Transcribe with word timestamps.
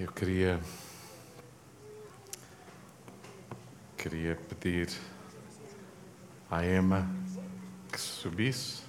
Eu 0.00 0.10
queria 0.10 0.58
queria 3.98 4.34
pedir 4.34 4.88
à 6.50 6.64
Emma 6.64 7.06
que 7.92 8.00
subisse. 8.00 8.82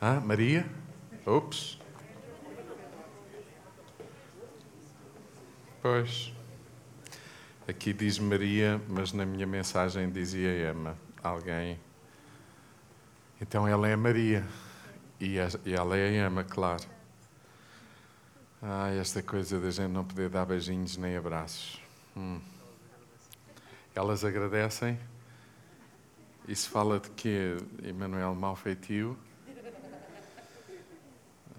Ah, 0.00 0.20
Maria? 0.20 0.64
Ops. 1.26 1.80
Pois. 5.82 6.32
Aqui 7.66 7.92
diz 7.92 8.20
Maria, 8.20 8.80
mas 8.88 9.12
na 9.12 9.26
minha 9.26 9.48
mensagem 9.48 10.12
dizia 10.12 10.70
Emma. 10.70 10.96
Alguém. 11.20 11.80
Então 13.40 13.66
ela 13.66 13.88
é 13.88 13.96
Maria. 13.96 14.46
E 15.20 15.38
ela 15.38 15.96
é 15.96 16.20
a 16.20 16.28
Emma, 16.28 16.44
claro. 16.44 16.93
Ah, 18.66 18.88
esta 18.88 19.22
coisa 19.22 19.60
da 19.60 19.70
gente 19.70 19.90
não 19.90 20.02
poder 20.02 20.30
dar 20.30 20.46
beijinhos 20.46 20.96
nem 20.96 21.18
abraços. 21.18 21.78
Hum. 22.16 22.40
Elas 23.94 24.24
agradecem. 24.24 24.98
Isso 26.48 26.70
fala 26.70 26.98
de 26.98 27.10
quê? 27.10 27.58
Emanuel 27.82 28.34
Malfeitio. 28.34 29.18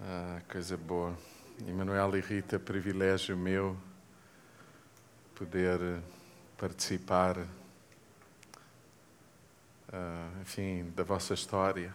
Ah, 0.02 0.42
coisa 0.50 0.76
boa. 0.76 1.16
Emanuel 1.68 2.16
e 2.16 2.20
Rita, 2.20 2.58
privilégio 2.58 3.36
meu 3.36 3.76
poder 5.36 6.02
participar, 6.58 7.46
ah, 9.92 10.30
enfim, 10.42 10.92
da 10.96 11.04
vossa 11.04 11.34
história. 11.34 11.94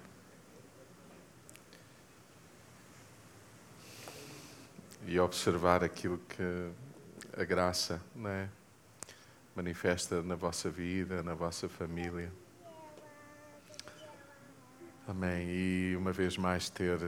E 5.05 5.19
observar 5.19 5.83
aquilo 5.83 6.17
que 6.17 6.71
a 7.39 7.43
graça 7.43 8.01
né, 8.15 8.49
manifesta 9.55 10.21
na 10.21 10.35
vossa 10.35 10.69
vida, 10.69 11.23
na 11.23 11.33
vossa 11.33 11.67
família. 11.67 12.31
Amém. 15.07 15.49
E 15.49 15.95
uma 15.97 16.11
vez 16.11 16.37
mais 16.37 16.69
ter, 16.69 16.99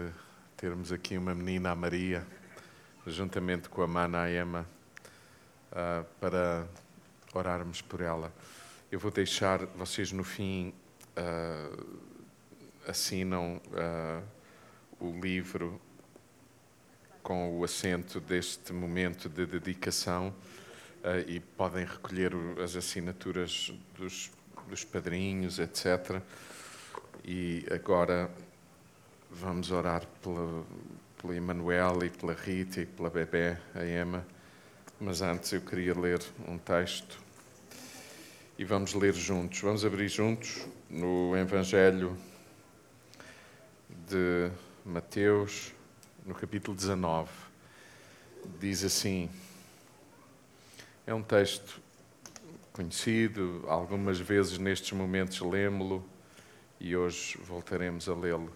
termos 0.57 0.91
aqui 0.91 1.17
uma 1.17 1.35
menina, 1.35 1.71
a 1.71 1.75
Maria, 1.75 2.25
juntamente 3.05 3.69
com 3.69 3.81
a 3.81 3.87
mana, 3.87 4.23
a 4.23 4.31
Emma, 4.31 4.65
uh, 5.71 6.05
para 6.19 6.67
orarmos 7.33 7.81
por 7.81 8.01
ela. 8.01 8.31
Eu 8.91 8.99
vou 8.99 9.11
deixar, 9.11 9.65
vocês 9.67 10.11
no 10.11 10.23
fim 10.23 10.73
uh, 11.17 11.99
assinam 12.87 13.61
uh, 13.67 14.23
o 14.99 15.19
livro 15.19 15.79
com 17.23 17.57
o 17.57 17.63
assento 17.63 18.19
deste 18.19 18.73
momento 18.73 19.29
de 19.29 19.45
dedicação 19.45 20.27
uh, 21.03 21.27
e 21.27 21.39
podem 21.39 21.85
recolher 21.85 22.33
as 22.61 22.75
assinaturas 22.75 23.73
dos, 23.97 24.29
dos 24.67 24.83
padrinhos, 24.83 25.57
etc. 25.57 26.21
E 27.23 27.65
agora 27.71 28.29
vamos 29.31 29.71
orar 29.71 30.05
pela, 30.21 30.65
pela 31.19 31.35
Emanuel 31.35 32.03
e 32.03 32.09
pela 32.09 32.33
Rita 32.33 32.81
e 32.81 32.85
pela 32.85 33.09
bebê, 33.09 33.57
a 33.73 33.85
Emma. 33.85 34.27
Mas 34.99 35.21
antes 35.21 35.53
eu 35.53 35.61
queria 35.61 35.97
ler 35.97 36.21
um 36.47 36.57
texto 36.57 37.19
e 38.57 38.65
vamos 38.65 38.93
ler 38.93 39.13
juntos. 39.13 39.61
Vamos 39.61 39.85
abrir 39.85 40.09
juntos 40.09 40.67
no 40.89 41.35
Evangelho 41.37 42.17
de 43.89 44.51
Mateus 44.85 45.73
no 46.25 46.33
capítulo 46.33 46.75
19, 46.75 47.29
diz 48.59 48.83
assim: 48.83 49.29
é 51.05 51.13
um 51.13 51.21
texto 51.21 51.81
conhecido, 52.71 53.63
algumas 53.67 54.19
vezes 54.19 54.57
nestes 54.57 54.93
momentos 54.93 55.39
lemo-lo 55.41 56.03
e 56.79 56.95
hoje 56.95 57.37
voltaremos 57.37 58.07
a 58.07 58.15
lê-lo. 58.15 58.51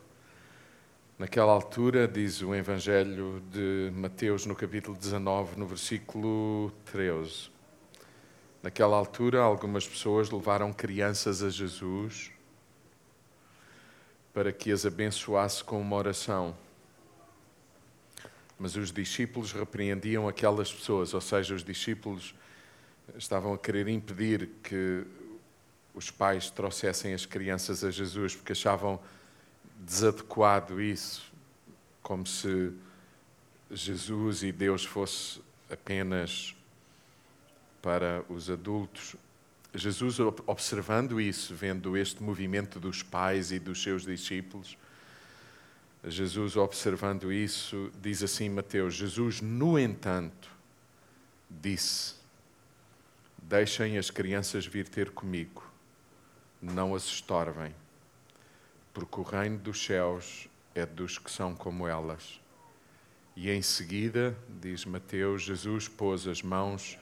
Naquela 1.19 1.51
altura, 1.51 2.07
diz 2.07 2.41
o 2.41 2.53
Evangelho 2.53 3.41
de 3.51 3.91
Mateus, 3.94 4.45
no 4.45 4.56
capítulo 4.56 4.95
19, 4.95 5.59
no 5.59 5.66
versículo 5.66 6.72
13. 6.85 7.50
Naquela 8.63 8.95
altura, 8.95 9.41
algumas 9.41 9.88
pessoas 9.88 10.29
levaram 10.29 10.72
crianças 10.72 11.44
a 11.44 11.50
Jesus 11.50 12.31
para 14.33 14.53
que 14.53 14.72
as 14.72 14.85
abençoasse 14.85 15.63
com 15.63 15.81
uma 15.81 15.95
oração. 15.95 16.56
Mas 18.59 18.75
os 18.75 18.91
discípulos 18.91 19.51
repreendiam 19.51 20.28
aquelas 20.28 20.72
pessoas, 20.72 21.13
ou 21.13 21.22
seja, 21.22 21.53
os 21.53 21.63
discípulos 21.63 22.34
estavam 23.18 23.53
a 23.53 23.57
querer 23.57 23.88
impedir 23.88 24.50
que 24.63 25.06
os 25.94 26.12
pais 26.12 26.50
trouxessem 26.50 27.13
as 27.13 27.25
crianças 27.25 27.84
a 27.84 27.91
Jesus, 27.91 28.35
porque 28.35 28.51
achavam 28.51 29.00
desadequado 29.79 30.81
isso, 30.81 31.31
como 32.01 32.25
se 32.25 32.73
Jesus 33.69 34.44
e 34.44 34.51
Deus 34.51 34.85
fosse 34.85 35.41
apenas 35.69 36.56
para 37.81 38.24
os 38.29 38.50
adultos. 38.50 39.16
Jesus, 39.74 40.19
observando 40.45 41.19
isso, 41.22 41.53
vendo 41.53 41.97
este 41.97 42.24
movimento 42.24 42.79
dos 42.79 43.03
pais 43.03 43.51
e 43.51 43.59
dos 43.59 43.84
seus 43.84 44.03
discípulos, 44.03 44.78
Jesus, 46.03 46.55
observando 46.55 47.31
isso, 47.31 47.91
diz 47.99 48.21
assim 48.23 48.49
Mateus: 48.49 48.93
Jesus, 48.93 49.41
no 49.41 49.79
entanto, 49.79 50.49
disse: 51.49 52.15
Deixem 53.41 53.97
as 53.97 54.09
crianças 54.09 54.65
vir 54.65 54.87
ter 54.87 55.11
comigo, 55.11 55.63
não 56.61 56.93
as 56.93 57.03
estorvem, 57.03 57.73
porque 58.93 59.19
o 59.19 59.23
reino 59.23 59.57
dos 59.57 59.83
céus 59.83 60.47
é 60.75 60.85
dos 60.85 61.17
que 61.17 61.31
são 61.31 61.55
como 61.55 61.87
elas. 61.87 62.39
E 63.35 63.51
em 63.51 63.61
seguida, 63.61 64.35
diz 64.49 64.85
Mateus, 64.85 65.43
Jesus 65.43 65.87
pôs 65.87 66.27
as 66.27 66.41
mãos 66.41 66.97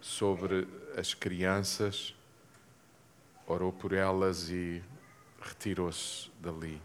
sobre 0.00 0.66
as 0.96 1.14
crianças, 1.14 2.14
orou 3.46 3.72
por 3.72 3.92
elas 3.92 4.48
e 4.48 4.82
retirou-se 5.40 6.30
dali 6.40 6.80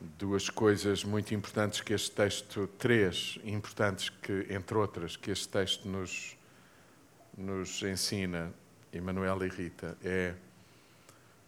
duas 0.00 0.48
coisas 0.48 1.02
muito 1.04 1.34
importantes 1.34 1.80
que 1.80 1.92
este 1.92 2.10
texto, 2.10 2.68
três 2.78 3.38
importantes 3.44 4.08
que, 4.08 4.46
entre 4.50 4.76
outras, 4.76 5.16
que 5.16 5.30
este 5.30 5.48
texto 5.48 5.88
nos, 5.88 6.36
nos 7.36 7.82
ensina, 7.82 8.52
Emanuel 8.92 9.44
e 9.44 9.48
Rita, 9.48 9.96
é, 10.02 10.34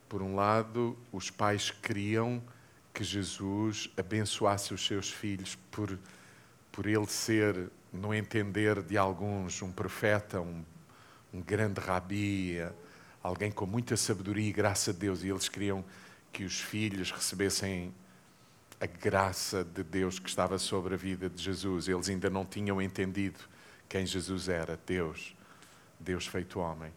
por 0.09 0.23
um 0.23 0.35
lado, 0.35 0.99
os 1.13 1.31
pais 1.31 1.71
queriam 1.71 2.43
que 2.93 3.05
Jesus 3.05 3.89
abençoasse 3.97 4.75
os 4.75 4.85
seus 4.85 5.11
filhos 5.11 5.57
por, 5.71 5.97
por 6.73 6.87
ele 6.87 7.07
ser, 7.07 7.71
no 7.93 8.13
entender 8.13 8.83
de 8.83 8.99
alguns, 8.99 9.63
um 9.63 9.71
profeta, 9.71 10.41
um, 10.41 10.65
um 11.33 11.41
grande 11.41 11.81
rabi, 11.81 12.59
alguém 13.23 13.53
com 13.53 13.67
muita 13.67 13.97
sabedoria 13.97 14.49
e 14.49 14.53
graça 14.53 14.91
a 14.91 14.95
Deus, 14.95 15.23
e 15.23 15.29
eles 15.29 15.49
queriam 15.49 15.85
que 16.33 16.45
os 16.45 16.61
filhos 16.61 17.13
recebessem 17.13 17.95
a 18.81 18.87
graça 18.87 19.63
de 19.63 19.85
Deus 19.85 20.19
que 20.19 20.29
estava 20.29 20.59
sobre 20.59 20.95
a 20.95 20.97
vida 20.97 21.29
de 21.29 21.43
Jesus. 21.43 21.87
Eles 21.87 22.09
ainda 22.09 22.31
não 22.31 22.47
tinham 22.47 22.81
entendido 22.81 23.39
quem 23.87 24.07
Jesus 24.07 24.49
era, 24.49 24.81
Deus, 24.87 25.37
Deus 25.99 26.27
feito 26.27 26.59
homem. 26.59 26.91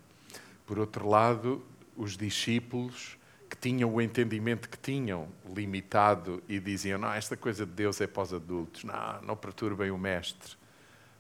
Por 0.66 0.80
outro 0.80 1.08
lado, 1.10 1.62
os 1.98 2.16
discípulos 2.16 3.18
que 3.50 3.58
tinham 3.58 3.94
o 3.94 4.02
entendimento 4.02 4.70
que 4.70 4.78
tinham, 4.78 5.28
limitado, 5.54 6.42
e 6.48 6.60
diziam: 6.60 6.98
Não, 6.98 7.12
esta 7.12 7.36
coisa 7.36 7.66
de 7.66 7.74
Deus 7.74 8.00
é 8.00 8.08
para 8.08 8.24
os 8.24 8.34
adultos, 8.34 8.86
não, 8.86 9.22
não 9.22 9.36
perturbem 9.36 9.92
o 9.92 9.98
Mestre. 9.98 10.56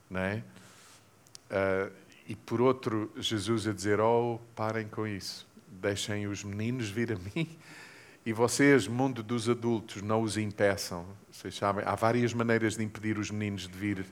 Não 0.09 0.21
é? 0.21 0.43
Uh, 1.49 1.93
e 2.25 2.35
por 2.35 2.61
outro, 2.61 3.11
Jesus 3.17 3.67
a 3.67 3.73
dizer: 3.73 3.99
Oh, 3.99 4.39
parem 4.55 4.88
com 4.88 5.05
isso, 5.05 5.45
deixem 5.67 6.25
os 6.25 6.41
meninos 6.43 6.89
vir 6.89 7.11
a 7.11 7.17
mim 7.17 7.57
e 8.25 8.31
vocês, 8.31 8.87
mundo 8.87 9.21
dos 9.21 9.49
adultos, 9.49 10.01
não 10.01 10.21
os 10.21 10.37
impeçam. 10.37 11.05
Vocês 11.29 11.55
sabem, 11.55 11.83
há 11.85 11.93
várias 11.93 12.33
maneiras 12.33 12.77
de 12.77 12.83
impedir 12.83 13.17
os 13.17 13.29
meninos 13.29 13.67
de 13.67 13.77
vir 13.77 14.05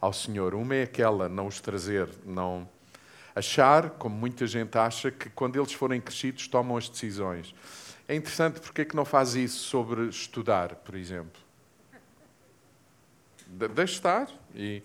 ao 0.00 0.12
Senhor. 0.12 0.54
Uma 0.54 0.74
é 0.74 0.82
aquela, 0.82 1.28
não 1.28 1.46
os 1.46 1.60
trazer, 1.60 2.08
não 2.26 2.68
achar, 3.34 3.90
como 3.90 4.16
muita 4.16 4.48
gente 4.48 4.76
acha, 4.76 5.12
que 5.12 5.30
quando 5.30 5.60
eles 5.60 5.72
forem 5.72 6.00
crescidos 6.00 6.48
tomam 6.48 6.76
as 6.76 6.88
decisões. 6.88 7.54
É 8.08 8.16
interessante 8.16 8.60
porque 8.60 8.82
é 8.82 8.84
que 8.84 8.96
não 8.96 9.04
faz 9.04 9.36
isso 9.36 9.60
sobre 9.60 10.08
estudar, 10.08 10.74
por 10.74 10.96
exemplo. 10.96 11.40
Deixe 13.46 13.94
estar. 13.94 14.28
E 14.56 14.82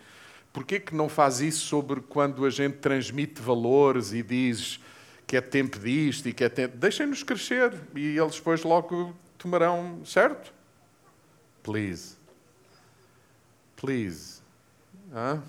porquê 0.53 0.79
que 0.79 0.93
não 0.93 1.09
faz 1.09 1.41
isso 1.41 1.65
sobre 1.65 1.99
quando 1.99 2.45
a 2.45 2.49
gente 2.51 2.77
transmite 2.77 3.41
valores 3.41 4.13
e 4.13 4.21
diz 4.21 4.79
que 5.27 5.35
é 5.35 5.41
tempo 5.41 5.77
disto 5.77 6.29
e 6.29 6.33
que 6.33 6.45
é 6.45 6.49
tempo. 6.49 6.77
Deixem-nos 6.77 7.21
crescer 7.21 7.73
e 7.93 8.17
eles 8.17 8.35
depois 8.37 8.63
logo 8.63 9.13
tomarão, 9.37 10.01
certo? 10.05 10.53
Please. 11.61 12.15
Please. 13.75 14.41
Ah? 15.13 15.39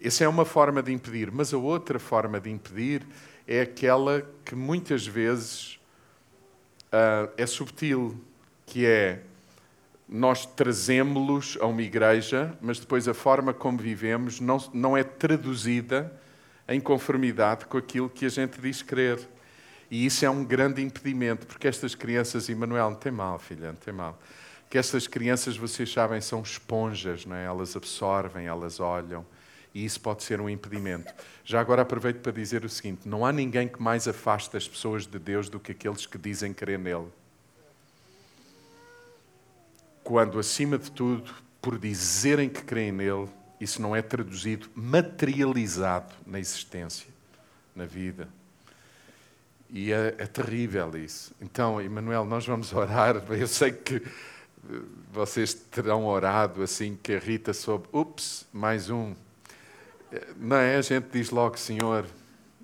Essa 0.00 0.24
é 0.24 0.28
uma 0.28 0.46
forma 0.46 0.82
de 0.82 0.92
impedir, 0.92 1.30
mas 1.30 1.52
a 1.52 1.58
outra 1.58 1.98
forma 1.98 2.40
de 2.40 2.50
impedir 2.50 3.06
é 3.46 3.60
aquela 3.60 4.26
que 4.44 4.54
muitas 4.54 5.06
vezes 5.06 5.78
uh, 6.86 7.30
é 7.36 7.46
subtil, 7.46 8.18
que 8.64 8.86
é 8.86 9.22
nós 10.08 10.46
trazemos-los 10.46 11.58
a 11.60 11.66
uma 11.66 11.82
igreja, 11.82 12.56
mas 12.60 12.78
depois 12.78 13.08
a 13.08 13.14
forma 13.14 13.52
como 13.52 13.78
vivemos 13.78 14.40
não, 14.40 14.58
não 14.72 14.96
é 14.96 15.02
traduzida 15.02 16.12
em 16.68 16.80
conformidade 16.80 17.66
com 17.66 17.78
aquilo 17.78 18.08
que 18.08 18.26
a 18.26 18.28
gente 18.28 18.60
diz 18.60 18.82
crer. 18.82 19.18
E 19.90 20.04
isso 20.04 20.24
é 20.24 20.30
um 20.30 20.44
grande 20.44 20.82
impedimento, 20.82 21.46
porque 21.46 21.68
estas 21.68 21.94
crianças, 21.94 22.48
Emanuel, 22.48 22.90
não 22.90 22.96
tem 22.96 23.12
mal, 23.12 23.38
filha, 23.38 23.68
não 23.68 23.76
tem 23.76 23.94
mal. 23.94 24.18
Que 24.68 24.78
estas 24.78 25.06
crianças, 25.06 25.56
vocês 25.56 25.92
sabem, 25.92 26.20
são 26.20 26.42
esponjas, 26.42 27.24
não 27.24 27.36
é? 27.36 27.44
elas 27.44 27.76
absorvem, 27.76 28.46
elas 28.46 28.80
olham, 28.80 29.24
e 29.72 29.84
isso 29.84 30.00
pode 30.00 30.24
ser 30.24 30.40
um 30.40 30.50
impedimento. 30.50 31.14
Já 31.44 31.60
agora 31.60 31.82
aproveito 31.82 32.18
para 32.18 32.32
dizer 32.32 32.64
o 32.64 32.68
seguinte: 32.68 33.08
não 33.08 33.24
há 33.24 33.32
ninguém 33.32 33.68
que 33.68 33.80
mais 33.80 34.08
afaste 34.08 34.56
as 34.56 34.66
pessoas 34.66 35.06
de 35.06 35.18
Deus 35.18 35.48
do 35.48 35.60
que 35.60 35.70
aqueles 35.70 36.04
que 36.04 36.18
dizem 36.18 36.52
crer 36.52 36.78
nele. 36.78 37.08
Quando, 40.02 40.38
acima 40.38 40.78
de 40.78 40.90
tudo, 40.90 41.32
por 41.60 41.78
dizerem 41.78 42.48
que 42.48 42.62
creem 42.62 42.90
nele, 42.90 43.28
isso 43.60 43.80
não 43.80 43.96
é 43.96 44.02
traduzido, 44.02 44.68
materializado 44.74 46.12
na 46.26 46.38
existência, 46.38 47.08
na 47.74 47.86
vida. 47.86 48.28
E 49.70 49.92
é, 49.92 50.14
é 50.18 50.26
terrível 50.26 50.96
isso. 50.96 51.34
Então, 51.40 51.80
Emanuel, 51.80 52.24
nós 52.24 52.46
vamos 52.46 52.72
orar. 52.72 53.22
Eu 53.30 53.48
sei 53.48 53.72
que 53.72 53.96
eh, 53.96 54.80
vocês 55.12 55.54
terão 55.54 56.06
orado 56.06 56.62
assim 56.62 56.96
que 57.02 57.14
a 57.14 57.18
Rita 57.18 57.52
soube. 57.52 57.88
Ups, 57.92 58.46
mais 58.52 58.90
um. 58.90 59.14
Eh, 60.12 60.26
não 60.36 60.56
é? 60.56 60.76
A 60.76 60.82
gente 60.82 61.08
diz 61.10 61.30
logo, 61.30 61.58
Senhor, 61.58 62.06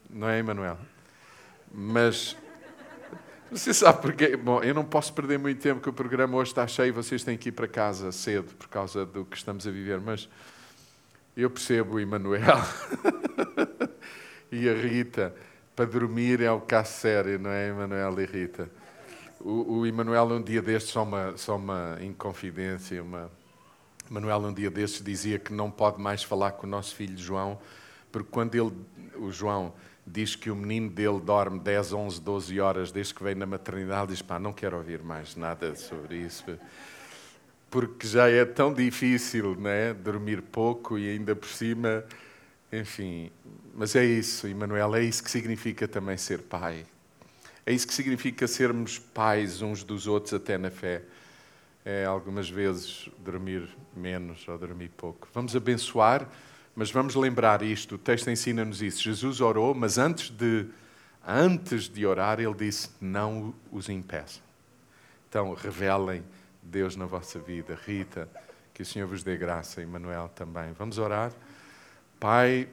não 0.08 0.28
é, 0.28 0.38
Emanuel? 0.38 0.78
Mas 1.72 2.36
você 3.50 3.74
sabe 3.74 4.00
porquê? 4.00 4.36
Bom, 4.36 4.62
eu 4.62 4.74
não 4.74 4.84
posso 4.84 5.12
perder 5.12 5.38
muito 5.38 5.60
tempo, 5.60 5.80
que 5.80 5.88
o 5.88 5.92
programa 5.92 6.36
hoje 6.36 6.52
está 6.52 6.66
cheio 6.68 6.88
e 6.88 6.92
vocês 6.92 7.24
têm 7.24 7.36
que 7.36 7.48
ir 7.48 7.52
para 7.52 7.66
casa 7.66 8.12
cedo 8.12 8.54
por 8.54 8.68
causa 8.68 9.04
do 9.04 9.24
que 9.24 9.36
estamos 9.36 9.66
a 9.66 9.70
viver. 9.72 10.00
Mas 10.00 10.28
eu 11.36 11.50
percebo 11.50 11.94
o 11.94 12.00
Emanuel 12.00 12.58
e 14.52 14.68
a 14.68 14.74
Rita 14.74 15.34
para 15.74 15.86
dormir 15.86 16.42
é 16.42 16.50
o 16.50 16.60
caso 16.60 16.92
sério, 16.92 17.38
não 17.38 17.50
é, 17.50 17.68
Emanuel 17.68 18.20
e 18.20 18.26
Rita? 18.26 18.70
O, 19.40 19.78
o 19.78 19.86
Emanuel, 19.86 20.26
um 20.26 20.42
dia 20.42 20.60
destes, 20.60 20.92
só 20.92 21.02
uma, 21.02 21.36
só 21.36 21.56
uma 21.56 21.98
inconfidência, 22.00 23.02
uma. 23.02 23.30
Emanuel, 24.10 24.40
um 24.40 24.52
dia 24.52 24.70
destes, 24.70 25.02
dizia 25.02 25.38
que 25.38 25.52
não 25.52 25.70
pode 25.70 26.00
mais 26.00 26.22
falar 26.22 26.52
com 26.52 26.66
o 26.66 26.70
nosso 26.70 26.94
filho 26.94 27.16
João, 27.16 27.58
porque 28.10 28.28
quando 28.30 28.54
ele, 28.54 28.72
o 29.16 29.32
João 29.32 29.72
diz 30.06 30.36
que 30.36 30.50
o 30.50 30.56
menino 30.56 30.90
dele 30.90 31.18
dorme 31.18 31.58
10, 31.58 31.92
11, 31.92 32.20
12 32.20 32.60
horas 32.60 32.92
desde 32.92 33.14
que 33.14 33.22
vem 33.24 33.34
na 33.34 33.46
maternidade, 33.46 34.12
diz: 34.12 34.20
pá, 34.20 34.38
não 34.38 34.52
quero 34.52 34.76
ouvir 34.76 35.02
mais 35.02 35.34
nada 35.34 35.74
sobre 35.74 36.18
isso. 36.18 36.44
Porque 37.72 38.06
já 38.06 38.28
é 38.28 38.44
tão 38.44 38.72
difícil, 38.72 39.56
né? 39.56 39.92
Dormir 39.94 40.42
pouco 40.42 40.96
e 40.96 41.10
ainda 41.10 41.34
por 41.34 41.48
cima 41.48 42.04
enfim, 42.72 43.30
mas 43.74 43.94
é 43.94 44.02
isso, 44.02 44.48
Emanuel, 44.48 44.94
é 44.94 45.04
isso 45.04 45.22
que 45.22 45.30
significa 45.30 45.86
também 45.86 46.16
ser 46.16 46.38
pai. 46.38 46.86
É 47.66 47.72
isso 47.72 47.86
que 47.86 47.92
significa 47.92 48.48
sermos 48.48 48.98
pais 48.98 49.60
uns 49.60 49.84
dos 49.84 50.06
outros 50.06 50.32
até 50.32 50.56
na 50.56 50.70
fé. 50.70 51.02
É 51.84 52.06
algumas 52.06 52.48
vezes 52.48 53.10
dormir 53.18 53.68
menos 53.94 54.48
ou 54.48 54.56
dormir 54.56 54.88
pouco. 54.96 55.28
Vamos 55.34 55.54
abençoar, 55.54 56.26
mas 56.74 56.90
vamos 56.90 57.14
lembrar 57.14 57.60
isto. 57.62 57.96
O 57.96 57.98
texto 57.98 58.30
ensina-nos 58.30 58.80
isso. 58.80 59.02
Jesus 59.02 59.42
orou, 59.42 59.74
mas 59.74 59.98
antes 59.98 60.30
de, 60.30 60.66
antes 61.26 61.90
de 61.90 62.06
orar, 62.06 62.40
ele 62.40 62.54
disse: 62.54 62.88
Não 63.02 63.54
os 63.70 63.90
impeçam. 63.90 64.42
Então, 65.28 65.52
revelem 65.52 66.24
Deus 66.62 66.96
na 66.96 67.04
vossa 67.04 67.38
vida. 67.38 67.78
Rita, 67.86 68.28
que 68.72 68.82
o 68.82 68.86
Senhor 68.86 69.06
vos 69.06 69.22
dê 69.22 69.36
graça, 69.36 69.82
Emanuel 69.82 70.30
também. 70.34 70.72
Vamos 70.78 70.98
orar. 70.98 71.32
Pai, 72.20 72.68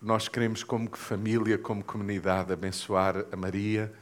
nós 0.00 0.28
queremos, 0.28 0.64
como 0.64 0.88
família, 0.96 1.58
como 1.58 1.84
comunidade, 1.84 2.52
abençoar 2.52 3.24
a 3.30 3.36
Maria, 3.36 3.92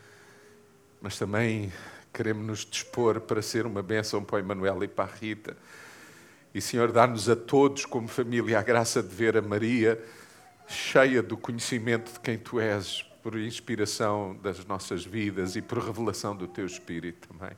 mas 1.01 1.19
também 1.19 1.73
queremos 2.13 2.47
nos 2.47 2.65
dispor 2.65 3.21
para 3.21 3.43
ser 3.43 3.67
uma 3.67 3.83
bênção 3.83 4.23
para 4.23 4.37
o 4.37 4.39
Emanuel 4.39 4.85
e 4.85 4.89
para 4.89 5.11
a 5.11 5.15
Rita. 5.15 5.57
E, 6.55 6.61
Senhor, 6.61 6.93
dá-nos 6.93 7.29
a 7.29 7.35
todos, 7.35 7.85
como 7.85 8.07
família, 8.07 8.59
a 8.59 8.63
graça 8.63 9.03
de 9.03 9.13
ver 9.15 9.37
a 9.37 9.43
Maria 9.43 10.01
cheia 10.69 11.23
do 11.23 11.37
conhecimento 11.37 12.13
de 12.13 12.21
quem 12.21 12.39
Tu 12.39 12.61
és, 12.61 13.03
por 13.23 13.39
inspiração 13.39 14.37
das 14.43 14.65
nossas 14.67 15.05
vidas 15.05 15.57
e 15.57 15.63
por 15.63 15.79
revelação 15.79 16.37
do 16.37 16.47
Teu 16.47 16.67
Espírito 16.67 17.29
também. 17.29 17.57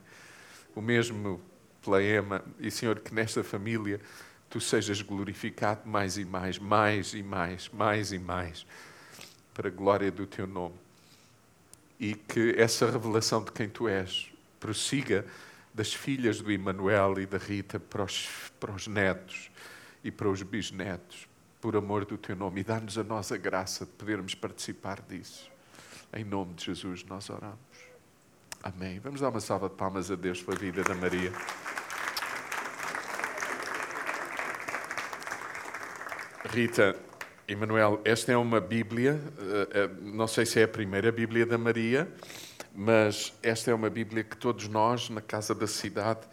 O 0.77 0.81
mesmo 0.81 1.41
pela 1.83 2.03
Ema, 2.03 2.45
e, 2.59 2.69
Senhor, 2.69 2.99
que 2.99 3.11
nesta 3.11 3.43
família 3.43 3.99
tu 4.47 4.61
sejas 4.61 5.01
glorificado 5.01 5.89
mais 5.89 6.19
e 6.19 6.23
mais, 6.23 6.59
mais 6.59 7.15
e 7.15 7.23
mais, 7.23 7.67
mais 7.69 8.11
e 8.11 8.19
mais, 8.19 8.63
para 9.55 9.69
a 9.69 9.71
glória 9.71 10.11
do 10.11 10.27
teu 10.27 10.45
nome. 10.45 10.75
E 11.99 12.13
que 12.13 12.53
essa 12.55 12.91
revelação 12.91 13.43
de 13.43 13.51
quem 13.51 13.67
tu 13.67 13.87
és 13.87 14.31
prossiga 14.59 15.25
das 15.73 15.95
filhas 15.95 16.41
do 16.41 16.51
Emanuel 16.51 17.19
e 17.19 17.25
da 17.25 17.39
Rita 17.39 17.79
para 17.79 18.03
os, 18.03 18.29
para 18.59 18.71
os 18.71 18.85
netos 18.85 19.49
e 20.03 20.11
para 20.11 20.29
os 20.29 20.43
bisnetos, 20.43 21.27
por 21.59 21.75
amor 21.75 22.05
do 22.05 22.19
teu 22.19 22.35
nome. 22.35 22.61
E 22.61 22.63
dá-nos 22.63 22.99
a 22.99 23.03
nós 23.03 23.31
a 23.31 23.37
graça 23.37 23.83
de 23.83 23.93
podermos 23.93 24.35
participar 24.35 25.01
disso. 25.01 25.49
Em 26.13 26.23
nome 26.23 26.53
de 26.53 26.65
Jesus 26.65 27.03
nós 27.03 27.31
oramos. 27.31 27.66
Amém. 28.63 28.99
Vamos 28.99 29.21
dar 29.21 29.29
uma 29.29 29.39
salva 29.39 29.69
de 29.69 29.75
palmas 29.75 30.09
a 30.11 30.15
Deus 30.15 30.41
pela 30.41 30.57
vida 30.57 30.83
da 30.83 30.95
Maria. 30.95 31.31
Rita, 36.49 36.95
Emanuel, 37.47 38.01
esta 38.03 38.31
é 38.31 38.37
uma 38.37 38.59
Bíblia, 38.59 39.21
eh, 39.37 39.67
eh, 39.71 39.89
não 40.01 40.27
sei 40.27 40.45
se 40.45 40.59
é 40.59 40.63
a 40.63 40.67
primeira 40.67 41.11
Bíblia 41.11 41.45
da 41.45 41.57
Maria, 41.57 42.11
mas 42.73 43.33
esta 43.43 43.71
é 43.71 43.73
uma 43.73 43.89
Bíblia 43.89 44.23
que 44.23 44.35
todos 44.35 44.67
nós, 44.67 45.09
na 45.09 45.21
Casa 45.21 45.53
da 45.53 45.67
Cidade, 45.67 46.27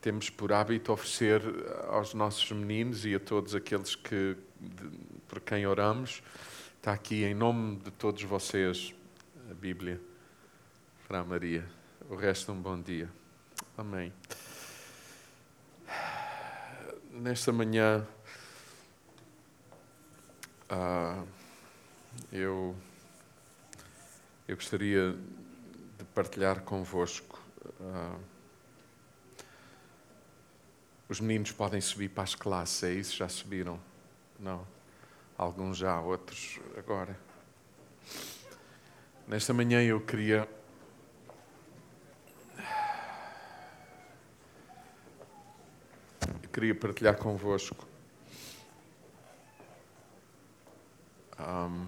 temos 0.00 0.28
por 0.28 0.52
hábito 0.52 0.92
oferecer 0.92 1.42
aos 1.88 2.14
nossos 2.14 2.50
meninos 2.52 3.04
e 3.04 3.14
a 3.14 3.20
todos 3.20 3.54
aqueles 3.54 3.94
que, 3.94 4.36
por 5.28 5.40
quem 5.40 5.66
oramos. 5.66 6.22
Está 6.76 6.92
aqui 6.92 7.24
em 7.24 7.34
nome 7.34 7.76
de 7.76 7.90
todos 7.90 8.22
vocês 8.22 8.94
a 9.50 9.54
Bíblia 9.54 10.09
para 11.10 11.18
a 11.18 11.24
Maria. 11.24 11.68
O 12.08 12.14
resto, 12.14 12.52
um 12.52 12.62
bom 12.62 12.80
dia. 12.80 13.10
Amém. 13.76 14.12
Nesta 17.10 17.52
manhã. 17.52 18.06
Uh, 20.70 21.26
eu, 22.30 22.76
eu 24.46 24.54
gostaria 24.54 25.16
de 25.98 26.04
partilhar 26.14 26.60
convosco. 26.60 27.42
Uh, 27.80 28.20
os 31.08 31.18
meninos 31.18 31.50
podem 31.50 31.80
subir 31.80 32.10
para 32.10 32.22
as 32.22 32.36
classes, 32.36 32.84
é 32.84 32.92
isso? 32.92 33.16
Já 33.16 33.28
subiram? 33.28 33.80
Não. 34.38 34.64
Alguns 35.36 35.76
já, 35.76 36.00
outros 36.00 36.60
agora. 36.78 37.18
Nesta 39.26 39.52
manhã 39.52 39.82
eu 39.82 40.00
queria. 40.00 40.48
Queria 46.52 46.74
partilhar 46.74 47.16
convosco 47.16 47.90
um, 51.40 51.86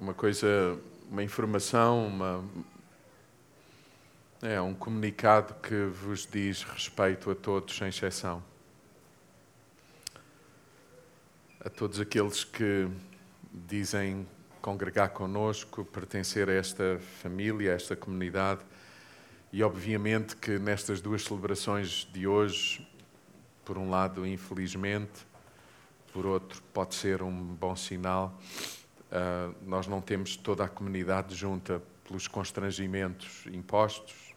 uma 0.00 0.14
coisa, 0.14 0.78
uma 1.10 1.22
informação, 1.22 2.06
uma, 2.06 2.44
é 4.42 4.60
um 4.60 4.74
comunicado 4.74 5.54
que 5.54 5.84
vos 5.86 6.26
diz 6.26 6.62
respeito 6.62 7.30
a 7.30 7.34
todos, 7.34 7.76
sem 7.76 7.88
exceção. 7.88 8.42
A 11.60 11.68
todos 11.68 11.98
aqueles 11.98 12.44
que 12.44 12.88
dizem 13.52 14.26
congregar 14.62 15.10
conosco, 15.10 15.84
pertencer 15.84 16.48
a 16.48 16.52
esta 16.52 17.00
família, 17.20 17.72
a 17.72 17.74
esta 17.74 17.96
comunidade, 17.96 18.60
e 19.52 19.62
obviamente 19.62 20.36
que 20.36 20.58
nestas 20.58 21.00
duas 21.00 21.24
celebrações 21.24 22.06
de 22.12 22.26
hoje, 22.26 22.86
por 23.64 23.78
um 23.78 23.88
lado, 23.88 24.26
infelizmente, 24.26 25.26
por 26.12 26.26
outro, 26.26 26.62
pode 26.72 26.94
ser 26.94 27.22
um 27.22 27.32
bom 27.32 27.74
sinal. 27.74 28.38
Uh, 29.10 29.54
nós 29.62 29.86
não 29.86 30.00
temos 30.00 30.36
toda 30.36 30.64
a 30.64 30.68
comunidade 30.68 31.34
junta 31.34 31.82
pelos 32.04 32.28
constrangimentos 32.28 33.46
impostos 33.46 34.34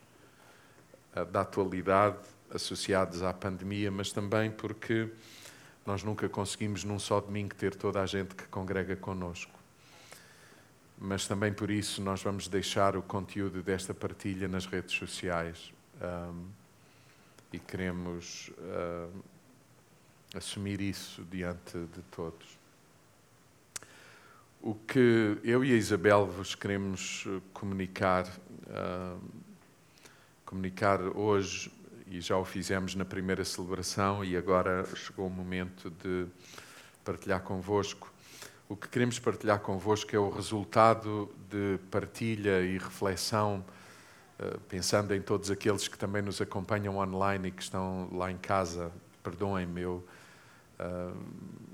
uh, 1.16 1.26
da 1.26 1.42
atualidade, 1.42 2.20
associados 2.50 3.22
à 3.22 3.34
pandemia, 3.34 3.92
mas 3.92 4.12
também 4.12 4.50
porque 4.50 5.10
nós 5.86 6.04
nunca 6.04 6.30
conseguimos 6.30 6.84
num 6.84 7.00
só 7.00 7.20
domingo 7.20 7.56
ter 7.56 7.76
toda 7.76 8.02
a 8.02 8.06
gente 8.06 8.36
que 8.36 8.46
congrega 8.46 8.96
connosco. 8.96 9.61
Mas 11.04 11.28
também 11.28 11.52
por 11.52 11.72
isso 11.72 12.00
nós 12.00 12.22
vamos 12.22 12.48
deixar 12.48 12.96
o 12.96 13.02
conteúdo 13.02 13.64
desta 13.64 13.92
partilha 13.92 14.48
nas 14.48 14.68
redes 14.68 14.96
sociais 14.96 15.74
um, 16.00 16.46
e 17.52 17.58
queremos 17.58 18.52
assumir 20.36 20.80
isso 20.80 21.26
diante 21.30 21.78
de 21.78 22.02
todos. 22.12 22.62
O 24.62 24.76
que 24.76 25.40
eu 25.44 25.66
e 25.66 25.74
a 25.74 25.76
Isabel 25.76 26.28
vos 26.28 26.54
queremos 26.54 27.26
comunicar, 27.52 28.28
uh, 28.28 29.20
comunicar 30.46 31.02
hoje 31.02 31.72
e 32.06 32.22
já 32.22 32.38
o 32.38 32.46
fizemos 32.46 32.94
na 32.94 33.04
primeira 33.04 33.44
celebração 33.44 34.24
e 34.24 34.38
agora 34.38 34.86
chegou 34.96 35.26
o 35.26 35.32
momento 35.32 35.90
de 35.90 36.28
partilhar 37.04 37.42
convosco. 37.42 38.11
O 38.72 38.76
que 38.78 38.88
queremos 38.88 39.20
partilhar 39.20 39.60
convosco 39.60 40.16
é 40.16 40.18
o 40.18 40.30
resultado 40.30 41.30
de 41.50 41.78
partilha 41.92 42.62
e 42.62 42.78
reflexão, 42.78 43.66
eh, 44.40 44.58
pensando 44.70 45.14
em 45.14 45.22
todos 45.22 45.52
aqueles 45.52 45.90
que 45.90 45.98
também 45.98 46.22
nos 46.22 46.40
acompanham 46.40 46.96
online 46.96 47.50
e 47.50 47.52
que 47.52 47.62
estão 47.62 48.08
lá 48.14 48.32
em 48.32 48.38
casa. 48.38 48.90
Perdoem-me, 49.22 49.82
eu 49.82 50.08
uh, 50.80 51.18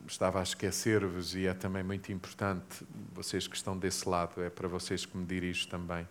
estava 0.08 0.40
a 0.40 0.42
esquecer-vos 0.42 1.36
e 1.36 1.46
é 1.46 1.54
também 1.54 1.84
muito 1.84 2.12
importante, 2.12 2.84
vocês 3.14 3.48
que 3.48 3.56
estão 3.56 3.78
desse 3.78 4.10
lado, 4.10 4.42
é 4.42 4.50
para 4.50 4.68
vocês 4.68 5.06
que 5.06 5.16
me 5.16 5.24
dirijo 5.24 5.68
também 5.68 6.08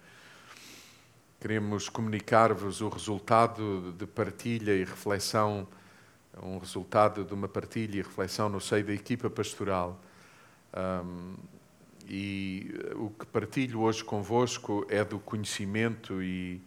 Queremos 1.41 1.89
comunicar-vos 1.89 2.81
o 2.81 2.89
resultado 2.89 3.93
de 3.99 4.07
partilha 4.07 4.71
e 4.71 4.85
reflexão, 4.85 5.67
um 6.41 6.59
resultado 6.59 7.25
de 7.25 7.35
uma 7.35 7.49
partilha 7.49 7.99
e 7.99 8.03
reflexão 8.03 8.49
no 8.49 8.61
seio 8.61 8.85
da 8.85 8.93
equipa 8.93 9.29
pastoral. 9.29 10.01
Um, 10.77 11.35
e 12.09 12.71
o 12.95 13.11
que 13.11 13.27
partilho 13.27 13.81
hoje 13.81 14.05
convosco 14.05 14.87
é 14.89 15.03
do 15.03 15.19
conhecimento 15.19 16.23
e, 16.23 16.61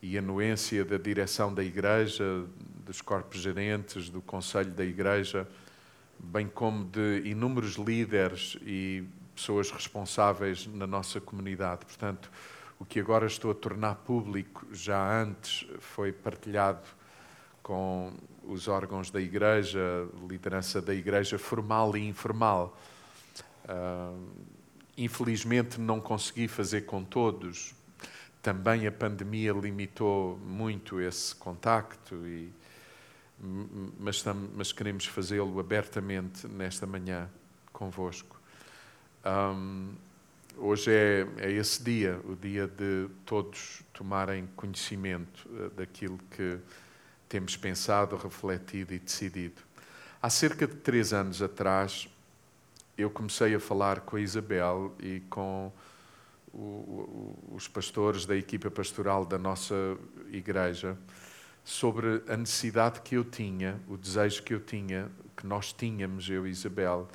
e 0.00 0.16
anuência 0.16 0.84
da 0.84 0.96
direção 0.96 1.52
da 1.52 1.62
Igreja, 1.62 2.46
dos 2.86 3.02
corpos 3.02 3.40
gerentes, 3.40 4.08
do 4.08 4.22
Conselho 4.22 4.70
da 4.70 4.84
Igreja, 4.84 5.46
bem 6.18 6.46
como 6.46 6.84
de 6.84 7.22
inúmeros 7.24 7.74
líderes 7.74 8.56
e 8.62 9.04
pessoas 9.34 9.70
responsáveis 9.70 10.66
na 10.66 10.86
nossa 10.86 11.20
comunidade. 11.20 11.84
Portanto, 11.84 12.30
o 12.78 12.84
que 12.84 13.00
agora 13.00 13.26
estou 13.26 13.50
a 13.50 13.54
tornar 13.54 13.96
público 13.96 14.66
já 14.72 15.22
antes 15.22 15.66
foi 15.78 16.12
partilhado 16.12 16.86
com 17.62 18.12
os 18.44 18.68
órgãos 18.68 19.10
da 19.10 19.20
Igreja, 19.20 20.08
liderança 20.28 20.80
da 20.80 20.94
Igreja 20.94 21.38
formal 21.38 21.94
e 21.96 22.08
informal. 22.08 22.78
Infelizmente 24.96 25.80
não 25.80 26.00
consegui 26.00 26.46
fazer 26.48 26.82
com 26.82 27.02
todos. 27.02 27.74
Também 28.42 28.86
a 28.86 28.92
pandemia 28.92 29.52
limitou 29.52 30.38
muito 30.38 31.00
esse 31.00 31.34
contacto, 31.34 32.14
e, 32.26 32.50
mas, 33.98 34.24
mas 34.54 34.72
queremos 34.72 35.06
fazê-lo 35.06 35.58
abertamente 35.60 36.46
nesta 36.48 36.86
manhã 36.86 37.28
convosco. 37.72 38.40
Um, 39.24 39.94
hoje 40.56 40.90
é, 40.90 41.26
é 41.38 41.52
esse 41.52 41.82
dia, 41.82 42.20
o 42.24 42.34
dia 42.34 42.66
de 42.66 43.08
todos 43.24 43.82
tomarem 43.92 44.46
conhecimento 44.56 45.48
eh, 45.54 45.70
daquilo 45.76 46.18
que 46.30 46.58
temos 47.28 47.56
pensado, 47.56 48.16
refletido 48.16 48.92
e 48.94 48.98
decidido. 48.98 49.62
Há 50.22 50.28
cerca 50.28 50.66
de 50.66 50.76
três 50.76 51.12
anos 51.12 51.40
atrás, 51.40 52.08
eu 53.00 53.10
comecei 53.10 53.54
a 53.54 53.60
falar 53.60 54.00
com 54.00 54.16
a 54.16 54.20
Isabel 54.20 54.94
e 55.00 55.20
com 55.30 55.72
o, 56.52 56.58
o, 56.58 57.54
os 57.54 57.68
pastores 57.68 58.26
da 58.26 58.36
equipa 58.36 58.70
pastoral 58.70 59.24
da 59.24 59.38
nossa 59.38 59.74
igreja 60.30 60.96
sobre 61.64 62.22
a 62.28 62.36
necessidade 62.36 63.00
que 63.00 63.16
eu 63.16 63.24
tinha, 63.24 63.80
o 63.88 63.96
desejo 63.96 64.42
que 64.42 64.54
eu 64.54 64.60
tinha, 64.60 65.10
que 65.36 65.46
nós 65.46 65.72
tínhamos, 65.72 66.28
eu 66.28 66.46
e 66.46 66.50
Isabel, 66.50 67.08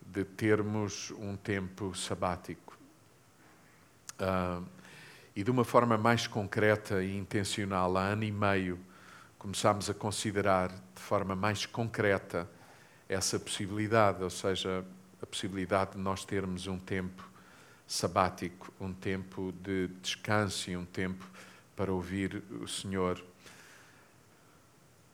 de 0.00 0.24
termos 0.24 1.10
um 1.18 1.36
tempo 1.36 1.94
sabático. 1.94 2.78
Uh, 4.20 4.64
e 5.34 5.44
de 5.44 5.50
uma 5.50 5.64
forma 5.64 5.96
mais 5.96 6.26
concreta 6.26 7.02
e 7.02 7.16
intencional, 7.16 7.96
há 7.96 8.02
ano 8.02 8.24
e 8.24 8.32
meio, 8.32 8.78
começámos 9.38 9.88
a 9.88 9.94
considerar 9.94 10.68
de 10.68 11.00
forma 11.00 11.36
mais 11.36 11.64
concreta 11.64 12.48
essa 13.08 13.38
possibilidade, 13.38 14.22
ou 14.22 14.30
seja, 14.30 14.84
possibilidade 15.30 15.92
de 15.92 15.98
nós 15.98 16.24
termos 16.24 16.66
um 16.66 16.78
tempo 16.78 17.28
sabático, 17.86 18.72
um 18.80 18.92
tempo 18.92 19.52
de 19.62 19.88
descanso 20.02 20.70
e 20.70 20.76
um 20.76 20.84
tempo 20.84 21.24
para 21.74 21.92
ouvir 21.92 22.42
o 22.60 22.66
Senhor. 22.68 23.22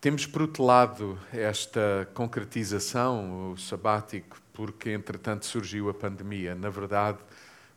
Temos 0.01 0.27
protelado 0.27 1.19
esta 1.33 2.09
concretização, 2.13 3.53
o 3.53 3.59
sabático, 3.59 4.39
porque 4.53 4.91
entretanto 4.91 5.47
surgiu 5.47 5.89
a 5.89 5.95
pandemia. 5.95 6.55
Na 6.55 6.69
verdade, 6.69 7.19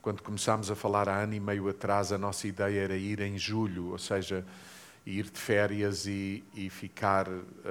quando 0.01 0.21
começámos 0.21 0.69
a 0.71 0.75
falar 0.75 1.07
há 1.07 1.21
ano 1.21 1.33
e 1.33 1.39
meio 1.39 1.69
atrás, 1.69 2.11
a 2.11 2.17
nossa 2.17 2.47
ideia 2.47 2.81
era 2.81 2.97
ir 2.97 3.19
em 3.21 3.37
julho, 3.37 3.91
ou 3.91 3.97
seja, 3.97 4.45
ir 5.05 5.23
de 5.29 5.39
férias 5.39 6.05
e, 6.05 6.43
e 6.53 6.69
ficar, 6.69 7.27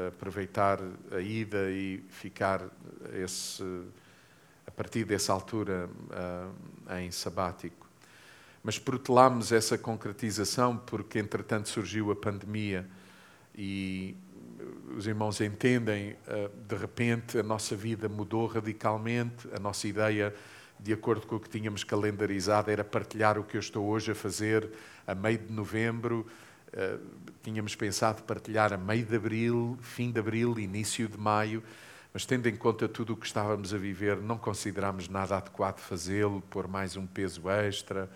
aproveitar 0.08 0.80
a 1.12 1.20
ida 1.20 1.70
e 1.70 2.02
ficar 2.08 2.62
esse, 3.12 3.62
partir 4.76 5.04
dessa 5.04 5.32
altura 5.32 5.88
uh, 6.10 6.94
em 6.98 7.10
sabático. 7.10 7.88
Mas 8.62 8.78
protelámos 8.78 9.52
essa 9.52 9.78
concretização 9.78 10.76
porque, 10.76 11.18
entretanto, 11.18 11.68
surgiu 11.68 12.10
a 12.10 12.16
pandemia 12.16 12.86
e 13.54 14.14
os 14.96 15.06
irmãos 15.06 15.40
entendem, 15.40 16.12
uh, 16.12 16.50
de 16.68 16.76
repente, 16.76 17.38
a 17.38 17.42
nossa 17.42 17.74
vida 17.74 18.08
mudou 18.08 18.46
radicalmente, 18.46 19.48
a 19.54 19.58
nossa 19.58 19.88
ideia 19.88 20.34
de 20.78 20.92
acordo 20.92 21.26
com 21.26 21.36
o 21.36 21.40
que 21.40 21.48
tínhamos 21.48 21.84
calendarizado, 21.84 22.70
era 22.70 22.84
partilhar 22.84 23.38
o 23.38 23.44
que 23.44 23.56
eu 23.56 23.60
estou 23.60 23.86
hoje 23.86 24.12
a 24.12 24.14
fazer 24.14 24.70
a 25.06 25.14
meio 25.14 25.38
de 25.38 25.52
novembro. 25.52 26.26
Uh, 26.68 27.00
tínhamos 27.42 27.74
pensado 27.74 28.22
partilhar 28.24 28.72
a 28.72 28.76
meio 28.76 29.06
de 29.06 29.16
abril, 29.16 29.78
fim 29.80 30.10
de 30.10 30.20
abril, 30.20 30.58
início 30.58 31.08
de 31.08 31.16
maio, 31.16 31.62
mas 32.16 32.24
tendo 32.24 32.48
em 32.48 32.56
conta 32.56 32.88
tudo 32.88 33.12
o 33.12 33.16
que 33.16 33.26
estávamos 33.26 33.74
a 33.74 33.76
viver, 33.76 34.16
não 34.16 34.38
considerámos 34.38 35.06
nada 35.06 35.36
adequado 35.36 35.80
fazê-lo, 35.80 36.40
pôr 36.48 36.66
mais 36.66 36.96
um 36.96 37.06
peso 37.06 37.46
extra, 37.50 38.10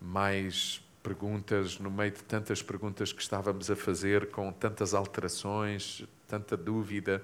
mais 0.00 0.84
perguntas, 1.04 1.78
no 1.78 1.88
meio 1.88 2.10
de 2.10 2.24
tantas 2.24 2.60
perguntas 2.62 3.12
que 3.12 3.22
estávamos 3.22 3.70
a 3.70 3.76
fazer, 3.76 4.32
com 4.32 4.50
tantas 4.50 4.92
alterações, 4.92 6.02
tanta 6.26 6.56
dúvida 6.56 7.22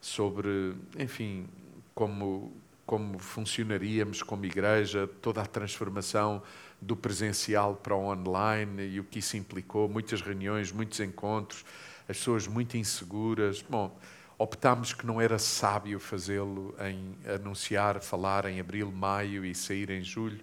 sobre, 0.00 0.74
enfim, 0.98 1.46
como 1.94 2.50
como 2.86 3.18
funcionaríamos 3.18 4.22
como 4.22 4.46
igreja, 4.46 5.06
toda 5.20 5.42
a 5.42 5.46
transformação 5.46 6.42
do 6.80 6.96
presencial 6.96 7.76
para 7.76 7.94
o 7.94 8.06
online 8.06 8.94
e 8.94 8.98
o 8.98 9.04
que 9.04 9.18
isso 9.18 9.36
implicou, 9.36 9.90
muitas 9.90 10.22
reuniões, 10.22 10.72
muitos 10.72 11.00
encontros, 11.00 11.66
as 12.08 12.16
pessoas 12.16 12.46
muito 12.48 12.78
inseguras. 12.78 13.62
Bom, 13.62 13.96
optámos 14.40 14.94
que 14.94 15.06
não 15.06 15.20
era 15.20 15.38
sábio 15.38 16.00
fazê-lo 16.00 16.74
em 16.80 17.14
anunciar, 17.30 18.00
falar 18.00 18.46
em 18.46 18.58
abril, 18.58 18.90
maio 18.90 19.44
e 19.44 19.54
sair 19.54 19.90
em 19.90 20.02
julho, 20.02 20.40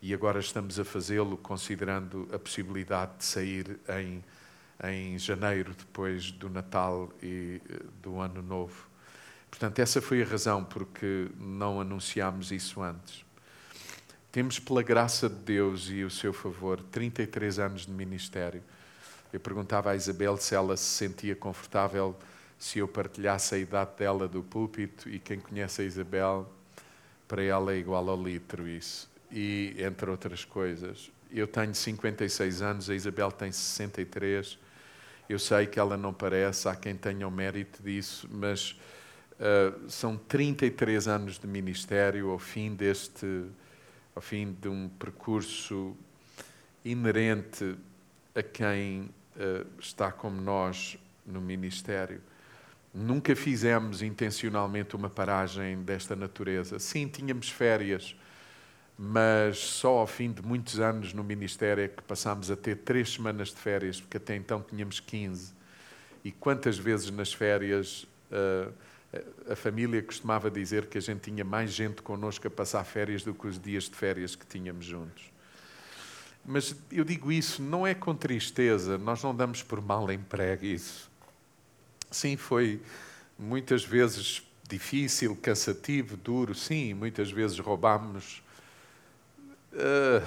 e 0.00 0.14
agora 0.14 0.38
estamos 0.38 0.78
a 0.78 0.84
fazê-lo 0.84 1.36
considerando 1.36 2.28
a 2.32 2.38
possibilidade 2.38 3.18
de 3.18 3.24
sair 3.24 3.80
em, 3.88 4.24
em 4.84 5.18
janeiro, 5.18 5.74
depois 5.76 6.30
do 6.30 6.48
Natal 6.48 7.12
e 7.20 7.60
eh, 7.68 7.80
do 8.00 8.20
Ano 8.20 8.40
Novo. 8.42 8.86
Portanto, 9.50 9.80
essa 9.80 10.00
foi 10.00 10.22
a 10.22 10.24
razão 10.24 10.62
porque 10.62 11.26
não 11.36 11.80
anunciámos 11.80 12.52
isso 12.52 12.80
antes. 12.80 13.24
Temos, 14.30 14.60
pela 14.60 14.84
graça 14.84 15.28
de 15.28 15.34
Deus 15.34 15.88
e 15.90 16.04
o 16.04 16.10
seu 16.10 16.32
favor, 16.32 16.80
33 16.92 17.58
anos 17.58 17.86
de 17.86 17.92
ministério. 17.92 18.62
Eu 19.32 19.40
perguntava 19.40 19.90
à 19.90 19.96
Isabel 19.96 20.36
se 20.36 20.54
ela 20.54 20.76
se 20.76 20.84
sentia 20.84 21.34
confortável 21.34 22.16
se 22.58 22.78
eu 22.78 22.88
partilhasse 22.88 23.54
a 23.54 23.58
idade 23.58 23.90
dela 23.98 24.26
do 24.26 24.42
púlpito, 24.42 25.08
e 25.08 25.18
quem 25.18 25.38
conhece 25.38 25.82
a 25.82 25.84
Isabel, 25.84 26.50
para 27.28 27.42
ela 27.42 27.72
é 27.72 27.76
igual 27.76 28.08
ao 28.08 28.22
litro 28.22 28.66
isso. 28.66 29.10
E 29.30 29.74
entre 29.78 30.10
outras 30.10 30.44
coisas. 30.44 31.10
Eu 31.30 31.46
tenho 31.46 31.74
56 31.74 32.62
anos, 32.62 32.88
a 32.88 32.94
Isabel 32.94 33.30
tem 33.32 33.50
63. 33.50 34.58
Eu 35.28 35.38
sei 35.38 35.66
que 35.66 35.78
ela 35.78 35.96
não 35.96 36.14
parece, 36.14 36.68
há 36.68 36.76
quem 36.76 36.94
tenha 36.94 37.26
o 37.26 37.30
mérito 37.30 37.82
disso, 37.82 38.28
mas 38.30 38.76
Uh, 39.36 39.90
são 39.90 40.16
33 40.16 41.08
anos 41.08 41.38
de 41.38 41.46
ministério 41.46 42.30
ao 42.30 42.38
fim 42.38 42.74
deste, 42.74 43.44
ao 44.14 44.22
fim 44.22 44.56
de 44.58 44.66
um 44.66 44.88
percurso 44.88 45.94
inerente 46.82 47.76
a 48.34 48.42
quem 48.42 49.10
uh, 49.36 49.66
está 49.78 50.10
como 50.10 50.40
nós 50.40 50.98
no 51.26 51.38
ministério. 51.42 52.22
Nunca 52.98 53.36
fizemos 53.36 54.00
intencionalmente 54.00 54.96
uma 54.96 55.10
paragem 55.10 55.82
desta 55.82 56.16
natureza. 56.16 56.78
Sim, 56.78 57.06
tínhamos 57.06 57.50
férias, 57.50 58.16
mas 58.98 59.58
só 59.58 59.98
ao 59.98 60.06
fim 60.06 60.32
de 60.32 60.40
muitos 60.40 60.80
anos 60.80 61.12
no 61.12 61.22
Ministério 61.22 61.84
é 61.84 61.88
que 61.88 62.02
passámos 62.02 62.50
a 62.50 62.56
ter 62.56 62.76
três 62.76 63.12
semanas 63.12 63.48
de 63.48 63.56
férias, 63.56 64.00
porque 64.00 64.16
até 64.16 64.34
então 64.34 64.64
tínhamos 64.66 64.98
15. 64.98 65.52
E 66.24 66.32
quantas 66.32 66.78
vezes 66.78 67.10
nas 67.10 67.34
férias 67.34 68.06
uh, 68.32 68.72
a 69.46 69.54
família 69.54 70.02
costumava 70.02 70.50
dizer 70.50 70.86
que 70.86 70.96
a 70.96 71.00
gente 71.02 71.20
tinha 71.20 71.44
mais 71.44 71.72
gente 71.72 72.00
connosco 72.00 72.48
a 72.48 72.50
passar 72.50 72.82
férias 72.84 73.22
do 73.22 73.34
que 73.34 73.46
os 73.46 73.60
dias 73.60 73.84
de 73.84 73.94
férias 73.94 74.34
que 74.34 74.46
tínhamos 74.46 74.86
juntos. 74.86 75.30
Mas 76.42 76.74
eu 76.90 77.04
digo 77.04 77.30
isso 77.30 77.60
não 77.60 77.86
é 77.86 77.92
com 77.92 78.14
tristeza, 78.14 78.96
nós 78.96 79.22
não 79.22 79.34
damos 79.34 79.62
por 79.62 79.82
mal 79.82 80.10
emprego 80.10 80.64
isso. 80.64 81.14
Sim, 82.10 82.36
foi 82.36 82.80
muitas 83.38 83.84
vezes 83.84 84.42
difícil, 84.68 85.36
cansativo, 85.36 86.16
duro, 86.16 86.54
sim, 86.54 86.94
muitas 86.94 87.30
vezes 87.30 87.58
roubámos. 87.58 88.42
Uh, 89.72 90.26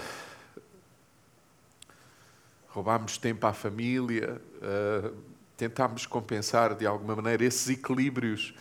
roubámos 2.68 3.18
tempo 3.18 3.46
à 3.48 3.54
família, 3.54 4.40
uh, 4.62 5.16
tentámos 5.58 6.06
compensar 6.06 6.76
de 6.76 6.86
alguma 6.86 7.16
maneira 7.16 7.44
esses 7.44 7.68
equilíbrios 7.70 8.54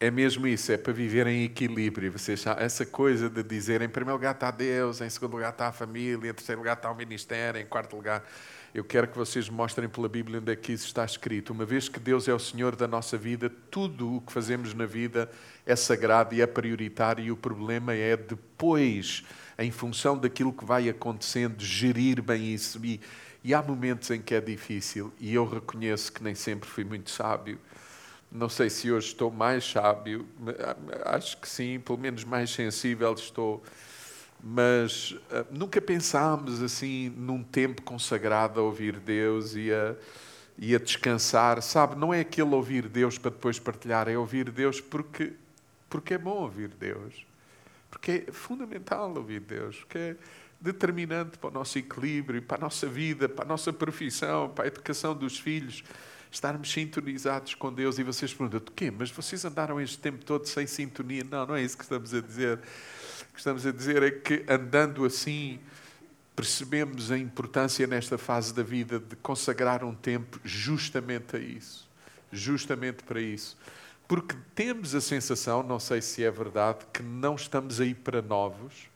é 0.00 0.10
mesmo 0.10 0.46
isso, 0.46 0.70
é 0.72 0.76
para 0.76 0.92
viver 0.92 1.26
em 1.26 1.44
equilíbrio. 1.44 2.12
Vocês, 2.12 2.44
essa 2.58 2.84
coisa 2.84 3.30
de 3.30 3.42
dizer 3.42 3.80
em 3.80 3.88
primeiro 3.88 4.16
lugar 4.16 4.34
está 4.34 4.50
Deus, 4.50 5.00
em 5.00 5.08
segundo 5.08 5.32
lugar 5.32 5.50
está 5.50 5.68
a 5.68 5.72
família, 5.72 6.30
em 6.30 6.34
terceiro 6.34 6.60
lugar 6.60 6.76
está 6.76 6.90
o 6.90 6.94
ministério, 6.94 7.60
em 7.60 7.64
quarto 7.64 7.96
lugar. 7.96 8.22
Eu 8.74 8.82
quero 8.82 9.06
que 9.06 9.16
vocês 9.16 9.48
mostrem 9.48 9.88
pela 9.88 10.08
Bíblia 10.08 10.40
onde 10.40 10.50
é 10.50 10.56
que 10.56 10.72
isso 10.72 10.86
está 10.86 11.04
escrito. 11.04 11.52
Uma 11.52 11.64
vez 11.64 11.88
que 11.88 12.00
Deus 12.00 12.26
é 12.26 12.34
o 12.34 12.40
Senhor 12.40 12.74
da 12.74 12.88
nossa 12.88 13.16
vida, 13.16 13.48
tudo 13.70 14.16
o 14.16 14.20
que 14.20 14.32
fazemos 14.32 14.74
na 14.74 14.84
vida 14.84 15.30
é 15.64 15.76
sagrado 15.76 16.34
e 16.34 16.40
é 16.40 16.46
prioritário, 16.46 17.24
e 17.24 17.30
o 17.30 17.36
problema 17.36 17.94
é 17.94 18.16
depois, 18.16 19.22
em 19.56 19.70
função 19.70 20.18
daquilo 20.18 20.52
que 20.52 20.64
vai 20.64 20.88
acontecendo, 20.88 21.62
gerir 21.62 22.20
bem 22.20 22.52
isso. 22.52 22.84
E, 22.84 23.00
e 23.44 23.54
há 23.54 23.62
momentos 23.62 24.10
em 24.10 24.20
que 24.20 24.34
é 24.34 24.40
difícil, 24.40 25.12
e 25.20 25.32
eu 25.32 25.48
reconheço 25.48 26.12
que 26.12 26.24
nem 26.24 26.34
sempre 26.34 26.68
fui 26.68 26.82
muito 26.82 27.10
sábio 27.10 27.60
não 28.34 28.48
sei 28.48 28.68
se 28.68 28.90
hoje 28.90 29.06
estou 29.06 29.30
mais 29.30 29.64
sábio, 29.64 30.26
acho 31.04 31.36
que 31.36 31.48
sim, 31.48 31.78
pelo 31.78 31.96
menos 31.96 32.24
mais 32.24 32.50
sensível 32.50 33.14
estou. 33.14 33.62
Mas 34.46 35.12
uh, 35.12 35.46
nunca 35.50 35.80
pensámos 35.80 36.62
assim 36.62 37.08
num 37.16 37.42
tempo 37.42 37.80
consagrado 37.80 38.60
a 38.60 38.62
ouvir 38.62 39.00
Deus 39.00 39.54
e 39.56 39.72
a, 39.72 39.96
e 40.58 40.74
a 40.74 40.78
descansar. 40.78 41.62
Sabe, 41.62 41.96
não 41.96 42.12
é 42.12 42.20
aquele 42.20 42.54
ouvir 42.54 42.86
Deus 42.86 43.16
para 43.16 43.30
depois 43.30 43.58
partilhar, 43.58 44.06
é 44.06 44.18
ouvir 44.18 44.50
Deus 44.50 44.82
porque, 44.82 45.32
porque 45.88 46.12
é 46.12 46.18
bom 46.18 46.42
ouvir 46.42 46.68
Deus. 46.68 47.26
Porque 47.88 48.26
é 48.28 48.32
fundamental 48.32 49.14
ouvir 49.16 49.40
Deus, 49.40 49.76
porque 49.78 49.96
é 49.98 50.16
determinante 50.60 51.38
para 51.38 51.48
o 51.48 51.52
nosso 51.52 51.78
equilíbrio, 51.78 52.42
para 52.42 52.58
a 52.58 52.60
nossa 52.60 52.86
vida, 52.86 53.28
para 53.30 53.46
a 53.46 53.48
nossa 53.48 53.72
profissão, 53.72 54.50
para 54.50 54.64
a 54.64 54.66
educação 54.66 55.14
dos 55.14 55.38
filhos 55.38 55.82
estarmos 56.30 56.70
sintonizados 56.70 57.54
com 57.54 57.72
Deus. 57.72 57.98
E 57.98 58.02
vocês 58.02 58.34
perguntam, 58.34 58.60
de 58.60 58.72
quê? 58.72 58.90
Mas 58.90 59.10
vocês 59.10 59.42
andaram 59.44 59.80
este 59.80 59.96
tempo 59.98 60.22
todo 60.22 60.46
sem 60.46 60.66
sintonia? 60.66 61.24
Não, 61.24 61.46
não 61.46 61.54
é 61.54 61.62
isso 61.62 61.78
que 61.78 61.84
estamos 61.84 62.12
a 62.12 62.20
dizer. 62.20 62.58
Que 63.34 63.40
estamos 63.40 63.66
a 63.66 63.72
dizer 63.72 64.02
é 64.02 64.10
que 64.10 64.44
andando 64.48 65.04
assim, 65.04 65.60
percebemos 66.34 67.10
a 67.10 67.18
importância 67.18 67.86
nesta 67.86 68.16
fase 68.16 68.54
da 68.54 68.62
vida 68.62 68.98
de 68.98 69.16
consagrar 69.16 69.84
um 69.84 69.94
tempo 69.94 70.40
justamente 70.42 71.36
a 71.36 71.38
isso. 71.38 71.86
Justamente 72.32 73.02
para 73.02 73.20
isso. 73.20 73.58
Porque 74.08 74.34
temos 74.54 74.94
a 74.94 75.00
sensação, 75.00 75.62
não 75.62 75.78
sei 75.78 76.00
se 76.00 76.24
é 76.24 76.30
verdade, 76.30 76.78
que 76.92 77.02
não 77.02 77.34
estamos 77.34 77.80
aí 77.80 77.94
para 77.94 78.22
novos 78.22 78.88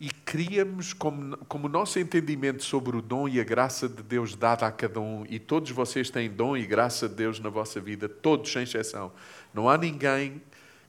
e 0.00 0.10
criamos 0.10 0.92
como, 0.92 1.36
como 1.48 1.66
o 1.66 1.68
nosso 1.68 1.98
entendimento 1.98 2.62
sobre 2.62 2.96
o 2.96 3.02
dom 3.02 3.28
e 3.28 3.40
a 3.40 3.44
graça 3.44 3.88
de 3.88 4.02
Deus 4.02 4.36
dada 4.36 4.66
a 4.66 4.70
cada 4.70 5.00
um, 5.00 5.26
e 5.28 5.40
todos 5.40 5.70
vocês 5.72 6.08
têm 6.08 6.30
dom 6.30 6.56
e 6.56 6.64
graça 6.64 7.08
de 7.08 7.16
Deus 7.16 7.40
na 7.40 7.48
vossa 7.48 7.80
vida, 7.80 8.08
todos 8.08 8.52
sem 8.52 8.62
exceção. 8.62 9.10
Não 9.52 9.68
há 9.68 9.76
ninguém 9.76 10.40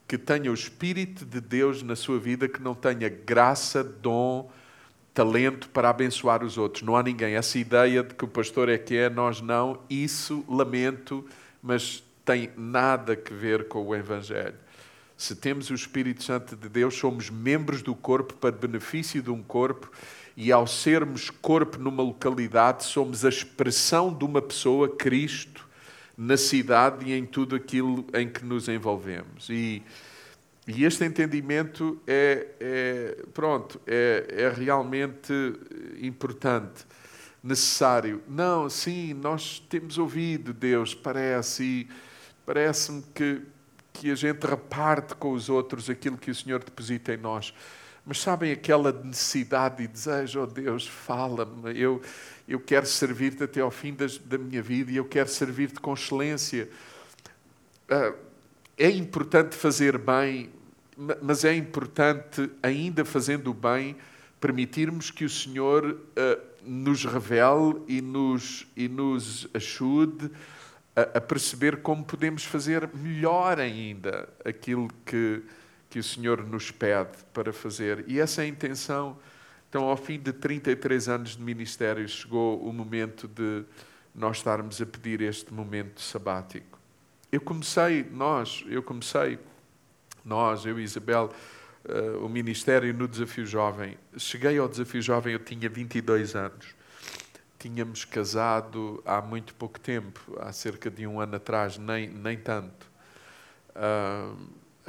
que 0.09 0.17
tenha 0.17 0.49
o 0.49 0.55
Espírito 0.55 1.23
de 1.23 1.39
Deus 1.39 1.83
na 1.83 1.95
sua 1.95 2.17
vida 2.17 2.49
que 2.49 2.59
não 2.59 2.73
tenha 2.73 3.07
graça, 3.07 3.83
dom, 3.83 4.51
talento 5.13 5.69
para 5.69 5.91
abençoar 5.91 6.43
os 6.43 6.57
outros. 6.57 6.81
Não 6.81 6.95
há 6.97 7.03
ninguém. 7.03 7.35
Essa 7.35 7.59
ideia 7.59 8.01
de 8.01 8.15
que 8.15 8.25
o 8.25 8.27
pastor 8.27 8.69
é 8.69 8.77
que 8.79 8.97
é, 8.97 9.07
nós 9.07 9.39
não, 9.39 9.79
isso 9.87 10.43
lamento, 10.49 11.23
mas 11.61 12.03
tem 12.25 12.49
nada 12.57 13.13
a 13.13 13.33
ver 13.35 13.67
com 13.67 13.85
o 13.85 13.95
Evangelho. 13.95 14.55
Se 15.15 15.35
temos 15.35 15.69
o 15.69 15.75
Espírito 15.75 16.23
Santo 16.23 16.55
de 16.55 16.67
Deus, 16.67 16.95
somos 16.95 17.29
membros 17.29 17.83
do 17.83 17.93
corpo 17.93 18.33
para 18.33 18.51
benefício 18.51 19.21
de 19.21 19.29
um 19.29 19.43
corpo, 19.43 19.91
e 20.35 20.51
ao 20.51 20.65
sermos 20.65 21.29
corpo 21.29 21.77
numa 21.77 22.01
localidade, 22.01 22.83
somos 22.83 23.23
a 23.23 23.29
expressão 23.29 24.11
de 24.11 24.25
uma 24.25 24.41
pessoa, 24.41 24.89
Cristo, 24.89 25.68
na 26.19 26.35
cidade 26.35 27.05
e 27.05 27.13
em 27.13 27.25
tudo 27.25 27.55
aquilo 27.55 28.05
em 28.13 28.27
que 28.27 28.43
nos 28.43 28.67
envolvemos. 28.67 29.49
E, 29.49 29.81
e 30.67 30.83
este 30.83 31.05
entendimento 31.05 31.97
é, 32.05 32.47
é 32.59 33.25
pronto, 33.33 33.79
é, 33.87 34.27
é 34.29 34.49
realmente 34.49 35.33
importante 36.01 36.85
necessário. 37.41 38.21
Não, 38.27 38.69
sim, 38.69 39.13
nós 39.13 39.59
temos 39.69 39.97
ouvido 39.97 40.51
Deus, 40.53 40.93
parece, 40.93 41.63
e 41.63 41.87
parece-me 42.45 43.01
que 43.15 43.41
que 43.99 44.11
a 44.11 44.15
gente 44.15 44.45
reparte 44.45 45.13
com 45.15 45.33
os 45.33 45.49
outros 45.49 45.89
aquilo 45.89 46.17
que 46.17 46.31
o 46.31 46.35
Senhor 46.35 46.63
deposita 46.63 47.13
em 47.13 47.17
nós. 47.17 47.53
Mas 48.05 48.21
sabem 48.21 48.51
aquela 48.51 48.93
necessidade 48.93 49.83
e 49.83 49.87
desejo, 49.87 50.41
oh 50.41 50.47
Deus, 50.47 50.87
fala-me, 50.87 51.77
eu, 51.77 52.01
eu 52.49 52.59
quero 52.59 52.87
servir-te 52.87 53.43
até 53.43 53.61
ao 53.61 53.69
fim 53.69 53.93
das, 53.93 54.17
da 54.17 54.35
minha 54.35 54.61
vida 54.61 54.91
e 54.91 54.95
eu 54.95 55.05
quero 55.05 55.29
servir-te 55.29 55.79
com 55.79 55.93
excelência. 55.93 56.67
Uh, 57.87 58.17
é 58.75 58.89
importante 58.89 59.55
fazer 59.55 59.99
bem, 59.99 60.49
mas 61.21 61.45
é 61.45 61.55
importante, 61.55 62.49
ainda 62.63 63.05
fazendo 63.05 63.51
o 63.51 63.53
bem, 63.53 63.95
permitirmos 64.41 65.11
que 65.11 65.23
o 65.23 65.29
Senhor 65.29 65.91
uh, 65.91 66.49
nos 66.63 67.05
revele 67.05 67.83
e 67.87 68.01
nos, 68.01 68.65
e 68.75 68.87
nos 68.89 69.47
ajude 69.53 70.31
a, 70.95 71.01
a 71.19 71.21
perceber 71.21 71.83
como 71.83 72.03
podemos 72.03 72.43
fazer 72.43 72.89
melhor 72.95 73.59
ainda 73.59 74.27
aquilo 74.43 74.87
que, 75.05 75.43
que 75.87 75.99
o 75.99 76.03
Senhor 76.03 76.43
nos 76.43 76.71
pede 76.71 77.11
para 77.31 77.53
fazer. 77.53 78.03
E 78.07 78.19
essa 78.19 78.41
é 78.41 78.45
a 78.45 78.47
intenção. 78.47 79.19
Então, 79.69 79.83
ao 79.83 79.95
fim 79.95 80.19
de 80.19 80.33
33 80.33 81.07
anos 81.07 81.35
de 81.37 81.43
ministério, 81.43 82.07
chegou 82.09 82.59
o 82.59 82.73
momento 82.73 83.27
de 83.27 83.63
nós 84.13 84.37
estarmos 84.37 84.81
a 84.81 84.85
pedir 84.85 85.21
este 85.21 85.53
momento 85.53 86.01
sabático. 86.01 86.79
Eu 87.31 87.39
comecei, 87.39 88.03
nós, 88.11 88.65
eu 88.67 88.81
comecei, 88.81 89.37
nós, 90.25 90.65
eu 90.65 90.79
e 90.79 90.83
Isabel, 90.83 91.31
uh, 91.85 92.25
o 92.25 92.27
ministério 92.27 92.91
no 92.93 93.07
Desafio 93.07 93.45
Jovem. 93.45 93.95
Cheguei 94.17 94.57
ao 94.57 94.67
Desafio 94.67 95.01
Jovem, 95.01 95.33
eu 95.33 95.39
tinha 95.39 95.69
22 95.69 96.35
anos 96.35 96.79
tínhamos 97.59 98.05
casado 98.05 99.03
há 99.05 99.21
muito 99.21 99.53
pouco 99.53 99.77
tempo, 99.79 100.37
há 100.39 100.51
cerca 100.53 100.89
de 100.89 101.05
um 101.05 101.19
ano 101.19 101.35
atrás, 101.35 101.77
nem, 101.77 102.07
nem 102.07 102.37
tanto. 102.37 102.89
Uh, 103.75 104.35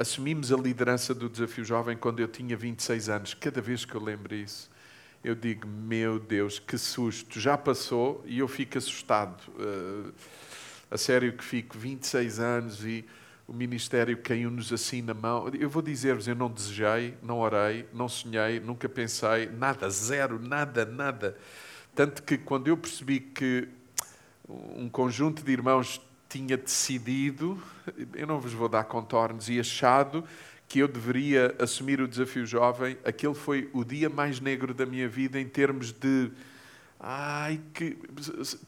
assumimos 0.01 0.51
a 0.51 0.57
liderança 0.57 1.13
do 1.13 1.29
Desafio 1.29 1.63
Jovem 1.63 1.95
quando 1.95 2.19
eu 2.19 2.27
tinha 2.27 2.57
26 2.57 3.07
anos. 3.07 3.33
Cada 3.35 3.61
vez 3.61 3.85
que 3.85 3.93
eu 3.93 4.03
lembro 4.03 4.33
isso, 4.33 4.69
eu 5.23 5.35
digo: 5.35 5.67
Meu 5.67 6.19
Deus, 6.19 6.57
que 6.57 6.77
susto! 6.77 7.39
Já 7.39 7.55
passou 7.57 8.23
e 8.25 8.39
eu 8.39 8.47
fico 8.47 8.77
assustado. 8.77 9.39
Uh, 9.49 10.11
a 10.89 10.97
sério 10.97 11.31
que 11.33 11.43
fico 11.43 11.77
26 11.77 12.39
anos 12.39 12.83
e 12.83 13.05
o 13.47 13.53
ministério 13.53 14.17
caiu-nos 14.17 14.73
assim 14.73 15.03
na 15.03 15.13
mão. 15.13 15.49
Eu 15.49 15.69
vou 15.69 15.83
dizer-vos: 15.83 16.27
eu 16.27 16.35
não 16.35 16.49
desejei, 16.49 17.13
não 17.21 17.39
orei, 17.39 17.87
não 17.93 18.09
sonhei, 18.09 18.59
nunca 18.59 18.89
pensei, 18.89 19.45
nada, 19.49 19.87
zero, 19.89 20.39
nada, 20.39 20.83
nada. 20.83 21.37
Tanto 21.93 22.23
que 22.23 22.39
quando 22.39 22.67
eu 22.67 22.75
percebi 22.75 23.19
que 23.19 23.67
um 24.49 24.89
conjunto 24.89 25.43
de 25.43 25.51
irmãos 25.51 26.01
tinha 26.31 26.55
decidido, 26.55 27.61
eu 28.13 28.25
não 28.25 28.39
vos 28.39 28.53
vou 28.53 28.69
dar 28.69 28.85
contornos, 28.85 29.49
e 29.49 29.59
achado 29.59 30.23
que 30.67 30.79
eu 30.79 30.87
deveria 30.87 31.53
assumir 31.59 31.99
o 31.99 32.07
desafio 32.07 32.45
jovem, 32.45 32.97
aquele 33.03 33.33
foi 33.33 33.69
o 33.73 33.83
dia 33.83 34.09
mais 34.09 34.39
negro 34.39 34.73
da 34.73 34.85
minha 34.85 35.09
vida 35.09 35.37
em 35.37 35.45
termos 35.45 35.91
de. 35.91 36.31
Ai, 36.97 37.59
que. 37.73 37.97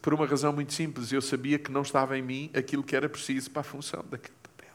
Por 0.02 0.12
uma 0.12 0.26
razão 0.26 0.52
muito 0.52 0.74
simples, 0.74 1.10
eu 1.10 1.22
sabia 1.22 1.58
que 1.58 1.72
não 1.72 1.80
estava 1.80 2.18
em 2.18 2.22
mim 2.22 2.50
aquilo 2.52 2.82
que 2.82 2.94
era 2.94 3.08
preciso 3.08 3.50
para 3.50 3.60
a 3.60 3.64
função 3.64 4.04
daquele 4.10 4.36
papel. 4.42 4.74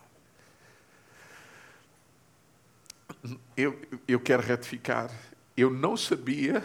Eu, 3.56 3.80
eu 4.08 4.20
quero 4.20 4.42
retificar. 4.42 5.12
Eu 5.56 5.70
não 5.70 5.96
sabia 5.96 6.64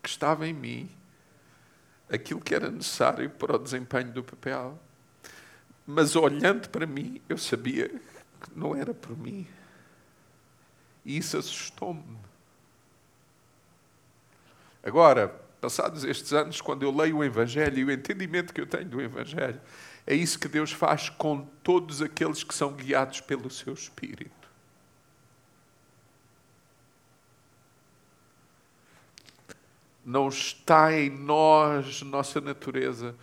que 0.00 0.08
estava 0.08 0.46
em 0.46 0.52
mim 0.52 0.88
aquilo 2.08 2.40
que 2.40 2.54
era 2.54 2.70
necessário 2.70 3.28
para 3.30 3.56
o 3.56 3.58
desempenho 3.58 4.12
do 4.12 4.22
papel. 4.22 4.78
Mas 5.86 6.16
olhando 6.16 6.68
para 6.68 6.86
mim, 6.86 7.20
eu 7.28 7.36
sabia 7.36 7.88
que 7.88 8.56
não 8.56 8.74
era 8.74 8.94
por 8.94 9.16
mim. 9.16 9.46
E 11.04 11.16
isso 11.18 11.36
assustou-me. 11.36 12.18
Agora, 14.82 15.28
passados 15.60 16.04
estes 16.04 16.32
anos, 16.32 16.60
quando 16.60 16.82
eu 16.82 16.94
leio 16.94 17.18
o 17.18 17.24
Evangelho 17.24 17.78
e 17.78 17.84
o 17.84 17.90
entendimento 17.90 18.52
que 18.52 18.60
eu 18.60 18.66
tenho 18.66 18.86
do 18.86 19.00
Evangelho, 19.00 19.60
é 20.06 20.14
isso 20.14 20.38
que 20.38 20.48
Deus 20.48 20.72
faz 20.72 21.08
com 21.08 21.46
todos 21.62 22.02
aqueles 22.02 22.42
que 22.42 22.54
são 22.54 22.72
guiados 22.72 23.20
pelo 23.20 23.50
seu 23.50 23.72
Espírito. 23.72 24.44
Não 30.04 30.28
está 30.28 30.92
em 30.92 31.08
nós, 31.08 32.02
nossa 32.02 32.38
natureza, 32.38 33.14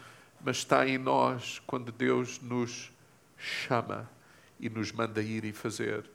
mas 0.43 0.58
está 0.58 0.88
em 0.88 0.97
nós 0.97 1.62
quando 1.65 1.91
Deus 1.91 2.39
nos 2.41 2.91
chama 3.38 4.10
e 4.60 4.69
nos 4.69 4.91
manda 4.91 5.21
ir 5.21 5.45
e 5.45 5.51
fazer. 5.51 6.10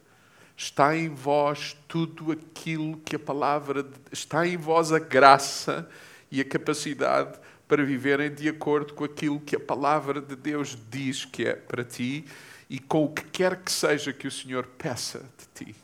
Está 0.56 0.96
em 0.96 1.08
vós 1.08 1.76
tudo 1.86 2.32
aquilo 2.32 2.96
que 2.98 3.16
a 3.16 3.18
palavra. 3.18 3.86
Está 4.10 4.46
em 4.46 4.56
vós 4.56 4.92
a 4.92 4.98
graça 4.98 5.88
e 6.30 6.40
a 6.40 6.44
capacidade 6.44 7.38
para 7.68 7.84
viverem 7.84 8.32
de 8.32 8.48
acordo 8.48 8.94
com 8.94 9.04
aquilo 9.04 9.40
que 9.40 9.56
a 9.56 9.60
palavra 9.60 10.20
de 10.20 10.36
Deus 10.36 10.78
diz 10.88 11.24
que 11.24 11.44
é 11.44 11.54
para 11.54 11.84
ti 11.84 12.24
e 12.70 12.78
com 12.78 13.04
o 13.04 13.12
que 13.12 13.24
quer 13.24 13.56
que 13.56 13.70
seja 13.70 14.12
que 14.12 14.26
o 14.26 14.30
Senhor 14.30 14.66
peça 14.78 15.24
de 15.38 15.64
ti. 15.64 15.76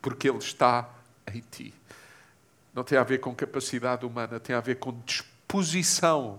Porque 0.00 0.28
Ele 0.28 0.38
está 0.38 0.88
em 1.32 1.42
ti. 1.50 1.74
Não 2.74 2.84
tem 2.84 2.98
a 2.98 3.02
ver 3.02 3.18
com 3.18 3.34
capacidade 3.34 4.04
humana, 4.04 4.38
tem 4.38 4.54
a 4.54 4.60
ver 4.60 4.76
com 4.76 5.00
disposição, 5.04 6.38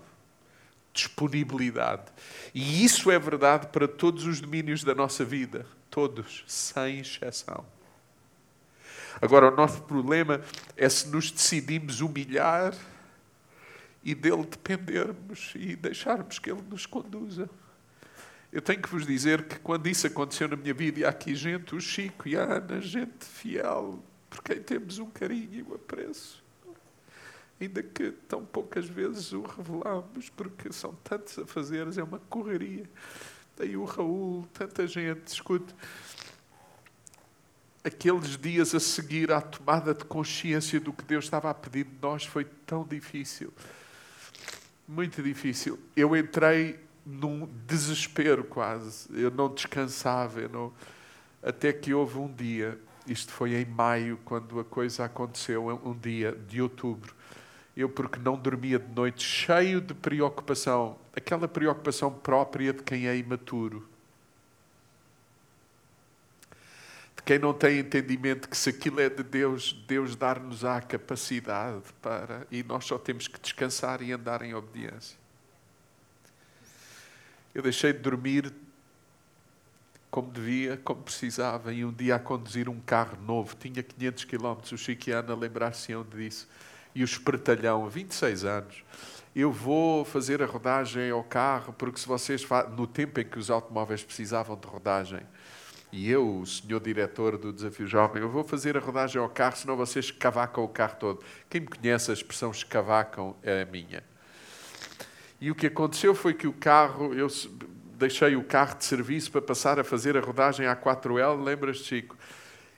disponibilidade. 0.98 2.12
E 2.54 2.84
isso 2.84 3.12
é 3.12 3.20
verdade 3.20 3.68
para 3.68 3.88
todos 3.88 4.26
os 4.26 4.42
domínios 4.42 4.84
da 4.84 4.96
nossa 4.96 5.24
vida, 5.24 5.66
todos, 5.90 6.44
sem 6.48 7.00
exceção. 7.00 7.64
Agora, 9.22 9.52
o 9.52 9.56
nosso 9.56 9.82
problema 9.84 10.42
é 10.76 10.90
se 10.90 11.08
nos 11.08 11.32
decidimos 11.32 12.02
humilhar 12.02 12.74
e 14.04 14.14
dele 14.14 14.44
dependermos 14.44 15.54
e 15.56 15.76
deixarmos 15.76 16.40
que 16.40 16.52
ele 16.52 16.62
nos 16.70 16.86
conduza. 16.86 17.50
Eu 18.52 18.62
tenho 18.62 18.82
que 18.82 18.90
vos 18.90 19.06
dizer 19.06 19.44
que 19.44 19.60
quando 19.60 19.88
isso 19.88 20.08
aconteceu 20.08 20.48
na 20.48 20.56
minha 20.56 20.74
vida, 20.74 21.00
e 21.00 21.06
há 21.06 21.10
aqui 21.10 21.36
gente, 21.36 21.76
o 21.76 21.82
Chico 21.82 22.28
e 22.28 22.38
a 22.38 22.44
Ana, 22.44 22.80
gente 22.80 23.26
fiel, 23.26 24.02
por 24.30 24.42
quem 24.42 24.62
temos 24.62 25.00
um 25.00 25.10
carinho 25.10 25.54
e 25.54 25.64
um 25.64 25.76
apreço. 25.76 26.47
Ainda 27.60 27.82
que 27.82 28.12
tão 28.28 28.46
poucas 28.46 28.86
vezes 28.86 29.34
o 29.34 29.42
revelamos, 29.42 30.30
porque 30.30 30.72
são 30.72 30.94
tantos 31.04 31.40
a 31.40 31.46
fazer, 31.46 31.88
é 31.98 32.04
uma 32.04 32.20
correria. 32.30 32.90
Daí 33.58 33.76
o 33.76 33.84
Raul, 33.84 34.48
tanta 34.54 34.86
gente, 34.86 35.28
escute 35.28 35.74
aqueles 37.88 38.38
dias 38.38 38.76
a 38.76 38.80
seguir 38.80 39.32
à 39.32 39.42
tomada 39.42 39.94
de 39.94 40.04
consciência 40.04 40.80
do 40.80 40.92
que 40.92 41.04
Deus 41.04 41.26
estava 41.26 41.50
a 41.50 41.54
pedir 41.54 41.86
de 41.86 41.96
nós 42.02 42.26
foi 42.26 42.46
tão 42.66 42.84
difícil. 42.84 43.52
Muito 44.88 45.24
difícil. 45.24 45.80
Eu 45.96 46.16
entrei 46.16 46.80
num 47.06 47.50
desespero 47.66 48.44
quase. 48.44 49.08
Eu 49.12 49.32
não 49.32 49.54
descansava. 49.54 50.42
Eu 50.42 50.50
não... 50.50 50.74
Até 51.42 51.72
que 51.72 51.94
houve 51.94 52.18
um 52.18 52.32
dia, 52.32 52.78
isto 53.08 53.32
foi 53.32 53.56
em 53.56 53.66
maio, 53.66 54.20
quando 54.26 54.60
a 54.60 54.66
coisa 54.66 55.06
aconteceu, 55.06 55.68
um 55.68 55.98
dia 55.98 56.38
de 56.48 56.62
outubro. 56.62 57.16
Eu, 57.78 57.88
porque 57.88 58.18
não 58.18 58.36
dormia 58.36 58.80
de 58.80 58.92
noite, 58.92 59.24
cheio 59.24 59.80
de 59.80 59.94
preocupação, 59.94 60.98
aquela 61.16 61.48
preocupação 61.48 62.12
própria 62.12 62.74
de 62.74 62.82
quem 62.82 63.08
é 63.08 63.16
imaturo. 63.16 63.88
Quem 67.24 67.38
não 67.38 67.54
tem 67.54 67.80
entendimento 67.80 68.48
que 68.48 68.58
se 68.58 68.70
aquilo 68.70 69.02
é 69.02 69.10
de 69.10 69.22
Deus, 69.22 69.74
Deus 69.86 70.16
dar-nos 70.16 70.64
a 70.64 70.82
capacidade 70.82 71.84
para, 72.02 72.48
e 72.50 72.64
nós 72.64 72.86
só 72.86 72.98
temos 72.98 73.28
que 73.28 73.38
descansar 73.40 74.02
e 74.02 74.14
andar 74.14 74.42
em 74.42 74.56
obediência. 74.56 75.18
Eu 77.54 77.62
deixei 77.62 77.92
de 77.92 78.00
dormir 78.00 78.52
como 80.10 80.32
devia, 80.32 80.78
como 80.78 81.04
precisava, 81.04 81.74
e 81.74 81.84
um 81.84 81.92
dia 81.92 82.16
a 82.16 82.20
conduzir 82.20 82.70
um 82.70 82.80
carro 82.80 83.18
novo, 83.22 83.56
tinha 83.56 83.84
500 83.84 84.24
km, 84.24 84.56
o 84.72 84.78
Chico 84.78 85.10
e 85.10 85.14
a 85.14 85.20
Ana 85.20 85.36
lembrar-se-ão 85.36 86.04
disso, 86.04 86.48
e 86.98 87.04
o 87.04 87.06
espertalhão, 87.06 87.88
26 87.88 88.44
anos, 88.44 88.84
eu 89.36 89.52
vou 89.52 90.04
fazer 90.04 90.42
a 90.42 90.48
rodagem 90.48 91.12
ao 91.12 91.24
carro, 91.24 91.72
porque 91.72 92.00
se 92.00 92.08
vocês, 92.08 92.44
no 92.76 92.88
tempo 92.88 93.20
em 93.20 93.24
que 93.24 93.38
os 93.38 93.52
automóveis 93.52 94.04
precisavam 94.04 94.58
de 94.58 94.68
rodagem, 94.68 95.22
e 95.92 96.10
eu, 96.10 96.40
o 96.40 96.46
senhor 96.48 96.80
diretor 96.80 97.38
do 97.38 97.54
Desafio 97.54 97.86
Jovem, 97.86 98.24
eu 98.24 98.30
vou 98.32 98.44
fazer 98.44 98.76
a 98.76 98.80
rodagem 98.80 99.22
ao 99.22 99.30
carro, 99.30 99.56
senão 99.56 99.78
vocês 99.78 100.06
escavacam 100.06 100.64
o 100.64 100.68
carro 100.68 100.96
todo. 101.00 101.24
Quem 101.48 101.62
me 101.62 101.68
conhece, 101.68 102.10
a 102.10 102.16
expressão 102.16 102.50
escavacam 102.50 103.36
é 103.44 103.62
a 103.62 103.66
minha. 103.66 104.04
E 105.40 105.52
o 105.52 105.56
que 105.56 105.68
aconteceu 105.68 106.16
foi 106.16 106.34
que 106.34 106.48
o 106.48 106.54
carro, 106.54 107.14
eu 107.14 107.28
deixei 107.94 108.36
o 108.36 108.44
carro 108.44 108.76
de 108.76 108.86
serviço 108.86 109.32
para 109.32 109.42
passar 109.44 109.80
a 109.80 109.84
fazer 109.84 110.18
a 110.18 110.20
rodagem 110.20 110.66
A4L, 110.66 111.44
lembras, 111.44 111.78
Chico? 111.78 112.18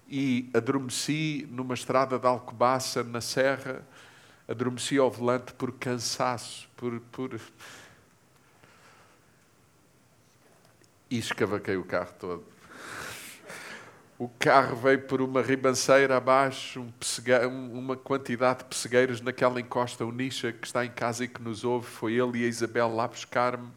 E 0.09 0.49
adormeci 0.53 1.47
numa 1.49 1.73
estrada 1.73 2.19
de 2.19 2.27
Alcobaça, 2.27 3.01
na 3.01 3.21
Serra, 3.21 3.87
adormeci 4.49 4.97
ao 4.97 5.11
volante 5.11 5.53
por 5.53 5.71
cansaço, 5.73 6.67
por, 6.75 6.99
por... 7.11 7.39
E 11.09 11.17
escavaquei 11.17 11.77
o 11.77 11.83
carro 11.83 12.13
todo 12.19 12.59
o 14.19 14.27
carro 14.27 14.75
veio 14.75 14.99
por 15.03 15.21
uma 15.21 15.41
ribanceira 15.41 16.17
abaixo, 16.17 16.81
um 16.81 17.79
uma 17.79 17.95
quantidade 17.95 18.59
de 18.59 18.65
pessegueiros 18.65 19.21
naquela 19.21 19.61
encosta, 19.61 20.05
o 20.05 20.11
Nisha, 20.11 20.51
que 20.51 20.67
está 20.67 20.85
em 20.85 20.91
casa 20.91 21.23
e 21.23 21.27
que 21.29 21.41
nos 21.41 21.63
ouve, 21.63 21.87
foi 21.87 22.15
ele 22.15 22.39
e 22.39 22.43
a 22.43 22.47
Isabel 22.47 22.93
lá 22.93 23.07
buscar-me. 23.07 23.69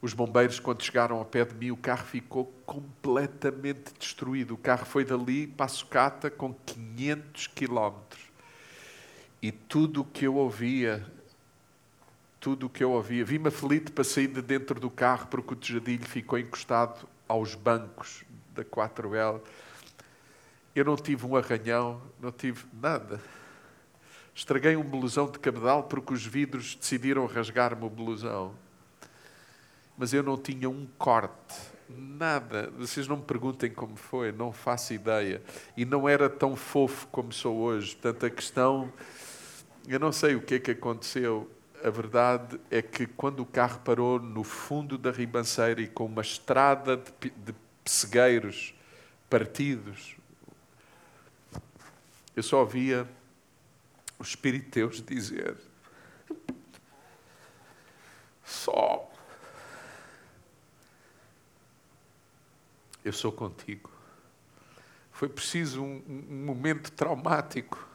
Os 0.00 0.14
bombeiros, 0.14 0.60
quando 0.60 0.84
chegaram 0.84 1.16
ao 1.16 1.24
pé 1.24 1.44
de 1.44 1.54
mim, 1.56 1.72
o 1.72 1.76
carro 1.76 2.06
ficou 2.06 2.52
completamente 2.64 3.92
destruído. 3.98 4.54
O 4.54 4.58
carro 4.58 4.86
foi 4.86 5.04
dali 5.04 5.48
para 5.48 5.66
a 5.66 5.68
sucata 5.68 6.30
com 6.30 6.54
500 6.54 7.48
quilómetros. 7.48 8.31
E 9.42 9.50
tudo 9.50 10.02
o 10.02 10.04
que 10.04 10.24
eu 10.24 10.36
ouvia, 10.36 11.04
tudo 12.38 12.66
o 12.66 12.70
que 12.70 12.84
eu 12.84 12.92
ouvia, 12.92 13.24
vi-me 13.24 13.48
aflito 13.48 13.90
para 13.90 14.04
sair 14.04 14.28
de 14.28 14.40
dentro 14.40 14.78
do 14.78 14.88
carro 14.88 15.26
porque 15.26 15.52
o 15.52 15.56
tejadilho 15.56 16.04
ficou 16.04 16.38
encostado 16.38 17.08
aos 17.26 17.56
bancos 17.56 18.24
da 18.54 18.64
4L. 18.64 19.40
Eu 20.74 20.84
não 20.84 20.96
tive 20.96 21.26
um 21.26 21.36
arranhão, 21.36 22.00
não 22.20 22.30
tive 22.30 22.64
nada. 22.72 23.20
Estraguei 24.34 24.76
um 24.76 24.84
blusão 24.84 25.30
de 25.30 25.38
cabedal 25.38 25.82
porque 25.82 26.14
os 26.14 26.24
vidros 26.24 26.76
decidiram 26.76 27.26
rasgar-me 27.26 27.84
o 27.84 27.90
blusão. 27.90 28.54
Mas 29.98 30.14
eu 30.14 30.22
não 30.22 30.38
tinha 30.38 30.70
um 30.70 30.86
corte, 30.96 31.54
nada. 31.88 32.72
Vocês 32.78 33.06
não 33.06 33.16
me 33.16 33.22
perguntem 33.24 33.70
como 33.70 33.96
foi, 33.96 34.32
não 34.32 34.52
faço 34.52 34.94
ideia. 34.94 35.42
E 35.76 35.84
não 35.84 36.08
era 36.08 36.30
tão 36.30 36.56
fofo 36.56 37.06
como 37.08 37.32
sou 37.32 37.58
hoje. 37.58 37.94
Portanto, 37.96 38.26
a 38.26 38.30
questão. 38.30 38.92
Eu 39.86 39.98
não 39.98 40.12
sei 40.12 40.36
o 40.36 40.42
que 40.42 40.54
é 40.54 40.58
que 40.60 40.70
aconteceu. 40.70 41.50
A 41.82 41.90
verdade 41.90 42.60
é 42.70 42.80
que 42.80 43.06
quando 43.06 43.40
o 43.40 43.46
carro 43.46 43.80
parou 43.80 44.20
no 44.20 44.44
fundo 44.44 44.96
da 44.96 45.10
ribanceira 45.10 45.80
e 45.80 45.88
com 45.88 46.06
uma 46.06 46.22
estrada 46.22 46.96
de, 46.96 47.30
de 47.30 47.54
pessegueiros 47.82 48.74
partidos. 49.28 50.14
Eu 52.36 52.42
só 52.42 52.60
ouvia 52.60 53.08
o 54.18 54.22
Espírito 54.22 54.66
de 54.66 54.70
Deus 54.70 55.02
dizer: 55.02 55.56
só. 58.44 59.10
Eu 63.04 63.12
sou 63.12 63.32
contigo. 63.32 63.90
Foi 65.10 65.28
preciso 65.28 65.82
um, 65.82 66.02
um 66.08 66.44
momento 66.46 66.92
traumático 66.92 67.91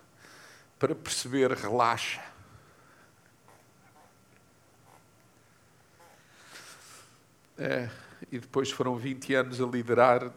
para 0.80 0.96
perceber, 0.96 1.52
relaxa. 1.52 2.24
É 7.58 7.90
e 8.32 8.40
depois 8.40 8.72
foram 8.72 8.96
20 8.96 9.36
anos 9.36 9.62
a 9.62 9.66
liderar, 9.66 10.32